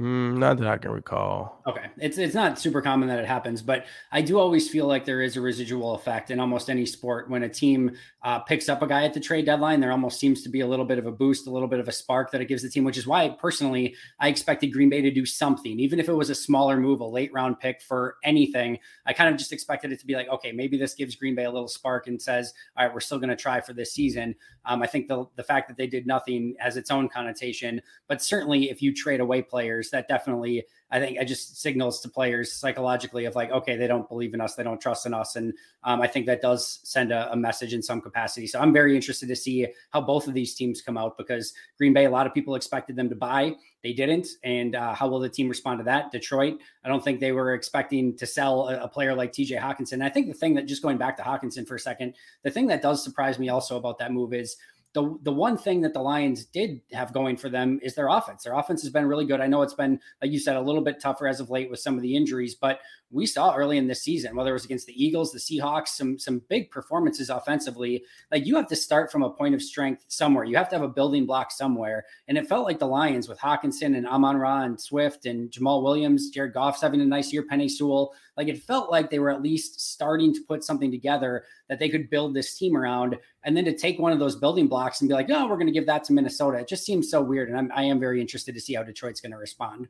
Mm, 0.01 0.39
not 0.39 0.59
that 0.59 0.67
I 0.67 0.79
can 0.79 0.91
recall. 0.91 1.63
Okay, 1.67 1.85
it's 1.99 2.17
it's 2.17 2.35
not 2.35 2.59
super 2.59 2.81
common 2.81 3.09
that 3.09 3.19
it 3.19 3.27
happens, 3.27 3.61
but 3.61 3.85
I 4.11 4.23
do 4.23 4.39
always 4.39 4.69
feel 4.69 4.87
like 4.87 5.05
there 5.05 5.21
is 5.21 5.37
a 5.37 5.41
residual 5.43 5.95
effect 5.95 6.31
in 6.31 6.41
almost 6.41 6.71
any 6.71 6.87
sport 6.87 7.29
when 7.29 7.43
a 7.43 7.49
team 7.49 7.93
uh, 8.23 8.39
picks 8.39 8.71
up 8.71 8.81
a 8.81 8.87
guy 8.87 9.05
at 9.05 9.13
the 9.13 9.21
trade 9.21 9.45
deadline. 9.45 9.81
There 9.81 9.93
almost 9.93 10.19
seems 10.19 10.43
to 10.45 10.49
be 10.49 10.61
a 10.61 10.67
little 10.67 10.87
bit 10.87 10.99
of 10.99 11.05
a 11.05 11.13
boost, 11.13 11.47
a 11.47 11.51
little 11.51 11.69
bit 11.69 11.79
of 11.79 11.89
a 11.89 11.93
spark 11.93 12.31
that 12.31 12.41
it 12.41 12.47
gives 12.47 12.63
the 12.63 12.71
team, 12.71 12.85
which 12.85 12.97
is 12.97 13.07
why 13.07 13.29
personally 13.29 13.95
I 14.19 14.29
expected 14.29 14.69
Green 14.73 14.89
Bay 14.89 15.03
to 15.03 15.11
do 15.11 15.27
something, 15.27 15.79
even 15.79 16.01
if 16.01 16.09
it 16.09 16.15
was 16.15 16.31
a 16.31 16.35
smaller 16.35 16.79
move, 16.79 17.01
a 17.01 17.07
late 17.07 17.33
round 17.35 17.61
pick 17.61 17.83
for 17.83 18.17
anything. 18.25 18.79
I 19.05 19.13
kind 19.13 19.29
of 19.29 19.37
just 19.37 19.53
expected 19.53 19.93
it 19.93 20.01
to 20.01 20.07
be 20.07 20.15
like, 20.15 20.29
okay, 20.29 20.53
maybe 20.53 20.79
this 20.79 20.95
gives 20.95 21.17
Green 21.17 21.35
Bay 21.35 21.45
a 21.45 21.51
little 21.51 21.69
spark 21.69 22.07
and 22.07 22.21
says, 22.21 22.55
all 22.79 22.87
right, 22.87 22.95
we're 22.95 23.01
still 23.01 23.19
going 23.19 23.29
to 23.29 23.37
try 23.37 23.61
for 23.61 23.75
this 23.75 23.93
season. 23.93 24.35
Um, 24.65 24.83
I 24.83 24.87
think 24.87 25.09
the 25.09 25.27
the 25.37 25.45
fact 25.45 25.69
that 25.69 25.77
they 25.77 25.87
did 25.87 26.07
nothing 26.07 26.55
has 26.59 26.79
its 26.79 26.91
own 26.91 27.11
connotation, 27.11 27.83
but 28.09 28.23
certainly 28.23 28.71
if 28.71 28.81
you 28.81 28.95
trade 28.95 29.21
away 29.21 29.43
players, 29.43 29.82
that 29.91 30.09
definitely 30.09 30.65
I 30.93 31.01
think 31.01 31.17
it 31.17 31.25
just 31.25 31.61
signals 31.61 32.01
to 32.01 32.09
players 32.11 32.53
psychologically 32.53 33.25
of 33.25 33.35
like, 33.35 33.51
okay, 33.51 33.77
they 33.77 33.87
don't 33.87 34.07
believe 34.09 34.35
in 34.35 34.43
us, 34.43 34.55
they 34.55 34.63
don't 34.63 34.81
trust 34.81 35.07
in 35.07 35.15
us, 35.15 35.37
and 35.37 35.55
um, 35.85 36.03
I 36.03 36.07
think 36.07 36.27
that 36.27 36.43
does 36.43 36.81
send 36.85 37.13
a, 37.13 37.33
a, 37.33 37.37
message 37.37 37.73
in 37.73 37.83
some 37.83 38.01
capacity. 38.03 38.47
So 38.47 38.61
I'm 38.61 38.75
very 38.75 38.95
interested 38.95 39.27
to 39.29 39.35
see 39.35 39.67
how 39.91 40.03
both 40.03 40.29
of 40.29 40.35
these 40.35 40.55
teams 40.55 40.83
come 40.83 40.99
out 40.99 41.17
because 41.17 41.55
Green 41.79 41.95
Bay, 41.95 42.05
a 42.05 42.11
lot 42.11 42.27
of 42.27 42.35
people 42.35 42.55
expected 42.55 42.95
them 42.95 43.09
to 43.09 43.17
buy, 43.17 43.55
they 43.83 43.95
didn't, 43.95 44.29
and 44.45 44.77
uh, 44.77 44.93
how 44.93 45.09
will 45.09 45.19
the 45.19 45.31
team 45.31 45.49
respond 45.49 45.81
to 45.81 45.85
that? 45.85 46.13
Detroit, 46.13 46.59
I 46.85 46.89
don't 46.89 47.03
think 47.03 47.21
they 47.21 47.33
were 47.33 47.55
expecting 47.55 48.15
to 48.19 48.27
sell 48.27 48.69
a, 48.69 48.83
a 48.83 48.89
player 48.89 49.15
like 49.15 49.33
T.J. 49.33 49.57
Hockenson. 49.57 50.05
I 50.05 50.11
think 50.11 50.29
the 50.29 50.35
thing 50.35 50.55
that 50.55 50.67
just 50.67 50.83
going 50.83 50.99
back 50.99 51.17
to 51.17 51.23
Hockenson 51.23 51.67
for 51.67 51.77
a 51.77 51.81
second, 51.81 52.15
the 52.43 52.51
thing 52.51 52.67
that 52.67 52.83
does 52.83 53.03
surprise 53.03 53.39
me 53.39 53.49
also 53.49 53.79
about 53.79 53.99
that 53.99 54.13
move 54.13 54.35
is 54.35 54.57
the 54.95 55.17
the 55.23 55.33
one 55.33 55.57
thing 55.57 55.81
that 55.83 55.95
the 55.95 56.01
Lions 56.01 56.45
did 56.45 56.81
have 56.93 57.13
going 57.13 57.37
for 57.37 57.49
them 57.49 57.81
is 57.83 57.95
their 57.95 58.09
offense. 58.09 58.45
Their 58.45 58.55
offense 58.55 58.83
has 58.83 58.93
been 58.93 59.07
really 59.07 59.25
good. 59.25 59.41
I 59.41 59.47
know 59.47 59.63
it's 59.63 59.75
been, 59.75 60.01
like 60.21 60.31
you 60.31 60.39
said, 60.39 60.57
a 60.57 60.61
little 60.61 60.83
bit 60.83 61.01
tougher 61.01 61.27
as 61.27 61.41
of 61.41 61.51
late 61.51 61.71
with 61.71 61.81
some 61.81 61.97
of 61.97 62.03
the 62.03 62.15
injuries, 62.15 62.55
but 62.55 62.81
we 63.13 63.27
saw 63.27 63.55
early 63.55 63.77
in 63.77 63.87
this 63.87 64.03
season, 64.03 64.35
whether 64.35 64.51
it 64.51 64.55
was 64.55 64.65
against 64.65 64.87
the 64.87 65.05
Eagles, 65.05 65.33
the 65.33 65.39
Seahawks, 65.39 65.89
some 65.89 66.19
some 66.19 66.43
big 66.49 66.71
performances 66.71 67.29
offensively. 67.31 68.05
Like 68.31 68.47
you 68.47 68.57
have 68.57 68.67
to 68.69 68.77
start 68.77 69.13
from 69.13 69.23
a 69.23 69.31
point 69.31 69.55
of 69.55 69.63
strength 69.63 70.05
somewhere. 70.09 70.45
You 70.45 70.57
have 70.57 70.69
to 70.71 70.77
have 70.77 70.83
a 70.83 70.89
building 70.89 71.27
block 71.27 71.53
somewhere. 71.53 72.07
And 72.29 72.39
it 72.39 72.49
felt 72.49 72.65
like 72.65 72.79
the 72.79 72.87
Lions 72.87 73.29
with 73.29 73.39
Hockenson 73.39 73.97
and 73.97 74.07
Amon 74.07 74.39
Ra 74.39 74.63
and 74.63 74.81
Swift 74.81 75.27
and 75.27 75.51
Jamaal 75.51 75.83
Williams, 75.83 76.31
Jared 76.31 76.55
Goff's 76.55 76.81
having 76.81 77.01
a 77.03 77.05
nice 77.05 77.33
year, 77.33 77.45
Penei 77.47 77.71
Sewell. 77.71 78.15
Like 78.37 78.49
it 78.49 78.63
felt 78.63 78.91
like 78.91 79.11
they 79.11 79.19
were 79.19 79.31
at 79.31 79.43
least 79.43 79.81
starting 79.93 80.35
to 80.35 80.41
put 80.49 80.65
something 80.65 80.91
together 80.91 81.45
that 81.69 81.79
they 81.79 81.91
could 81.91 82.09
build 82.09 82.35
this 82.35 82.57
team 82.57 82.77
around. 82.77 83.19
And 83.45 83.57
then 83.57 83.65
to 83.67 83.77
take 83.77 83.99
one 83.99 84.13
of 84.13 84.19
those 84.19 84.37
building 84.37 84.69
blocks 84.69 85.01
and 85.01 85.09
be 85.09 85.15
like, 85.15 85.29
no, 85.29 85.47
we're 85.47 85.57
going 85.57 85.67
to 85.67 85.73
give 85.73 85.87
that 85.87 86.05
to 86.05 86.13
Minnesota. 86.13 86.59
It 86.59 86.69
just 86.69 86.87
seems 86.87 87.11
so 87.11 87.21
weird. 87.21 87.49
And 87.49 87.59
I'm, 87.59 87.71
I 87.75 87.85
am 87.85 88.01
very 88.01 88.21
interested 88.21 88.55
to 88.55 88.61
see 88.61 88.75
how 88.75 88.83
Detroit's 88.83 89.21
going 89.21 89.33
to 89.33 89.39
respond. 89.39 89.89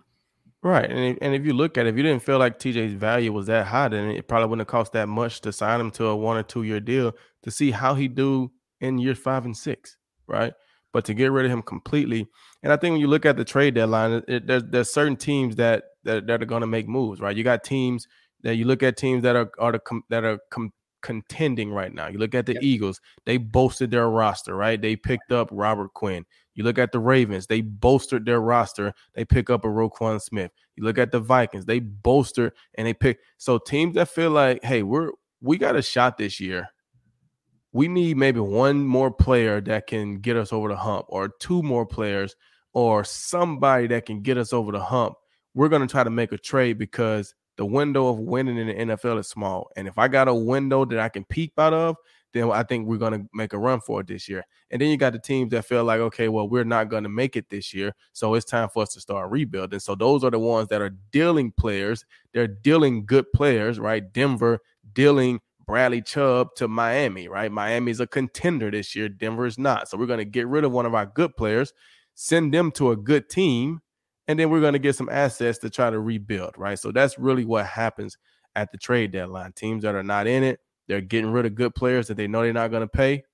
Right. 0.62 0.88
And 0.88 0.98
if, 0.98 1.18
and 1.20 1.35
if 1.35 1.44
you 1.44 1.55
look 1.55 1.77
at 1.77 1.87
it, 1.87 1.90
if 1.90 1.96
you 1.96 2.05
didn't 2.05 2.22
feel 2.22 2.38
like 2.38 2.59
TJ's 2.59 2.92
value 2.92 3.33
was 3.33 3.46
that 3.46 3.66
high, 3.66 3.88
then 3.88 4.11
it 4.11 4.29
probably 4.29 4.46
wouldn't 4.46 4.68
have 4.68 4.70
cost 4.70 4.92
that 4.92 5.09
much 5.09 5.40
to 5.40 5.53
sign 5.53 5.81
him 5.81 5.90
to 5.92 6.07
a 6.07 6.16
one 6.16 6.37
or 6.37 6.44
two 6.44 6.62
year 6.62 6.79
deal 6.79 7.14
to 7.42 7.51
see 7.51 7.72
how 7.72 7.94
he 7.94 8.07
do 8.07 8.53
in 8.81 8.98
year 8.98 9.16
five 9.16 9.44
and 9.44 9.57
six. 9.57 9.96
Right. 10.29 10.53
But 10.92 11.05
to 11.07 11.14
get 11.14 11.33
rid 11.33 11.46
of 11.46 11.51
him 11.51 11.62
completely, 11.62 12.29
and 12.62 12.72
I 12.72 12.77
think 12.77 12.92
when 12.92 13.01
you 13.01 13.09
look 13.09 13.27
at 13.27 13.37
the 13.37 13.44
trade 13.44 13.75
deadline, 13.75 14.22
it, 14.29 14.46
there's 14.46 14.62
there's 14.64 14.92
certain 14.92 15.16
teams 15.16 15.57
that 15.57 15.85
that, 16.05 16.27
that 16.29 16.42
are 16.42 16.46
going 16.46 16.61
to 16.61 16.66
make 16.66 16.87
moves. 16.87 17.20
Right. 17.20 17.37
You 17.37 17.42
got 17.42 17.64
teams 17.64 18.07
that 18.42 18.55
you 18.55 18.64
look 18.64 18.85
at 18.85 18.96
teams 18.96 19.25
that 19.25 19.35
are 19.35 19.51
are 19.59 19.72
the, 19.72 20.01
that 20.11 20.22
are 20.22 20.38
com- 20.51 20.72
contending 21.01 21.72
right 21.72 21.92
now. 21.92 22.07
You 22.07 22.18
look 22.18 22.37
at 22.37 22.46
the 22.46 22.55
yep. 22.55 22.62
Eagles; 22.62 23.01
they 23.25 23.37
bolstered 23.37 23.90
their 23.90 24.09
roster. 24.09 24.55
Right. 24.55 24.81
They 24.81 24.94
picked 24.94 25.33
up 25.33 25.48
Robert 25.51 25.92
Quinn. 25.94 26.25
You 26.55 26.65
look 26.65 26.79
at 26.79 26.93
the 26.93 26.99
Ravens, 26.99 27.47
they 27.47 27.61
bolstered 27.61 28.27
their 28.27 28.41
roster. 28.41 28.93
They 29.15 29.25
pick 29.25 29.51
up 29.51 29.65
a 29.65 29.69
Roquan 29.69 30.21
Smith. 30.21 30.51
You 30.77 30.85
look 30.85 30.99
at 30.99 31.12
the 31.12 31.21
Vikings, 31.21 31.65
they 31.65 31.81
bolster 31.81 32.53
and 32.75 32.87
they 32.87 32.95
pick. 32.95 33.19
So 33.38 33.59
teams 33.59 33.95
that 33.95 34.09
feel 34.09 34.31
like, 34.31 34.62
hey, 34.65 34.83
we're 34.83 35.11
we 35.41 35.59
got 35.59 35.77
a 35.77 35.83
shot 35.83 36.19
this 36.19 36.41
year. 36.41 36.69
We 37.73 37.88
need 37.88 38.17
maybe 38.17 38.41
one 38.41 38.85
more 38.87 39.11
player 39.11 39.61
that 39.62 39.87
can 39.87 40.21
get 40.21 40.37
us 40.37 40.53
over 40.53 40.69
the 40.69 40.77
hump, 40.77 41.07
or 41.09 41.31
two 41.41 41.62
more 41.62 41.87
players, 41.87 42.37
or 42.75 43.03
somebody 43.03 43.87
that 43.88 44.07
can 44.07 44.23
get 44.23 44.38
us 44.38 44.53
over 44.53 44.73
the 44.73 44.81
hump. 44.81 45.15
We're 45.55 45.69
going 45.69 45.83
to 45.83 45.91
try 45.91 46.05
to 46.05 46.11
make 46.11 46.33
a 46.33 46.38
trade 46.38 46.79
because 46.79 47.35
the 47.57 47.67
window 47.67 48.09
of 48.09 48.19
winning 48.19 48.57
in 48.57 48.67
the 48.67 48.95
NFL 48.95 49.19
is 49.19 49.29
small. 49.29 49.71
And 49.77 49.88
if 49.88 49.99
I 49.99 50.09
got 50.09 50.29
a 50.29 50.35
window 50.35 50.85
that 50.85 50.99
I 50.99 51.09
can 51.09 51.25
peep 51.25 51.59
out 51.59 51.75
of, 51.75 51.97
then 52.33 52.51
I 52.51 52.62
think 52.62 52.87
we're 52.87 52.97
going 52.97 53.12
to 53.12 53.29
make 53.35 53.53
a 53.53 53.59
run 53.59 53.81
for 53.81 54.01
it 54.01 54.07
this 54.07 54.29
year. 54.29 54.45
And 54.71 54.81
then 54.81 54.88
you 54.88 54.97
got 54.97 55.12
the 55.12 55.18
teams 55.18 55.51
that 55.51 55.64
feel 55.64 55.85
like, 55.85 56.01
okay, 56.01 56.29
well, 56.29 56.49
we're 56.49 56.64
not 56.64 56.88
going 56.88 57.03
to 57.03 57.09
make 57.09 57.37
it 57.37 57.51
this 57.51 57.75
year. 57.75 57.95
So 58.12 58.35
it's 58.35 58.47
time 58.47 58.68
for 58.71 58.83
us 58.83 58.95
to 58.95 59.01
start 59.01 59.31
rebuilding. 59.31 59.81
So 59.81 59.95
those 59.95 60.25
are 60.25 60.31
the 60.31 60.38
ones 60.38 60.68
that 60.68 60.81
are 60.81 60.97
dealing 61.11 61.53
players. 61.53 62.05
They're 62.33 62.49
dealing 62.49 63.05
good 63.05 63.31
players, 63.33 63.79
right? 63.79 64.12
Denver 64.12 64.61
dealing 64.95 65.40
Bradley 65.66 66.03
Chubb 66.03 66.55
to 66.57 66.68
Miami, 66.68 67.29
right? 67.29 67.53
Miami's 67.53 68.01
a 68.01 68.07
contender 68.07 68.71
this 68.71 68.97
year. 68.97 69.09
Denver 69.09 69.47
is 69.47 69.59
not. 69.59 69.88
So 69.88 69.97
we're 69.97 70.07
going 70.07 70.18
to 70.18 70.25
get 70.25 70.49
rid 70.49 70.64
of 70.64 70.73
one 70.73 70.87
of 70.87 70.95
our 70.95 71.07
good 71.07 71.37
players, 71.37 71.73
send 72.14 72.53
them 72.53 72.71
to 72.73 72.90
a 72.90 72.97
good 72.97 73.29
team, 73.29 73.81
and 74.29 74.38
then 74.38 74.51
we're 74.51 74.61
going 74.61 74.73
to 74.73 74.79
get 74.79 74.97
some 74.97 75.09
assets 75.09 75.59
to 75.59 75.71
try 75.71 75.90
to 75.90 76.01
rebuild, 76.01 76.57
right? 76.57 76.79
So 76.79 76.92
that's 76.92 77.18
really 77.18 77.45
what 77.45 77.66
happens 77.66 78.16
at 78.55 78.71
the 78.73 78.79
trade 78.79 79.12
deadline. 79.12 79.53
Teams 79.53 79.83
that 79.83 79.95
are 79.95 80.03
not 80.03 80.27
in 80.27 80.42
it, 80.42 80.61
they're 80.92 81.00
getting 81.00 81.31
rid 81.31 81.46
of 81.46 81.55
good 81.55 81.74
players 81.74 82.09
that 82.09 82.18
they 82.18 82.26
know 82.26 82.42
they're 82.42 82.52
not 82.52 82.70
going 82.70 82.83
to 82.83 82.87
pay. 82.87 83.24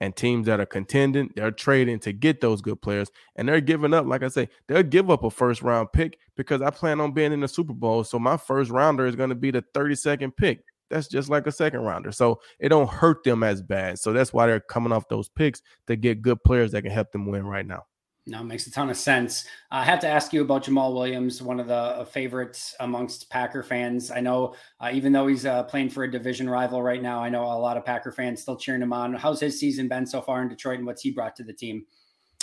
And 0.00 0.14
teams 0.14 0.46
that 0.46 0.60
are 0.60 0.66
contending, 0.66 1.28
they're 1.34 1.50
trading 1.50 1.98
to 2.00 2.12
get 2.12 2.40
those 2.40 2.60
good 2.60 2.80
players. 2.80 3.10
And 3.34 3.48
they're 3.48 3.60
giving 3.60 3.92
up, 3.92 4.06
like 4.06 4.22
I 4.22 4.28
say, 4.28 4.48
they'll 4.68 4.84
give 4.84 5.10
up 5.10 5.24
a 5.24 5.30
first 5.30 5.60
round 5.60 5.88
pick 5.92 6.18
because 6.36 6.62
I 6.62 6.70
plan 6.70 7.00
on 7.00 7.10
being 7.10 7.32
in 7.32 7.40
the 7.40 7.48
Super 7.48 7.72
Bowl. 7.72 8.04
So 8.04 8.20
my 8.20 8.36
first 8.36 8.70
rounder 8.70 9.08
is 9.08 9.16
going 9.16 9.30
to 9.30 9.34
be 9.34 9.50
the 9.50 9.64
32nd 9.74 10.36
pick. 10.36 10.62
That's 10.88 11.08
just 11.08 11.28
like 11.28 11.48
a 11.48 11.52
second 11.52 11.80
rounder. 11.80 12.12
So 12.12 12.40
it 12.60 12.68
don't 12.68 12.88
hurt 12.88 13.24
them 13.24 13.42
as 13.42 13.60
bad. 13.60 13.98
So 13.98 14.12
that's 14.12 14.32
why 14.32 14.46
they're 14.46 14.60
coming 14.60 14.92
off 14.92 15.08
those 15.08 15.28
picks 15.28 15.60
to 15.88 15.96
get 15.96 16.22
good 16.22 16.44
players 16.44 16.70
that 16.72 16.82
can 16.82 16.92
help 16.92 17.10
them 17.10 17.26
win 17.26 17.44
right 17.44 17.66
now. 17.66 17.82
No, 18.28 18.44
makes 18.44 18.66
a 18.66 18.70
ton 18.70 18.90
of 18.90 18.96
sense. 18.98 19.46
I 19.70 19.82
have 19.84 20.00
to 20.00 20.06
ask 20.06 20.34
you 20.34 20.42
about 20.42 20.64
Jamaal 20.64 20.92
Williams, 20.92 21.40
one 21.40 21.58
of 21.58 21.66
the 21.66 21.74
uh, 21.74 22.04
favorites 22.04 22.74
amongst 22.78 23.30
Packer 23.30 23.62
fans. 23.62 24.10
I 24.10 24.20
know, 24.20 24.54
uh, 24.80 24.90
even 24.92 25.12
though 25.12 25.26
he's 25.26 25.46
uh, 25.46 25.62
playing 25.62 25.88
for 25.88 26.04
a 26.04 26.10
division 26.10 26.48
rival 26.48 26.82
right 26.82 27.00
now, 27.00 27.22
I 27.22 27.30
know 27.30 27.44
a 27.44 27.56
lot 27.56 27.78
of 27.78 27.86
Packer 27.86 28.12
fans 28.12 28.42
still 28.42 28.56
cheering 28.56 28.82
him 28.82 28.92
on. 28.92 29.14
How's 29.14 29.40
his 29.40 29.58
season 29.58 29.88
been 29.88 30.04
so 30.04 30.20
far 30.20 30.42
in 30.42 30.48
Detroit, 30.48 30.76
and 30.76 30.86
what's 30.86 31.00
he 31.00 31.10
brought 31.10 31.36
to 31.36 31.42
the 31.42 31.54
team? 31.54 31.86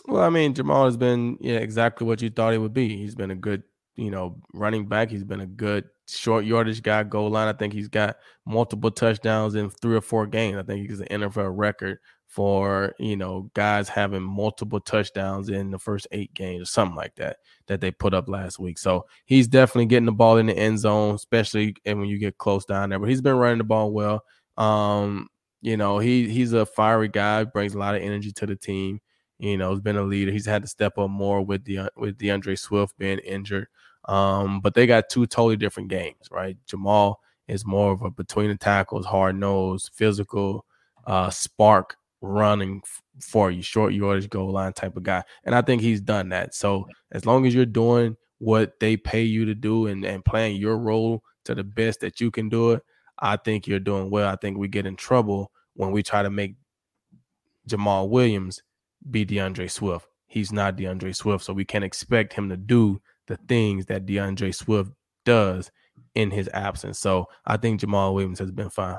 Well, 0.08 0.24
I 0.24 0.30
mean, 0.30 0.56
Jamaal 0.56 0.86
has 0.86 0.98
been 0.98 1.38
yeah, 1.40 1.58
exactly 1.58 2.08
what 2.08 2.20
you 2.20 2.32
thought 2.32 2.54
he 2.54 2.58
would 2.58 2.74
be. 2.74 2.98
He's 2.98 3.16
been 3.16 3.32
a 3.32 3.36
good, 3.36 3.62
you 3.96 4.10
know, 4.10 4.42
running 4.54 4.88
back. 4.88 5.12
He's 5.12 5.24
been 5.24 5.42
a 5.42 5.48
good 5.48 5.86
short 6.08 6.46
yardage 6.46 6.82
guy, 6.82 7.04
goal 7.04 7.30
line. 7.30 7.48
I 7.48 7.54
think 7.54 7.74
he's 7.74 7.90
got 7.90 8.18
multiple 8.46 8.90
touchdowns 8.90 9.54
in 9.54 9.70
three 9.70 9.96
or 9.96 10.02
four 10.02 10.26
games. 10.26 10.58
I 10.58 10.64
think 10.64 10.90
he's 10.90 11.00
an 11.00 11.08
NFL 11.22 11.56
record 11.56 12.00
for 12.36 12.94
you 13.00 13.16
know 13.16 13.50
guys 13.54 13.88
having 13.88 14.22
multiple 14.22 14.82
touchdowns 14.82 15.48
in 15.48 15.72
the 15.72 15.80
first 15.80 16.06
eight 16.12 16.34
games 16.34 16.64
or 16.64 16.66
something 16.66 16.98
like 16.98 17.16
that 17.16 17.38
that 17.68 17.80
they 17.80 17.92
put 17.92 18.14
up 18.14 18.28
last 18.28 18.60
week. 18.60 18.78
So 18.78 19.06
he's 19.24 19.48
definitely 19.48 19.86
getting 19.86 20.06
the 20.06 20.12
ball 20.12 20.36
in 20.36 20.48
the 20.48 20.58
end 20.58 20.80
zone, 20.80 21.16
especially 21.16 21.78
and 21.86 21.98
when 21.98 22.10
you 22.10 22.18
get 22.18 22.38
close 22.38 22.66
down 22.66 22.90
there. 22.90 23.00
But 23.00 23.08
he's 23.08 23.22
been 23.22 23.38
running 23.38 23.60
the 23.60 23.64
ball 23.64 23.90
well. 23.92 24.26
Um, 24.58 25.30
you 25.62 25.78
know, 25.78 25.98
he 25.98 26.28
he's 26.28 26.52
a 26.52 26.66
fiery 26.66 27.08
guy, 27.08 27.46
brings 27.46 27.74
a 27.74 27.80
lot 27.80 27.96
of 27.96 28.02
energy 28.02 28.34
to 28.34 28.46
the 28.46 28.58
team. 28.58 29.00
You 29.40 29.56
know, 29.56 29.72
he's 29.72 29.80
been 29.80 29.96
a 29.96 30.04
leader. 30.04 30.34
He's 30.34 30.46
had 30.46 30.64
to 30.64 30.68
step 30.68 30.98
up 30.98 31.10
more 31.10 31.42
with 31.42 31.64
the 31.64 31.90
with 31.96 32.18
D'Andre 32.18 32.56
Swift 32.56 32.98
being 32.98 33.20
injured. 33.20 33.68
Um, 34.10 34.60
but 34.60 34.74
they 34.74 34.86
got 34.88 35.08
two 35.08 35.26
totally 35.26 35.56
different 35.56 35.88
games, 35.88 36.28
right? 36.30 36.58
Jamaal 36.68 37.16
is 37.48 37.66
more 37.66 37.94
of 37.94 38.02
a 38.02 38.12
between 38.12 38.50
the 38.50 38.58
tackles, 38.58 39.06
hard 39.06 39.38
nose, 39.38 39.90
physical, 39.94 40.66
uh, 41.08 41.30
spark 41.30 41.96
running 42.22 42.82
for 43.22 43.52
you, 43.52 43.62
short 43.62 43.94
yardage 43.94 44.30
goal 44.30 44.52
line 44.52 44.74
type 44.74 44.98
of 44.98 45.04
guy. 45.04 45.24
And 45.44 45.56
I 45.56 45.62
think 45.62 45.82
he's 45.82 46.02
done 46.02 46.30
that. 46.30 46.56
So 46.56 46.88
as 47.12 47.26
long 47.26 47.46
as 47.46 47.54
you're 47.54 47.66
doing 47.66 48.18
what 48.40 48.80
they 48.80 48.98
pay 48.98 49.24
you 49.24 49.46
to 49.46 49.56
do 49.56 49.88
and, 49.88 50.04
and 50.04 50.24
playing 50.26 50.58
your 50.58 50.78
role 50.78 51.24
to 51.46 51.56
the 51.56 51.64
best 51.64 52.02
that 52.02 52.20
you 52.20 52.32
can 52.32 52.50
do 52.50 52.72
it, 52.72 52.84
I 53.20 53.38
think 53.38 53.68
you're 53.68 53.80
doing 53.80 54.10
well. 54.10 54.30
I 54.30 54.36
think 54.36 54.58
we 54.58 54.68
get 54.68 54.86
in 54.86 54.96
trouble 54.96 55.52
when 55.76 55.92
we 55.92 56.04
try 56.04 56.24
to 56.24 56.30
make 56.30 56.56
Jamaal 57.70 58.10
Williams 58.10 58.62
be 59.10 59.26
D'Andre 59.26 59.68
Swift. 59.68 60.08
He's 60.28 60.52
not 60.52 60.76
D'Andre 60.76 61.14
Swift, 61.14 61.44
so 61.44 61.54
we 61.54 61.66
can't 61.66 61.84
expect 61.84 62.34
him 62.34 62.50
to 62.50 62.58
do 62.58 63.02
the 63.28 63.38
things 63.38 63.86
that 63.86 64.06
D'Andre 64.06 64.52
Swift 64.52 64.92
does 65.24 65.72
in 66.14 66.32
his 66.32 66.50
absence. 66.54 67.00
So 67.00 67.28
I 67.46 67.58
think 67.58 67.82
Jamaal 67.82 68.14
Williams 68.14 68.40
has 68.40 68.52
been 68.52 68.70
fine. 68.70 68.98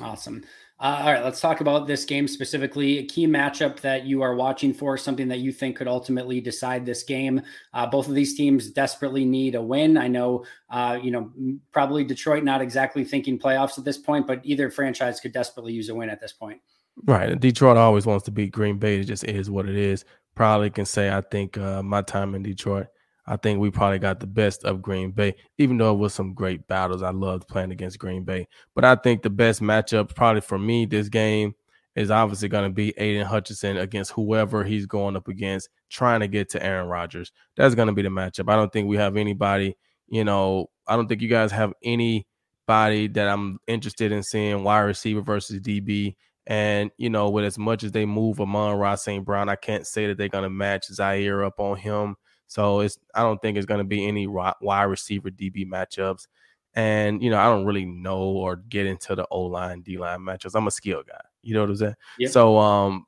Awesome. 0.00 0.44
Uh, 0.80 1.00
all 1.02 1.12
right, 1.12 1.24
let's 1.24 1.40
talk 1.40 1.60
about 1.60 1.88
this 1.88 2.04
game 2.04 2.28
specifically. 2.28 2.98
A 2.98 3.04
key 3.04 3.26
matchup 3.26 3.80
that 3.80 4.04
you 4.04 4.22
are 4.22 4.36
watching 4.36 4.72
for, 4.72 4.96
something 4.96 5.26
that 5.26 5.40
you 5.40 5.50
think 5.50 5.76
could 5.76 5.88
ultimately 5.88 6.40
decide 6.40 6.86
this 6.86 7.02
game. 7.02 7.42
Uh, 7.74 7.84
both 7.84 8.06
of 8.06 8.14
these 8.14 8.36
teams 8.36 8.70
desperately 8.70 9.24
need 9.24 9.56
a 9.56 9.62
win. 9.62 9.96
I 9.96 10.06
know, 10.06 10.44
uh, 10.70 10.96
you 11.02 11.10
know, 11.10 11.32
probably 11.72 12.04
Detroit 12.04 12.44
not 12.44 12.62
exactly 12.62 13.02
thinking 13.02 13.40
playoffs 13.40 13.76
at 13.76 13.84
this 13.84 13.98
point, 13.98 14.28
but 14.28 14.40
either 14.44 14.70
franchise 14.70 15.18
could 15.18 15.32
desperately 15.32 15.72
use 15.72 15.88
a 15.88 15.94
win 15.94 16.10
at 16.10 16.20
this 16.20 16.32
point. 16.32 16.60
Right. 17.04 17.38
Detroit 17.38 17.76
always 17.76 18.06
wants 18.06 18.24
to 18.26 18.30
beat 18.30 18.52
Green 18.52 18.78
Bay. 18.78 19.00
It 19.00 19.04
just 19.04 19.24
is 19.24 19.50
what 19.50 19.68
it 19.68 19.76
is. 19.76 20.04
Probably 20.36 20.70
can 20.70 20.86
say 20.86 21.10
I 21.10 21.22
think 21.22 21.58
uh, 21.58 21.82
my 21.82 22.02
time 22.02 22.36
in 22.36 22.44
Detroit 22.44 22.86
I 23.30 23.36
think 23.36 23.60
we 23.60 23.70
probably 23.70 23.98
got 23.98 24.20
the 24.20 24.26
best 24.26 24.64
of 24.64 24.80
Green 24.80 25.10
Bay, 25.10 25.34
even 25.58 25.76
though 25.76 25.92
it 25.92 25.98
was 25.98 26.14
some 26.14 26.32
great 26.32 26.66
battles. 26.66 27.02
I 27.02 27.10
loved 27.10 27.46
playing 27.46 27.72
against 27.72 27.98
Green 27.98 28.24
Bay. 28.24 28.48
But 28.74 28.86
I 28.86 28.96
think 28.96 29.22
the 29.22 29.28
best 29.28 29.60
matchup 29.60 30.14
probably 30.14 30.40
for 30.40 30.58
me 30.58 30.86
this 30.86 31.10
game 31.10 31.54
is 31.94 32.10
obviously 32.10 32.48
going 32.48 32.70
to 32.70 32.74
be 32.74 32.94
Aidan 32.96 33.26
Hutchinson 33.26 33.76
against 33.76 34.12
whoever 34.12 34.64
he's 34.64 34.86
going 34.86 35.14
up 35.14 35.28
against, 35.28 35.68
trying 35.90 36.20
to 36.20 36.28
get 36.28 36.48
to 36.50 36.62
Aaron 36.64 36.88
Rodgers. 36.88 37.30
That's 37.54 37.74
going 37.74 37.88
to 37.88 37.92
be 37.92 38.02
the 38.02 38.08
matchup. 38.08 38.50
I 38.50 38.56
don't 38.56 38.72
think 38.72 38.88
we 38.88 38.96
have 38.96 39.16
anybody, 39.16 39.76
you 40.08 40.24
know, 40.24 40.70
I 40.86 40.96
don't 40.96 41.06
think 41.06 41.20
you 41.20 41.28
guys 41.28 41.52
have 41.52 41.74
anybody 41.82 43.08
that 43.08 43.28
I'm 43.28 43.58
interested 43.66 44.10
in 44.10 44.22
seeing 44.22 44.64
wide 44.64 44.80
receiver 44.80 45.20
versus 45.20 45.60
DB. 45.60 46.14
And, 46.46 46.90
you 46.96 47.10
know, 47.10 47.28
with 47.28 47.44
as 47.44 47.58
much 47.58 47.84
as 47.84 47.92
they 47.92 48.06
move 48.06 48.40
Amon-Ra 48.40 48.94
St. 48.94 49.22
Brown, 49.22 49.50
I 49.50 49.56
can't 49.56 49.86
say 49.86 50.06
that 50.06 50.16
they're 50.16 50.30
going 50.30 50.44
to 50.44 50.50
match 50.50 50.86
Zaire 50.86 51.44
up 51.44 51.60
on 51.60 51.76
him. 51.76 52.16
So 52.48 52.80
it's 52.80 52.98
I 53.14 53.22
don't 53.22 53.40
think 53.40 53.56
it's 53.56 53.66
going 53.66 53.78
to 53.78 53.84
be 53.84 54.06
any 54.06 54.26
wide 54.26 54.84
receiver 54.84 55.30
DB 55.30 55.66
matchups. 55.66 56.26
And 56.74 57.22
you 57.22 57.30
know, 57.30 57.38
I 57.38 57.44
don't 57.44 57.66
really 57.66 57.84
know 57.84 58.20
or 58.20 58.56
get 58.56 58.86
into 58.86 59.14
the 59.14 59.26
O 59.30 59.42
line, 59.42 59.82
D 59.82 59.98
line 59.98 60.20
matchups. 60.20 60.54
I'm 60.54 60.66
a 60.66 60.70
skill 60.70 61.02
guy. 61.06 61.20
You 61.42 61.54
know 61.54 61.60
what 61.60 61.70
I'm 61.70 61.76
saying? 61.76 61.94
Yep. 62.18 62.30
So 62.30 62.58
um 62.58 63.06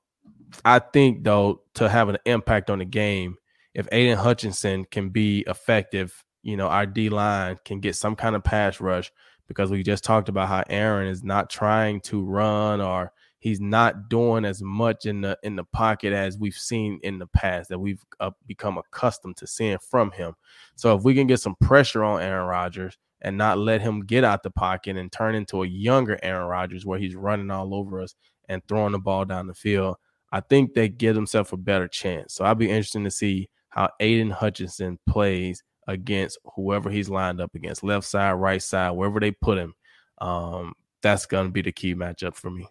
I 0.64 0.78
think 0.78 1.24
though 1.24 1.62
to 1.74 1.88
have 1.88 2.08
an 2.08 2.18
impact 2.26 2.70
on 2.70 2.78
the 2.78 2.84
game, 2.84 3.36
if 3.74 3.88
Aidan 3.90 4.18
Hutchinson 4.18 4.84
can 4.84 5.08
be 5.08 5.44
effective, 5.46 6.24
you 6.42 6.56
know, 6.56 6.68
our 6.68 6.86
D 6.86 7.08
line 7.08 7.56
can 7.64 7.80
get 7.80 7.96
some 7.96 8.16
kind 8.16 8.36
of 8.36 8.44
pass 8.44 8.80
rush 8.80 9.10
because 9.48 9.70
we 9.70 9.82
just 9.82 10.04
talked 10.04 10.28
about 10.28 10.48
how 10.48 10.62
Aaron 10.68 11.08
is 11.08 11.24
not 11.24 11.50
trying 11.50 12.00
to 12.02 12.22
run 12.22 12.80
or 12.80 13.12
he's 13.40 13.60
not 13.60 14.08
doing 14.08 14.44
as 14.44 14.62
much 14.62 15.06
in 15.06 15.22
the 15.22 15.36
in 15.42 15.56
the 15.56 15.64
pocket 15.64 16.12
as 16.12 16.38
we've 16.38 16.54
seen 16.54 17.00
in 17.02 17.18
the 17.18 17.26
past 17.26 17.68
that 17.70 17.78
we've 17.78 18.02
uh, 18.20 18.30
become 18.46 18.78
accustomed 18.78 19.36
to 19.38 19.46
seeing 19.46 19.78
from 19.78 20.10
him. 20.12 20.34
So 20.76 20.96
if 20.96 21.02
we 21.02 21.14
can 21.14 21.26
get 21.26 21.40
some 21.40 21.56
pressure 21.60 22.04
on 22.04 22.22
Aaron 22.22 22.46
Rodgers 22.46 22.96
and 23.22 23.36
not 23.36 23.58
let 23.58 23.80
him 23.80 24.00
get 24.06 24.24
out 24.24 24.42
the 24.42 24.50
pocket 24.50 24.96
and 24.96 25.10
turn 25.10 25.34
into 25.34 25.62
a 25.62 25.66
younger 25.66 26.18
Aaron 26.22 26.46
Rodgers 26.46 26.86
where 26.86 26.98
he's 26.98 27.16
running 27.16 27.50
all 27.50 27.74
over 27.74 28.00
us 28.00 28.14
and 28.48 28.62
throwing 28.68 28.92
the 28.92 28.98
ball 28.98 29.24
down 29.24 29.46
the 29.46 29.54
field, 29.54 29.96
I 30.32 30.40
think 30.40 30.74
they 30.74 30.88
give 30.88 31.14
themselves 31.14 31.52
a 31.52 31.56
better 31.56 31.88
chance. 31.88 32.34
So 32.34 32.44
I'll 32.44 32.54
be 32.54 32.70
interested 32.70 33.04
to 33.04 33.10
see 33.10 33.48
how 33.70 33.88
Aidan 34.00 34.30
Hutchinson 34.30 34.98
plays 35.08 35.62
against 35.86 36.38
whoever 36.56 36.90
he's 36.90 37.08
lined 37.08 37.40
up 37.40 37.54
against, 37.54 37.82
left 37.82 38.06
side, 38.06 38.32
right 38.32 38.62
side, 38.62 38.90
wherever 38.90 39.20
they 39.20 39.32
put 39.32 39.58
him. 39.58 39.74
Um, 40.20 40.74
that's 41.02 41.26
going 41.26 41.46
to 41.46 41.52
be 41.52 41.62
the 41.62 41.72
key 41.72 41.94
matchup 41.94 42.34
for 42.34 42.50
me. 42.50 42.68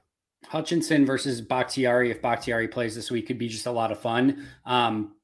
Hutchinson 0.48 1.06
versus 1.06 1.42
Bakhtiari, 1.42 2.12
if 2.12 2.22
Bakhtiari 2.22 2.68
plays 2.68 2.96
this 2.96 3.12
week, 3.12 3.28
could 3.28 3.38
be 3.38 3.48
just 3.48 3.66
a 3.66 3.72
lot 3.72 3.92
of 3.92 4.00
fun. 4.00 4.48
Um, 4.66 5.16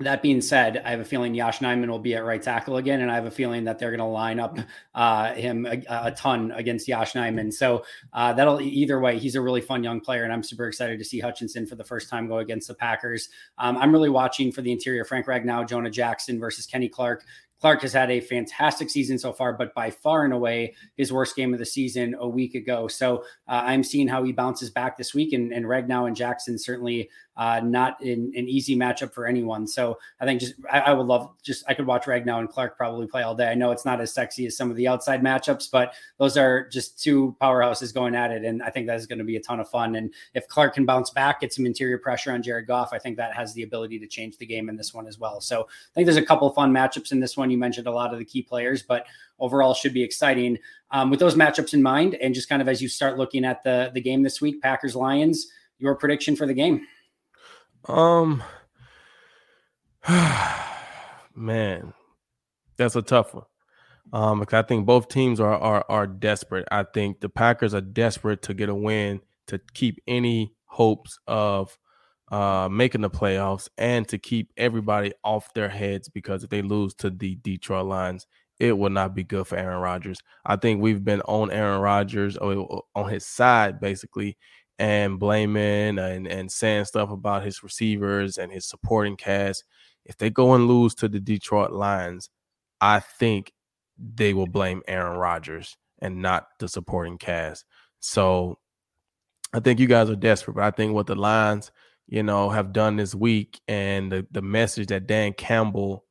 that 0.00 0.20
being 0.20 0.42
said, 0.42 0.82
I 0.84 0.90
have 0.90 1.00
a 1.00 1.04
feeling 1.04 1.34
Yosh 1.34 1.60
Nijman 1.60 1.88
will 1.88 1.98
be 1.98 2.14
at 2.14 2.24
right 2.24 2.42
tackle 2.42 2.76
again, 2.76 3.00
and 3.00 3.10
I 3.10 3.14
have 3.14 3.24
a 3.24 3.30
feeling 3.30 3.64
that 3.64 3.78
they're 3.78 3.90
going 3.90 3.98
to 4.00 4.04
line 4.04 4.38
up 4.38 4.58
uh, 4.94 5.32
him 5.32 5.64
a, 5.64 5.82
a, 5.88 6.10
ton 6.10 6.52
against 6.52 6.86
Yosh 6.86 7.14
Nijman. 7.14 7.50
So 7.50 7.82
uh, 8.12 8.34
that'll 8.34 8.60
either 8.60 9.00
way, 9.00 9.18
he's 9.18 9.36
a 9.36 9.40
really 9.40 9.62
fun 9.62 9.82
young 9.82 10.00
player, 10.00 10.24
and 10.24 10.32
I'm 10.32 10.42
super 10.42 10.68
excited 10.68 10.98
to 10.98 11.04
see 11.04 11.18
Hutchinson 11.18 11.66
for 11.66 11.76
the 11.76 11.84
first 11.84 12.10
time 12.10 12.28
go 12.28 12.38
against 12.38 12.68
the 12.68 12.74
Packers. 12.74 13.30
Um, 13.56 13.78
I'm 13.78 13.90
really 13.90 14.10
watching 14.10 14.52
for 14.52 14.60
the 14.60 14.70
interior: 14.70 15.04
Frank 15.04 15.26
Ragnow, 15.26 15.66
Jonah 15.66 15.90
Jackson 15.90 16.38
versus 16.38 16.66
Kenny 16.66 16.90
Clark. 16.90 17.24
Clark 17.60 17.82
has 17.82 17.92
had 17.92 18.10
a 18.10 18.20
fantastic 18.20 18.90
season 18.90 19.18
so 19.18 19.32
far, 19.32 19.52
but 19.54 19.74
by 19.74 19.90
far 19.90 20.24
and 20.24 20.32
away 20.32 20.74
his 20.96 21.12
worst 21.12 21.36
game 21.36 21.52
of 21.52 21.58
the 21.58 21.66
season 21.66 22.14
a 22.18 22.28
week 22.28 22.54
ago. 22.54 22.86
So 22.88 23.24
uh, 23.48 23.62
I'm 23.64 23.82
seeing 23.82 24.08
how 24.08 24.22
he 24.24 24.32
bounces 24.32 24.70
back 24.70 24.96
this 24.96 25.14
week, 25.14 25.32
and, 25.32 25.52
and 25.52 25.64
Ragnow 25.64 26.06
and 26.06 26.14
Jackson 26.14 26.58
certainly 26.58 27.08
uh, 27.36 27.60
not 27.62 28.02
in, 28.02 28.32
an 28.34 28.48
easy 28.48 28.76
matchup 28.76 29.12
for 29.12 29.26
anyone. 29.26 29.66
So 29.66 29.98
I 30.20 30.24
think 30.24 30.40
just 30.40 30.54
I, 30.70 30.80
I, 30.80 30.92
would 30.94 31.06
love 31.06 31.30
just 31.42 31.64
I 31.68 31.74
could 31.74 31.86
watch 31.86 32.04
Ragnow 32.04 32.38
and 32.38 32.48
Clark 32.48 32.78
probably 32.78 33.06
play 33.06 33.22
all 33.22 33.34
day. 33.34 33.48
I 33.48 33.54
know 33.54 33.72
it's 33.72 33.84
not 33.84 34.00
as 34.00 34.12
sexy 34.12 34.46
as 34.46 34.56
some 34.56 34.70
of 34.70 34.76
the 34.76 34.88
outside 34.88 35.22
matchups, 35.22 35.70
but 35.70 35.94
those 36.18 36.38
are 36.38 36.66
just 36.68 37.02
two 37.02 37.36
powerhouses 37.40 37.92
going 37.92 38.14
at 38.14 38.30
it, 38.30 38.44
and 38.44 38.62
I 38.62 38.70
think 38.70 38.86
that 38.86 38.96
is 38.96 39.06
going 39.06 39.18
to 39.18 39.24
be 39.24 39.36
a 39.36 39.40
ton 39.40 39.60
of 39.60 39.68
fun. 39.68 39.96
And 39.96 40.12
if 40.34 40.48
Clark 40.48 40.74
can 40.74 40.86
bounce 40.86 41.10
back, 41.10 41.40
get 41.40 41.52
some 41.52 41.66
interior 41.66 41.98
pressure 41.98 42.32
on 42.32 42.42
Jared 42.42 42.66
Goff, 42.66 42.92
I 42.92 42.98
think 42.98 43.18
that 43.18 43.34
has 43.34 43.52
the 43.52 43.62
ability 43.62 43.98
to 43.98 44.06
change 44.06 44.38
the 44.38 44.46
game 44.46 44.68
in 44.68 44.76
this 44.76 44.94
one 44.94 45.06
as 45.06 45.18
well. 45.18 45.40
So 45.40 45.62
I 45.62 45.94
think 45.94 46.06
there's 46.06 46.16
a 46.16 46.24
couple 46.24 46.48
fun 46.50 46.72
matchups 46.72 47.12
in 47.12 47.20
this 47.20 47.36
one. 47.36 47.50
You 47.50 47.58
mentioned 47.58 47.86
a 47.86 47.92
lot 47.92 48.12
of 48.12 48.18
the 48.18 48.24
key 48.24 48.42
players, 48.42 48.82
but 48.82 49.06
overall 49.38 49.74
should 49.74 49.92
be 49.92 50.02
exciting. 50.02 50.58
Um, 50.90 51.10
with 51.10 51.20
those 51.20 51.34
matchups 51.34 51.74
in 51.74 51.82
mind, 51.82 52.14
and 52.14 52.32
just 52.32 52.48
kind 52.48 52.62
of 52.62 52.68
as 52.68 52.80
you 52.80 52.88
start 52.88 53.18
looking 53.18 53.44
at 53.44 53.62
the 53.64 53.90
the 53.92 54.00
game 54.00 54.22
this 54.22 54.40
week, 54.40 54.62
Packers 54.62 54.94
Lions, 54.94 55.48
your 55.78 55.94
prediction 55.94 56.36
for 56.36 56.46
the 56.46 56.54
game. 56.54 56.86
Um, 57.88 58.42
man, 61.34 61.92
that's 62.76 62.96
a 62.96 63.02
tough 63.02 63.34
one. 63.34 63.44
Um, 64.12 64.40
because 64.40 64.64
I 64.64 64.66
think 64.66 64.86
both 64.86 65.08
teams 65.08 65.40
are 65.40 65.56
are 65.56 65.84
are 65.88 66.06
desperate. 66.06 66.68
I 66.70 66.84
think 66.84 67.20
the 67.20 67.28
Packers 67.28 67.74
are 67.74 67.80
desperate 67.80 68.42
to 68.42 68.54
get 68.54 68.68
a 68.68 68.74
win 68.74 69.20
to 69.48 69.60
keep 69.74 69.98
any 70.06 70.54
hopes 70.66 71.18
of 71.26 71.76
uh 72.30 72.68
making 72.70 73.00
the 73.00 73.10
playoffs 73.10 73.68
and 73.78 74.06
to 74.08 74.18
keep 74.18 74.52
everybody 74.56 75.12
off 75.24 75.54
their 75.54 75.68
heads 75.68 76.08
because 76.08 76.42
if 76.44 76.50
they 76.50 76.62
lose 76.62 76.94
to 76.94 77.10
the 77.10 77.36
Detroit 77.36 77.86
Lions, 77.86 78.26
it 78.60 78.78
will 78.78 78.90
not 78.90 79.14
be 79.14 79.24
good 79.24 79.46
for 79.46 79.56
Aaron 79.56 79.80
Rodgers. 79.80 80.20
I 80.44 80.56
think 80.56 80.80
we've 80.80 81.04
been 81.04 81.22
on 81.22 81.50
Aaron 81.50 81.80
Rodgers 81.80 82.36
or 82.36 82.84
on 82.94 83.08
his 83.08 83.26
side 83.26 83.80
basically 83.80 84.36
and 84.78 85.18
blaming 85.18 85.98
and, 85.98 86.26
and 86.26 86.50
saying 86.50 86.84
stuff 86.84 87.10
about 87.10 87.44
his 87.44 87.62
receivers 87.62 88.38
and 88.38 88.52
his 88.52 88.66
supporting 88.66 89.16
cast. 89.16 89.64
If 90.04 90.16
they 90.16 90.30
go 90.30 90.54
and 90.54 90.68
lose 90.68 90.94
to 90.96 91.08
the 91.08 91.20
Detroit 91.20 91.72
Lions, 91.72 92.30
I 92.80 93.00
think 93.00 93.52
they 93.98 94.34
will 94.34 94.46
blame 94.46 94.82
Aaron 94.86 95.18
Rodgers 95.18 95.76
and 96.00 96.20
not 96.20 96.46
the 96.58 96.68
supporting 96.68 97.18
cast. 97.18 97.64
So 98.00 98.58
I 99.52 99.60
think 99.60 99.80
you 99.80 99.86
guys 99.86 100.10
are 100.10 100.16
desperate, 100.16 100.54
but 100.54 100.64
I 100.64 100.70
think 100.70 100.92
what 100.92 101.06
the 101.06 101.14
Lions 101.14 101.70
you 102.08 102.22
know, 102.22 102.50
have 102.50 102.72
done 102.72 102.96
this 102.96 103.14
week 103.14 103.60
and 103.66 104.10
the, 104.10 104.26
the 104.30 104.42
message 104.42 104.88
that 104.88 105.06
Dan 105.06 105.32
Campbell 105.32 106.04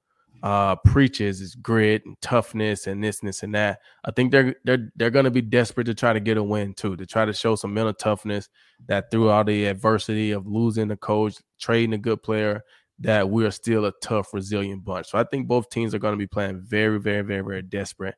uh, 0.45 0.75
preaches 0.75 1.41
is 1.41 1.55
grit 1.55 2.05
and 2.05 2.15
toughness 2.21 2.85
and 2.85 3.03
this 3.03 3.19
and 3.19 3.27
this 3.27 3.41
and 3.41 3.55
that. 3.55 3.79
I 4.05 4.11
think 4.11 4.31
they're 4.31 4.55
they're 4.63 4.91
they're 4.95 5.09
going 5.09 5.25
to 5.25 5.31
be 5.31 5.41
desperate 5.41 5.85
to 5.85 5.95
try 5.95 6.13
to 6.13 6.19
get 6.19 6.37
a 6.37 6.43
win 6.43 6.75
too, 6.75 6.95
to 6.97 7.05
try 7.07 7.25
to 7.25 7.33
show 7.33 7.55
some 7.55 7.73
mental 7.73 7.95
toughness 7.95 8.47
that 8.87 9.09
through 9.09 9.29
all 9.29 9.43
the 9.43 9.65
adversity 9.65 10.29
of 10.29 10.45
losing 10.45 10.87
the 10.87 10.97
coach, 10.97 11.37
trading 11.59 11.93
a 11.93 11.97
good 11.97 12.21
player, 12.21 12.63
that 12.99 13.27
we 13.27 13.43
are 13.43 13.49
still 13.49 13.85
a 13.85 13.93
tough, 14.03 14.35
resilient 14.35 14.85
bunch. 14.85 15.07
So 15.07 15.17
I 15.17 15.23
think 15.23 15.47
both 15.47 15.71
teams 15.71 15.95
are 15.95 15.99
going 15.99 16.13
to 16.13 16.17
be 16.17 16.27
playing 16.27 16.61
very, 16.61 16.99
very, 16.99 17.23
very, 17.23 17.41
very 17.41 17.63
desperate. 17.63 18.13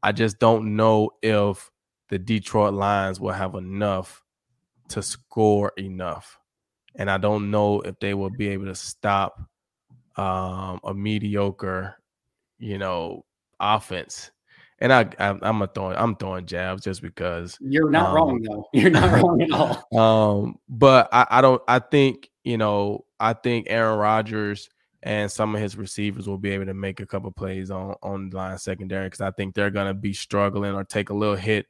I 0.00 0.12
just 0.12 0.38
don't 0.38 0.76
know 0.76 1.10
if 1.22 1.72
the 2.08 2.20
Detroit 2.20 2.74
Lions 2.74 3.18
will 3.18 3.32
have 3.32 3.56
enough 3.56 4.22
to 4.90 5.02
score 5.02 5.72
enough. 5.76 6.38
And 6.94 7.10
I 7.10 7.18
don't 7.18 7.50
know 7.50 7.80
if 7.80 7.98
they 7.98 8.14
will 8.14 8.30
be 8.30 8.46
able 8.50 8.66
to 8.66 8.76
stop 8.76 9.40
um, 10.16 10.80
a 10.84 10.94
mediocre, 10.94 11.96
you 12.58 12.78
know, 12.78 13.24
offense. 13.60 14.30
And 14.80 14.92
I, 14.92 15.08
I 15.18 15.38
am 15.48 15.62
a 15.62 15.66
throwing 15.66 15.96
I'm 15.96 16.16
throwing 16.16 16.46
jabs 16.46 16.82
just 16.82 17.00
because 17.00 17.56
you're 17.60 17.90
not 17.90 18.08
um, 18.08 18.14
wrong 18.14 18.42
though. 18.42 18.68
You're 18.74 18.90
not 18.90 19.12
wrong 19.22 19.40
at 19.40 19.50
all. 19.52 20.40
Um, 20.42 20.58
but 20.68 21.08
I, 21.12 21.26
I 21.30 21.40
don't 21.40 21.62
I 21.68 21.78
think, 21.78 22.28
you 22.42 22.58
know, 22.58 23.04
I 23.20 23.32
think 23.34 23.66
Aaron 23.70 23.98
Rodgers 23.98 24.68
and 25.02 25.30
some 25.30 25.54
of 25.54 25.60
his 25.60 25.76
receivers 25.76 26.26
will 26.26 26.38
be 26.38 26.50
able 26.50 26.66
to 26.66 26.74
make 26.74 26.98
a 27.00 27.06
couple 27.06 27.30
plays 27.30 27.70
on 27.70 27.94
on 28.02 28.30
line 28.30 28.58
secondary 28.58 29.06
because 29.06 29.20
I 29.20 29.30
think 29.30 29.54
they're 29.54 29.70
gonna 29.70 29.94
be 29.94 30.12
struggling 30.12 30.74
or 30.74 30.84
take 30.84 31.10
a 31.10 31.14
little 31.14 31.36
hit 31.36 31.66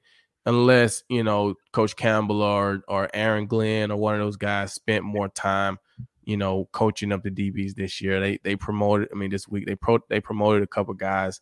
unless 0.47 1.03
you 1.09 1.23
know 1.23 1.55
Coach 1.73 1.97
Campbell 1.97 2.43
or 2.43 2.83
or 2.89 3.09
Aaron 3.13 3.47
Glenn 3.47 3.91
or 3.91 3.97
one 3.97 4.15
of 4.15 4.21
those 4.21 4.37
guys 4.37 4.73
spent 4.73 5.05
more 5.05 5.29
time, 5.29 5.79
you 6.27 6.37
know, 6.37 6.69
coaching 6.73 7.13
up 7.13 7.23
the 7.23 7.31
DBs 7.31 7.75
this 7.75 8.01
year. 8.01 8.21
They 8.21 8.39
they 8.43 8.57
promoted. 8.57 9.09
I 9.13 9.17
mean, 9.17 9.31
this 9.31 9.49
week 9.49 9.67
they 9.67 9.77
pro 9.77 9.99
they 10.09 10.21
promoted 10.21 10.63
a 10.63 10.67
couple 10.67 10.95
guys. 10.95 11.41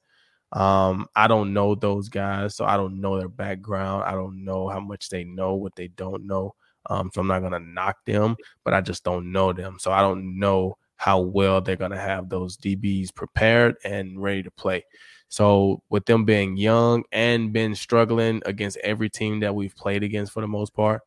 Um, 0.52 1.06
I 1.16 1.28
don't 1.28 1.54
know 1.54 1.74
those 1.74 2.08
guys, 2.08 2.56
so 2.56 2.64
I 2.64 2.76
don't 2.76 3.00
know 3.00 3.18
their 3.18 3.28
background. 3.28 4.04
I 4.04 4.12
don't 4.12 4.44
know 4.44 4.68
how 4.68 4.80
much 4.80 5.08
they 5.08 5.24
know, 5.24 5.54
what 5.54 5.74
they 5.76 5.88
don't 5.88 6.26
know. 6.26 6.54
Um, 6.90 7.10
so 7.14 7.20
I'm 7.20 7.26
not 7.26 7.42
gonna 7.42 7.60
knock 7.60 7.96
them, 8.06 8.36
but 8.64 8.74
I 8.74 8.80
just 8.80 9.04
don't 9.04 9.32
know 9.32 9.52
them. 9.52 9.78
So 9.78 9.92
I 9.92 10.00
don't 10.00 10.38
know 10.38 10.76
how 10.96 11.20
well 11.20 11.60
they're 11.60 11.76
gonna 11.76 11.98
have 11.98 12.28
those 12.28 12.56
DBs 12.56 13.14
prepared 13.14 13.76
and 13.84 14.20
ready 14.22 14.42
to 14.42 14.50
play. 14.50 14.84
So 15.28 15.82
with 15.88 16.04
them 16.04 16.26
being 16.26 16.58
young 16.58 17.04
and 17.10 17.52
been 17.54 17.74
struggling 17.74 18.42
against 18.44 18.76
every 18.84 19.08
team 19.08 19.40
that 19.40 19.54
we've 19.54 19.74
played 19.74 20.02
against 20.02 20.32
for 20.32 20.42
the 20.42 20.48
most 20.48 20.74
part, 20.74 21.00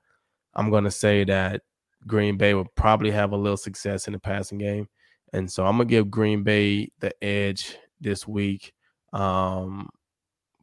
I'm 0.56 0.72
to 0.86 0.92
say 0.92 1.26
that 1.26 1.62
Green 2.08 2.38
Bay 2.38 2.54
will 2.54 2.68
probably 2.76 3.12
have 3.12 3.32
a 3.32 3.38
little 3.38 3.58
success 3.58 4.08
in 4.08 4.14
the 4.14 4.20
passing 4.20 4.58
game. 4.58 4.88
And 5.34 5.52
so 5.52 5.66
I'm 5.66 5.78
to 5.78 5.86
give 5.86 6.12
Green 6.12 6.44
Bay 6.44 6.90
the 7.00 7.12
edge 7.24 7.78
this 8.00 8.28
week. 8.28 8.74
Um, 9.14 9.90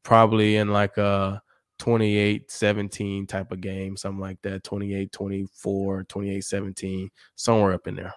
probably 0.03 0.57
in 0.57 0.69
like 0.69 0.97
a 0.99 1.43
28 1.79 2.51
17 2.51 3.27
type 3.27 3.53
of 3.53 3.61
game, 3.61 3.97
something 3.97 4.21
like 4.21 4.41
that 4.43 4.63
28 4.65 5.11
24, 5.13 6.05
28 6.05 6.45
17, 6.45 7.11
somewhere 7.35 7.73
up 7.73 7.87
in 7.87 7.97
there. 7.97 8.15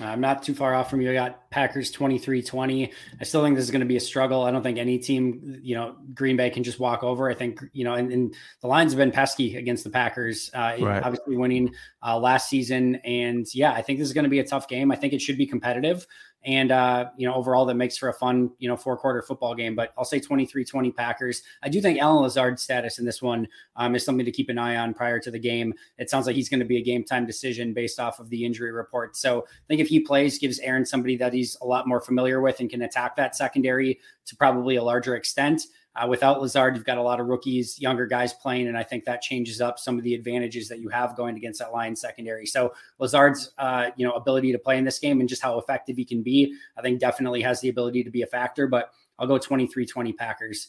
I'm 0.00 0.22
not 0.22 0.42
too 0.42 0.54
far 0.54 0.74
off 0.74 0.88
from 0.88 1.02
you. 1.02 1.10
I 1.10 1.14
got 1.14 1.50
Packers 1.50 1.90
23 1.90 2.42
20. 2.42 2.92
I 3.20 3.24
still 3.24 3.42
think 3.42 3.56
this 3.56 3.64
is 3.64 3.70
going 3.70 3.80
to 3.80 3.86
be 3.86 3.98
a 3.98 4.00
struggle. 4.00 4.42
I 4.44 4.50
don't 4.50 4.62
think 4.62 4.78
any 4.78 4.98
team, 4.98 5.60
you 5.62 5.74
know, 5.74 5.96
Green 6.14 6.34
Bay 6.34 6.48
can 6.48 6.64
just 6.64 6.80
walk 6.80 7.02
over. 7.02 7.28
I 7.28 7.34
think, 7.34 7.60
you 7.74 7.84
know, 7.84 7.94
and, 7.94 8.10
and 8.10 8.34
the 8.62 8.68
Lions 8.68 8.92
have 8.92 8.98
been 8.98 9.10
pesky 9.10 9.56
against 9.56 9.84
the 9.84 9.90
Packers, 9.90 10.50
uh, 10.54 10.76
right. 10.80 11.02
obviously 11.02 11.36
winning 11.36 11.74
uh, 12.02 12.18
last 12.18 12.48
season. 12.48 12.96
And 13.04 13.46
yeah, 13.54 13.72
I 13.72 13.82
think 13.82 13.98
this 13.98 14.08
is 14.08 14.14
going 14.14 14.24
to 14.24 14.30
be 14.30 14.38
a 14.38 14.46
tough 14.46 14.66
game. 14.66 14.90
I 14.90 14.96
think 14.96 15.12
it 15.12 15.20
should 15.20 15.36
be 15.36 15.46
competitive. 15.46 16.06
And, 16.44 16.72
uh, 16.72 17.10
you 17.16 17.26
know, 17.26 17.34
overall, 17.34 17.64
that 17.66 17.74
makes 17.74 17.96
for 17.96 18.08
a 18.08 18.12
fun, 18.12 18.50
you 18.58 18.68
know, 18.68 18.76
four 18.76 18.96
quarter 18.96 19.22
football 19.22 19.54
game. 19.54 19.74
But 19.74 19.92
I'll 19.96 20.04
say 20.04 20.18
23 20.18 20.64
20 20.64 20.90
Packers. 20.92 21.42
I 21.62 21.68
do 21.68 21.80
think 21.80 22.00
Allen 22.00 22.22
Lazard's 22.22 22.62
status 22.62 22.98
in 22.98 23.04
this 23.04 23.22
one 23.22 23.46
um, 23.76 23.94
is 23.94 24.04
something 24.04 24.24
to 24.24 24.32
keep 24.32 24.48
an 24.48 24.58
eye 24.58 24.76
on 24.76 24.94
prior 24.94 25.20
to 25.20 25.30
the 25.30 25.38
game. 25.38 25.72
It 25.98 26.10
sounds 26.10 26.26
like 26.26 26.36
he's 26.36 26.48
going 26.48 26.60
to 26.60 26.66
be 26.66 26.78
a 26.78 26.82
game 26.82 27.04
time 27.04 27.26
decision 27.26 27.72
based 27.72 28.00
off 28.00 28.18
of 28.18 28.28
the 28.30 28.44
injury 28.44 28.72
report. 28.72 29.16
So 29.16 29.40
I 29.42 29.66
think 29.68 29.80
if 29.80 29.88
he 29.88 30.00
plays, 30.00 30.38
gives 30.38 30.58
Aaron 30.60 30.84
somebody 30.84 31.16
that 31.16 31.32
he's 31.32 31.56
a 31.62 31.66
lot 31.66 31.86
more 31.86 32.00
familiar 32.00 32.40
with 32.40 32.60
and 32.60 32.68
can 32.68 32.82
attack 32.82 33.16
that 33.16 33.36
secondary 33.36 34.00
to 34.26 34.36
probably 34.36 34.76
a 34.76 34.82
larger 34.82 35.14
extent. 35.14 35.62
Uh, 35.94 36.06
without 36.06 36.40
Lazard, 36.40 36.74
you've 36.74 36.86
got 36.86 36.96
a 36.96 37.02
lot 37.02 37.20
of 37.20 37.26
rookies, 37.26 37.78
younger 37.78 38.06
guys 38.06 38.32
playing, 38.32 38.68
and 38.68 38.78
I 38.78 38.82
think 38.82 39.04
that 39.04 39.20
changes 39.20 39.60
up 39.60 39.78
some 39.78 39.98
of 39.98 40.04
the 40.04 40.14
advantages 40.14 40.68
that 40.68 40.78
you 40.78 40.88
have 40.88 41.16
going 41.16 41.36
against 41.36 41.58
that 41.58 41.72
Lions 41.72 42.00
secondary. 42.00 42.46
So 42.46 42.72
Lazard's, 42.98 43.52
uh, 43.58 43.90
you 43.96 44.06
know, 44.06 44.12
ability 44.12 44.52
to 44.52 44.58
play 44.58 44.78
in 44.78 44.84
this 44.84 44.98
game 44.98 45.20
and 45.20 45.28
just 45.28 45.42
how 45.42 45.58
effective 45.58 45.96
he 45.96 46.04
can 46.04 46.22
be, 46.22 46.54
I 46.78 46.82
think 46.82 46.98
definitely 46.98 47.42
has 47.42 47.60
the 47.60 47.68
ability 47.68 48.04
to 48.04 48.10
be 48.10 48.22
a 48.22 48.26
factor. 48.26 48.66
But 48.66 48.90
I'll 49.18 49.26
go 49.26 49.38
23-20 49.38 50.16
Packers. 50.16 50.68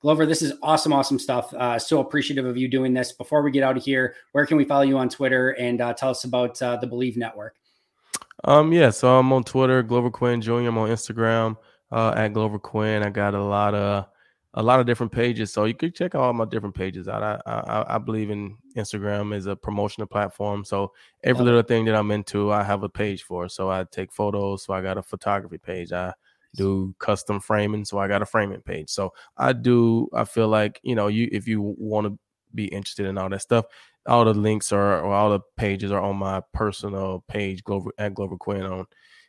Glover, 0.00 0.26
this 0.26 0.42
is 0.42 0.54
awesome, 0.62 0.92
awesome 0.92 1.18
stuff. 1.18 1.52
Uh, 1.54 1.78
so 1.78 2.00
appreciative 2.00 2.44
of 2.44 2.56
you 2.56 2.66
doing 2.66 2.92
this. 2.94 3.12
Before 3.12 3.42
we 3.42 3.52
get 3.52 3.62
out 3.62 3.76
of 3.76 3.84
here, 3.84 4.16
where 4.32 4.46
can 4.46 4.56
we 4.56 4.64
follow 4.64 4.82
you 4.82 4.98
on 4.98 5.08
Twitter 5.08 5.50
and 5.50 5.80
uh, 5.80 5.92
tell 5.92 6.10
us 6.10 6.24
about 6.24 6.60
uh, 6.60 6.76
the 6.76 6.88
Bleav 6.88 7.16
Network? 7.16 7.54
Um, 8.44 8.72
yeah, 8.72 8.90
so 8.90 9.18
I'm 9.18 9.32
on 9.32 9.44
Twitter, 9.44 9.82
Glover 9.82 10.10
Quin 10.10 10.40
Jr. 10.40 10.54
I'm 10.54 10.78
on 10.78 10.88
Instagram 10.88 11.56
uh, 11.92 12.14
at 12.16 12.32
Glover 12.32 12.58
Quin. 12.58 13.04
I 13.04 13.10
got 13.10 13.34
a 13.34 13.42
lot 13.42 13.74
of 13.74 14.06
a 14.54 14.62
lot 14.62 14.80
of 14.80 14.86
different 14.86 15.12
pages. 15.12 15.52
So 15.52 15.64
you 15.64 15.74
could 15.74 15.94
check 15.94 16.14
all 16.14 16.32
my 16.32 16.44
different 16.44 16.74
pages 16.74 17.08
out. 17.08 17.22
I, 17.22 17.40
I, 17.46 17.94
I 17.94 17.98
believe 17.98 18.30
in 18.30 18.56
Instagram 18.76 19.34
is 19.34 19.46
a 19.46 19.56
promotional 19.56 20.06
platform. 20.06 20.64
So 20.64 20.92
every 21.24 21.44
little 21.44 21.62
thing 21.62 21.86
that 21.86 21.94
I'm 21.94 22.10
into, 22.10 22.52
I 22.52 22.62
have 22.62 22.82
a 22.82 22.88
page 22.88 23.22
for. 23.22 23.48
So 23.48 23.70
I 23.70 23.84
take 23.90 24.12
photos. 24.12 24.64
So 24.64 24.74
I 24.74 24.82
got 24.82 24.98
a 24.98 25.02
photography 25.02 25.58
page. 25.58 25.92
I 25.92 26.12
do 26.54 26.94
custom 26.98 27.40
framing. 27.40 27.84
So 27.84 27.98
I 27.98 28.08
got 28.08 28.20
a 28.22 28.26
framing 28.26 28.60
page. 28.60 28.90
So 28.90 29.14
I 29.38 29.54
do. 29.54 30.08
I 30.12 30.24
feel 30.24 30.48
like 30.48 30.80
you 30.82 30.94
know, 30.94 31.08
you 31.08 31.28
if 31.32 31.48
you 31.48 31.62
want 31.78 32.06
to 32.06 32.18
be 32.54 32.66
interested 32.66 33.06
in 33.06 33.16
all 33.16 33.30
that 33.30 33.40
stuff, 33.40 33.64
all 34.06 34.26
the 34.26 34.34
links 34.34 34.70
are 34.70 35.00
or 35.00 35.14
all 35.14 35.30
the 35.30 35.40
pages 35.56 35.90
are 35.90 36.02
on 36.02 36.16
my 36.16 36.42
personal 36.52 37.24
page, 37.26 37.64
Glover 37.64 37.92
at 37.96 38.14
Glover 38.14 38.36
Quin 38.36 38.64
on 38.64 38.84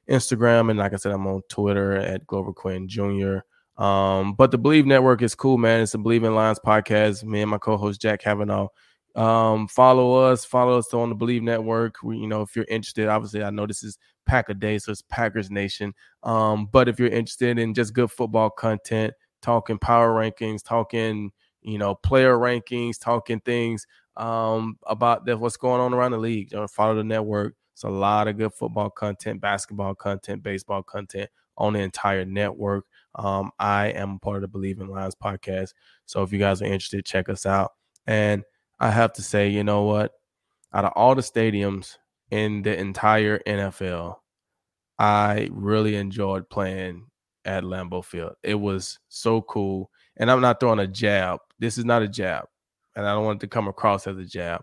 Instagram, 0.10 0.70
and 0.70 0.80
like 0.80 0.92
I 0.94 0.98
said, 0.98 1.14
I'm 1.14 1.28
on 1.28 1.42
Twitter 1.48 1.94
at 1.94 2.28
Glover 2.28 2.52
Quin 2.52 2.90
Jr. 2.90 3.38
Um, 3.78 4.34
but 4.34 4.52
the 4.52 4.60
Bleav 4.60 4.86
Network 4.86 5.22
is 5.22 5.36
cool, 5.36 5.58
man. 5.58 5.82
It's 5.82 5.94
the 5.94 5.98
Bleav 5.98 6.26
in 6.26 6.36
Lions 6.36 6.60
podcast. 6.66 7.24
Me 7.24 7.42
and 7.42 7.52
my 7.52 7.58
co-host 7.58 8.02
Jack 8.02 8.22
Kavanaugh. 8.22 8.68
Um, 9.16 9.68
follow 9.68 10.16
us, 10.16 10.44
follow 10.46 10.78
us 10.78 10.94
on 10.94 11.10
the 11.10 11.16
Bleav 11.16 11.42
Network. 11.42 11.98
We, 12.04 12.18
you 12.18 12.28
know, 12.28 12.42
if 12.42 12.56
you're 12.56 12.66
interested, 12.70 13.08
obviously, 13.08 13.44
I 13.44 13.50
know 13.50 13.68
this 13.68 13.84
is 13.84 13.98
Pack 14.26 14.50
a 14.50 14.54
Day, 14.54 14.78
so 14.80 14.92
it's 14.92 15.04
Packers 15.04 15.52
Nation. 15.52 15.94
Um, 16.24 16.68
but 16.72 16.88
if 16.88 17.00
you're 17.00 17.10
interested 17.10 17.60
in 17.60 17.74
just 17.74 17.94
good 17.94 18.12
football 18.12 18.50
content, 18.50 19.14
talking 19.42 19.78
power 19.78 20.12
rankings, 20.14 20.64
talking, 20.64 21.32
you 21.62 21.78
know, 21.78 21.96
player 21.96 22.38
rankings, 22.38 23.00
talking 23.00 23.40
things 23.40 23.86
um 24.16 24.78
about 24.86 25.28
what's 25.40 25.58
going 25.58 25.82
on 25.82 25.94
around 25.94 26.12
the 26.12 26.18
league, 26.18 26.52
you 26.52 26.58
know, 26.58 26.68
follow 26.68 26.96
the 26.96 27.04
network. 27.04 27.56
It's 27.74 27.84
a 27.84 27.90
lot 27.90 28.28
of 28.28 28.38
good 28.38 28.54
football 28.54 28.92
content, 28.92 29.42
basketball 29.42 29.96
content, 29.96 30.44
baseball 30.44 30.84
content 30.84 31.30
on 31.58 31.74
the 31.74 31.80
entire 31.80 32.24
network. 32.26 32.86
Um, 33.16 33.52
I 33.60 33.88
am 33.88 34.20
part 34.20 34.44
of 34.44 34.52
the 34.52 34.60
Bleav 34.60 34.82
in 34.82 34.88
Lions 34.88 35.16
podcast. 35.16 35.74
So 36.06 36.24
if 36.24 36.32
you 36.32 36.40
guys 36.40 36.62
are 36.62 36.66
interested, 36.66 37.06
check 37.06 37.30
us 37.30 37.46
out. 37.46 37.72
And 38.08 38.44
I 38.80 38.90
have 38.90 39.14
to 39.14 39.22
say, 39.22 39.50
you 39.50 39.64
know 39.64 39.84
what? 39.84 40.14
Out 40.74 40.86
of 40.86 40.94
all 40.96 41.16
the 41.16 41.22
stadiums 41.22 41.98
in 42.32 42.64
the 42.64 42.78
entire 42.78 43.40
NFL, 43.40 44.16
I 44.98 45.50
really 45.52 45.96
enjoyed 45.96 46.50
playing 46.50 47.06
at 47.46 47.64
Lambeau 47.64 48.04
Field. 48.04 48.34
It 48.44 48.56
was 48.56 49.00
so 49.10 49.42
cool. 49.42 49.90
And 50.18 50.30
I'm 50.32 50.42
not 50.42 50.60
throwing 50.60 50.80
a 50.80 50.88
jab. 50.88 51.40
This 51.60 51.78
is 51.78 51.86
not 51.86 52.02
a 52.02 52.08
jab. 52.08 52.46
And 52.96 53.06
I 53.06 53.14
don't 53.14 53.26
want 53.26 53.38
it 53.38 53.46
to 53.46 53.50
come 53.50 53.68
across 53.68 54.08
as 54.08 54.18
a 54.18 54.26
jab. 54.26 54.62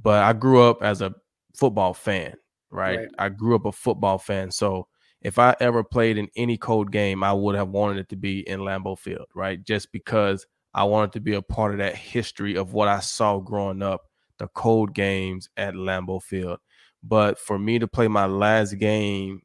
But 0.00 0.22
I 0.22 0.32
grew 0.32 0.62
up 0.62 0.82
as 0.82 1.02
a 1.02 1.14
football 1.56 1.92
fan, 1.92 2.34
right? 2.70 2.98
right. 2.98 3.08
I 3.18 3.28
grew 3.28 3.56
up 3.56 3.66
a 3.66 3.72
football 3.72 4.18
fan. 4.18 4.50
So 4.50 4.86
if 5.22 5.38
I 5.38 5.56
ever 5.60 5.82
played 5.82 6.18
in 6.18 6.28
any 6.36 6.56
cold 6.56 6.92
game, 6.92 7.24
I 7.24 7.32
would 7.32 7.56
have 7.56 7.68
wanted 7.68 7.98
it 7.98 8.08
to 8.10 8.16
be 8.16 8.48
in 8.48 8.60
Lambeau 8.60 8.98
Field, 8.98 9.26
right? 9.34 9.62
Just 9.62 9.90
because 9.90 10.46
I 10.74 10.84
wanted 10.84 11.12
to 11.12 11.20
be 11.20 11.34
a 11.34 11.42
part 11.42 11.72
of 11.72 11.78
that 11.78 11.96
history 11.96 12.56
of 12.56 12.72
what 12.72 12.88
I 12.88 13.00
saw 13.00 13.38
growing 13.38 13.82
up, 13.82 14.02
the 14.38 14.48
cold 14.48 14.94
games 14.94 15.48
at 15.56 15.74
Lambeau 15.74 16.22
Field. 16.22 16.60
But 17.02 17.38
for 17.38 17.58
me 17.58 17.78
to 17.78 17.88
play 17.88 18.08
my 18.08 18.26
last 18.26 18.74
game 18.78 19.42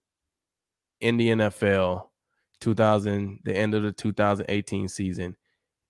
in 1.01 1.17
the 1.17 1.29
NFL, 1.29 2.07
2000, 2.61 3.39
the 3.43 3.55
end 3.55 3.73
of 3.73 3.83
the 3.83 3.91
2018 3.91 4.87
season 4.87 5.35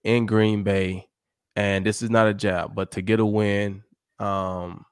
in 0.04 0.26
Green 0.26 0.64
Bay, 0.64 1.08
and 1.56 1.86
this 1.86 2.02
is 2.02 2.10
not 2.10 2.28
a 2.28 2.34
jab, 2.34 2.74
but 2.74 2.92
to 2.92 3.02
get 3.02 3.20
a 3.20 3.26
win, 3.26 3.84
um, 4.20 4.86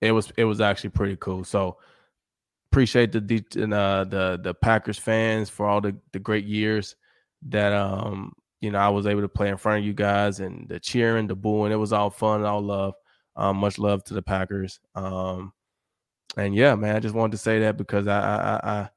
it 0.00 0.12
was 0.12 0.32
it 0.36 0.44
was 0.44 0.60
actually 0.60 0.90
pretty 0.90 1.16
cool. 1.16 1.44
So 1.44 1.78
appreciate 2.76 3.10
the 3.10 3.18
uh, 3.74 4.04
the 4.04 4.38
the 4.42 4.52
Packers 4.52 4.98
fans 4.98 5.48
for 5.48 5.64
all 5.64 5.80
the 5.80 5.96
the 6.12 6.18
great 6.18 6.44
years 6.44 6.94
that 7.48 7.72
um 7.72 8.34
you 8.60 8.70
know 8.70 8.78
I 8.78 8.90
was 8.90 9.06
able 9.06 9.22
to 9.22 9.30
play 9.30 9.48
in 9.48 9.56
front 9.56 9.78
of 9.78 9.86
you 9.86 9.94
guys 9.94 10.40
and 10.40 10.68
the 10.68 10.78
cheering, 10.78 11.26
the 11.26 11.34
booing. 11.34 11.72
It 11.72 11.76
was 11.76 11.94
all 11.94 12.10
fun, 12.10 12.44
all 12.44 12.60
love. 12.60 12.92
Um, 13.34 13.56
much 13.56 13.78
love 13.78 14.04
to 14.04 14.14
the 14.14 14.20
Packers. 14.20 14.78
Um, 14.94 15.54
and 16.36 16.54
yeah, 16.54 16.74
man, 16.74 16.96
I 16.96 17.00
just 17.00 17.14
wanted 17.14 17.32
to 17.32 17.38
say 17.38 17.60
that 17.60 17.78
because 17.78 18.06
I, 18.08 18.20
I, 18.20 18.70
I 18.70 18.90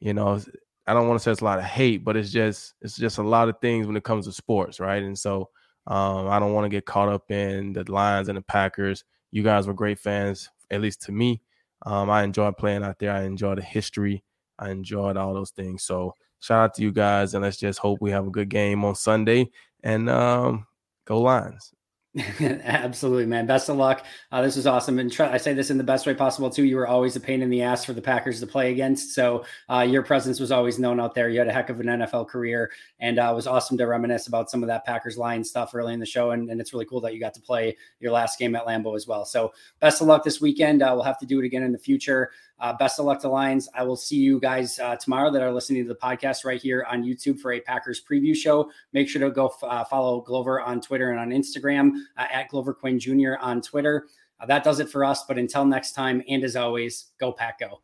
you 0.00 0.12
know, 0.12 0.38
I 0.86 0.92
don't 0.92 1.08
want 1.08 1.18
to 1.18 1.24
say 1.24 1.30
it's 1.30 1.40
a 1.40 1.44
lot 1.44 1.58
of 1.58 1.64
hate, 1.64 2.04
but 2.04 2.18
it's 2.18 2.32
just 2.32 2.74
it's 2.82 2.98
just 2.98 3.16
a 3.16 3.22
lot 3.22 3.48
of 3.48 3.56
things 3.62 3.86
when 3.86 3.96
it 3.96 4.04
comes 4.04 4.26
to 4.26 4.32
sports, 4.32 4.78
right? 4.78 5.02
And 5.02 5.18
so 5.18 5.48
um, 5.86 6.28
I 6.28 6.38
don't 6.38 6.52
want 6.52 6.66
to 6.66 6.76
get 6.76 6.84
caught 6.84 7.08
up 7.08 7.30
in 7.30 7.72
the 7.72 7.90
Lions 7.90 8.28
and 8.28 8.36
the 8.36 8.42
Packers. 8.42 9.04
You 9.30 9.42
guys 9.42 9.66
were 9.66 9.72
great 9.72 9.98
fans, 9.98 10.50
at 10.70 10.82
least 10.82 11.00
to 11.04 11.12
me. 11.12 11.40
Um, 11.84 12.10
I 12.10 12.22
enjoyed 12.22 12.56
playing 12.56 12.84
out 12.84 12.98
there. 12.98 13.12
I 13.12 13.22
enjoyed 13.24 13.58
the 13.58 13.62
history. 13.62 14.22
I 14.58 14.70
enjoyed 14.70 15.16
all 15.16 15.34
those 15.34 15.50
things. 15.50 15.82
So 15.82 16.14
shout 16.40 16.64
out 16.64 16.74
to 16.74 16.82
you 16.82 16.92
guys, 16.92 17.34
and 17.34 17.42
let's 17.42 17.56
just 17.56 17.78
hope 17.78 18.00
we 18.00 18.10
have 18.10 18.26
a 18.26 18.30
good 18.30 18.48
game 18.48 18.84
on 18.84 18.94
Sunday 18.94 19.50
and 19.82 20.08
um, 20.08 20.66
go 21.04 21.20
Lions. 21.20 21.72
Absolutely, 22.40 23.24
man. 23.24 23.46
Best 23.46 23.70
of 23.70 23.76
luck. 23.78 24.04
Uh, 24.30 24.42
this 24.42 24.56
was 24.56 24.66
awesome. 24.66 24.98
And 24.98 25.10
try, 25.10 25.32
I 25.32 25.38
say 25.38 25.54
this 25.54 25.70
in 25.70 25.78
the 25.78 25.84
best 25.84 26.06
way 26.06 26.12
possible, 26.12 26.50
too. 26.50 26.64
You 26.64 26.76
were 26.76 26.86
always 26.86 27.16
a 27.16 27.20
pain 27.20 27.40
in 27.40 27.48
the 27.48 27.62
ass 27.62 27.86
for 27.86 27.94
the 27.94 28.02
Packers 28.02 28.38
to 28.40 28.46
play 28.46 28.70
against. 28.70 29.14
So 29.14 29.46
uh, 29.70 29.80
your 29.80 30.02
presence 30.02 30.38
was 30.38 30.52
always 30.52 30.78
known 30.78 31.00
out 31.00 31.14
there. 31.14 31.30
You 31.30 31.38
had 31.38 31.48
a 31.48 31.52
heck 31.52 31.70
of 31.70 31.80
an 31.80 31.86
NFL 31.86 32.28
career. 32.28 32.70
And 33.00 33.18
uh, 33.18 33.30
it 33.32 33.34
was 33.34 33.46
awesome 33.46 33.78
to 33.78 33.86
reminisce 33.86 34.26
about 34.26 34.50
some 34.50 34.62
of 34.62 34.66
that 34.66 34.84
Packers 34.84 35.16
line 35.16 35.42
stuff 35.42 35.74
early 35.74 35.94
in 35.94 36.00
the 36.00 36.06
show. 36.06 36.32
And, 36.32 36.50
and, 36.50 36.60
it's 36.60 36.74
really 36.74 36.84
cool 36.84 37.00
that 37.00 37.14
you 37.14 37.18
got 37.18 37.34
to 37.34 37.40
play 37.40 37.76
your 37.98 38.12
last 38.12 38.38
game 38.38 38.54
at 38.54 38.66
Lambeau 38.66 38.94
as 38.94 39.06
well. 39.06 39.24
So 39.24 39.52
best 39.80 40.02
of 40.02 40.06
luck 40.06 40.22
this 40.22 40.40
weekend. 40.40 40.82
Uh, 40.82 40.92
we'll 40.94 41.04
have 41.04 41.18
to 41.18 41.26
do 41.26 41.40
it 41.40 41.46
again 41.46 41.62
in 41.62 41.72
the 41.72 41.78
future. 41.78 42.30
Uh, 42.60 42.72
best 42.74 42.98
of 42.98 43.04
luck 43.04 43.20
to 43.20 43.28
Lions. 43.28 43.68
I 43.74 43.82
will 43.82 43.96
see 43.96 44.16
you 44.16 44.38
guys 44.38 44.78
uh, 44.78 44.96
tomorrow 44.96 45.30
that 45.32 45.42
are 45.42 45.52
listening 45.52 45.82
to 45.82 45.88
the 45.88 45.98
podcast 45.98 46.44
right 46.44 46.60
here 46.60 46.86
on 46.88 47.02
YouTube 47.02 47.40
for 47.40 47.52
a 47.52 47.60
Packers 47.60 48.00
preview 48.02 48.34
show. 48.36 48.70
Make 48.92 49.08
sure 49.08 49.20
to 49.20 49.30
go 49.30 49.48
f- 49.48 49.64
uh, 49.64 49.84
follow 49.84 50.20
Glover 50.20 50.60
on 50.60 50.80
Twitter 50.80 51.10
and 51.10 51.18
on 51.18 51.30
Instagram 51.30 51.90
uh, 52.16 52.26
at 52.30 52.48
Glover 52.48 52.72
Quin 52.72 52.98
Jr. 52.98 53.34
on 53.40 53.60
Twitter. 53.60 54.06
Uh, 54.40 54.46
that 54.46 54.64
does 54.64 54.80
it 54.80 54.88
for 54.88 55.04
us. 55.04 55.24
But 55.24 55.38
until 55.38 55.64
next 55.64 55.92
time, 55.92 56.22
and 56.28 56.44
as 56.44 56.56
always, 56.56 57.12
go 57.18 57.32
Pack 57.32 57.60
Go. 57.60 57.80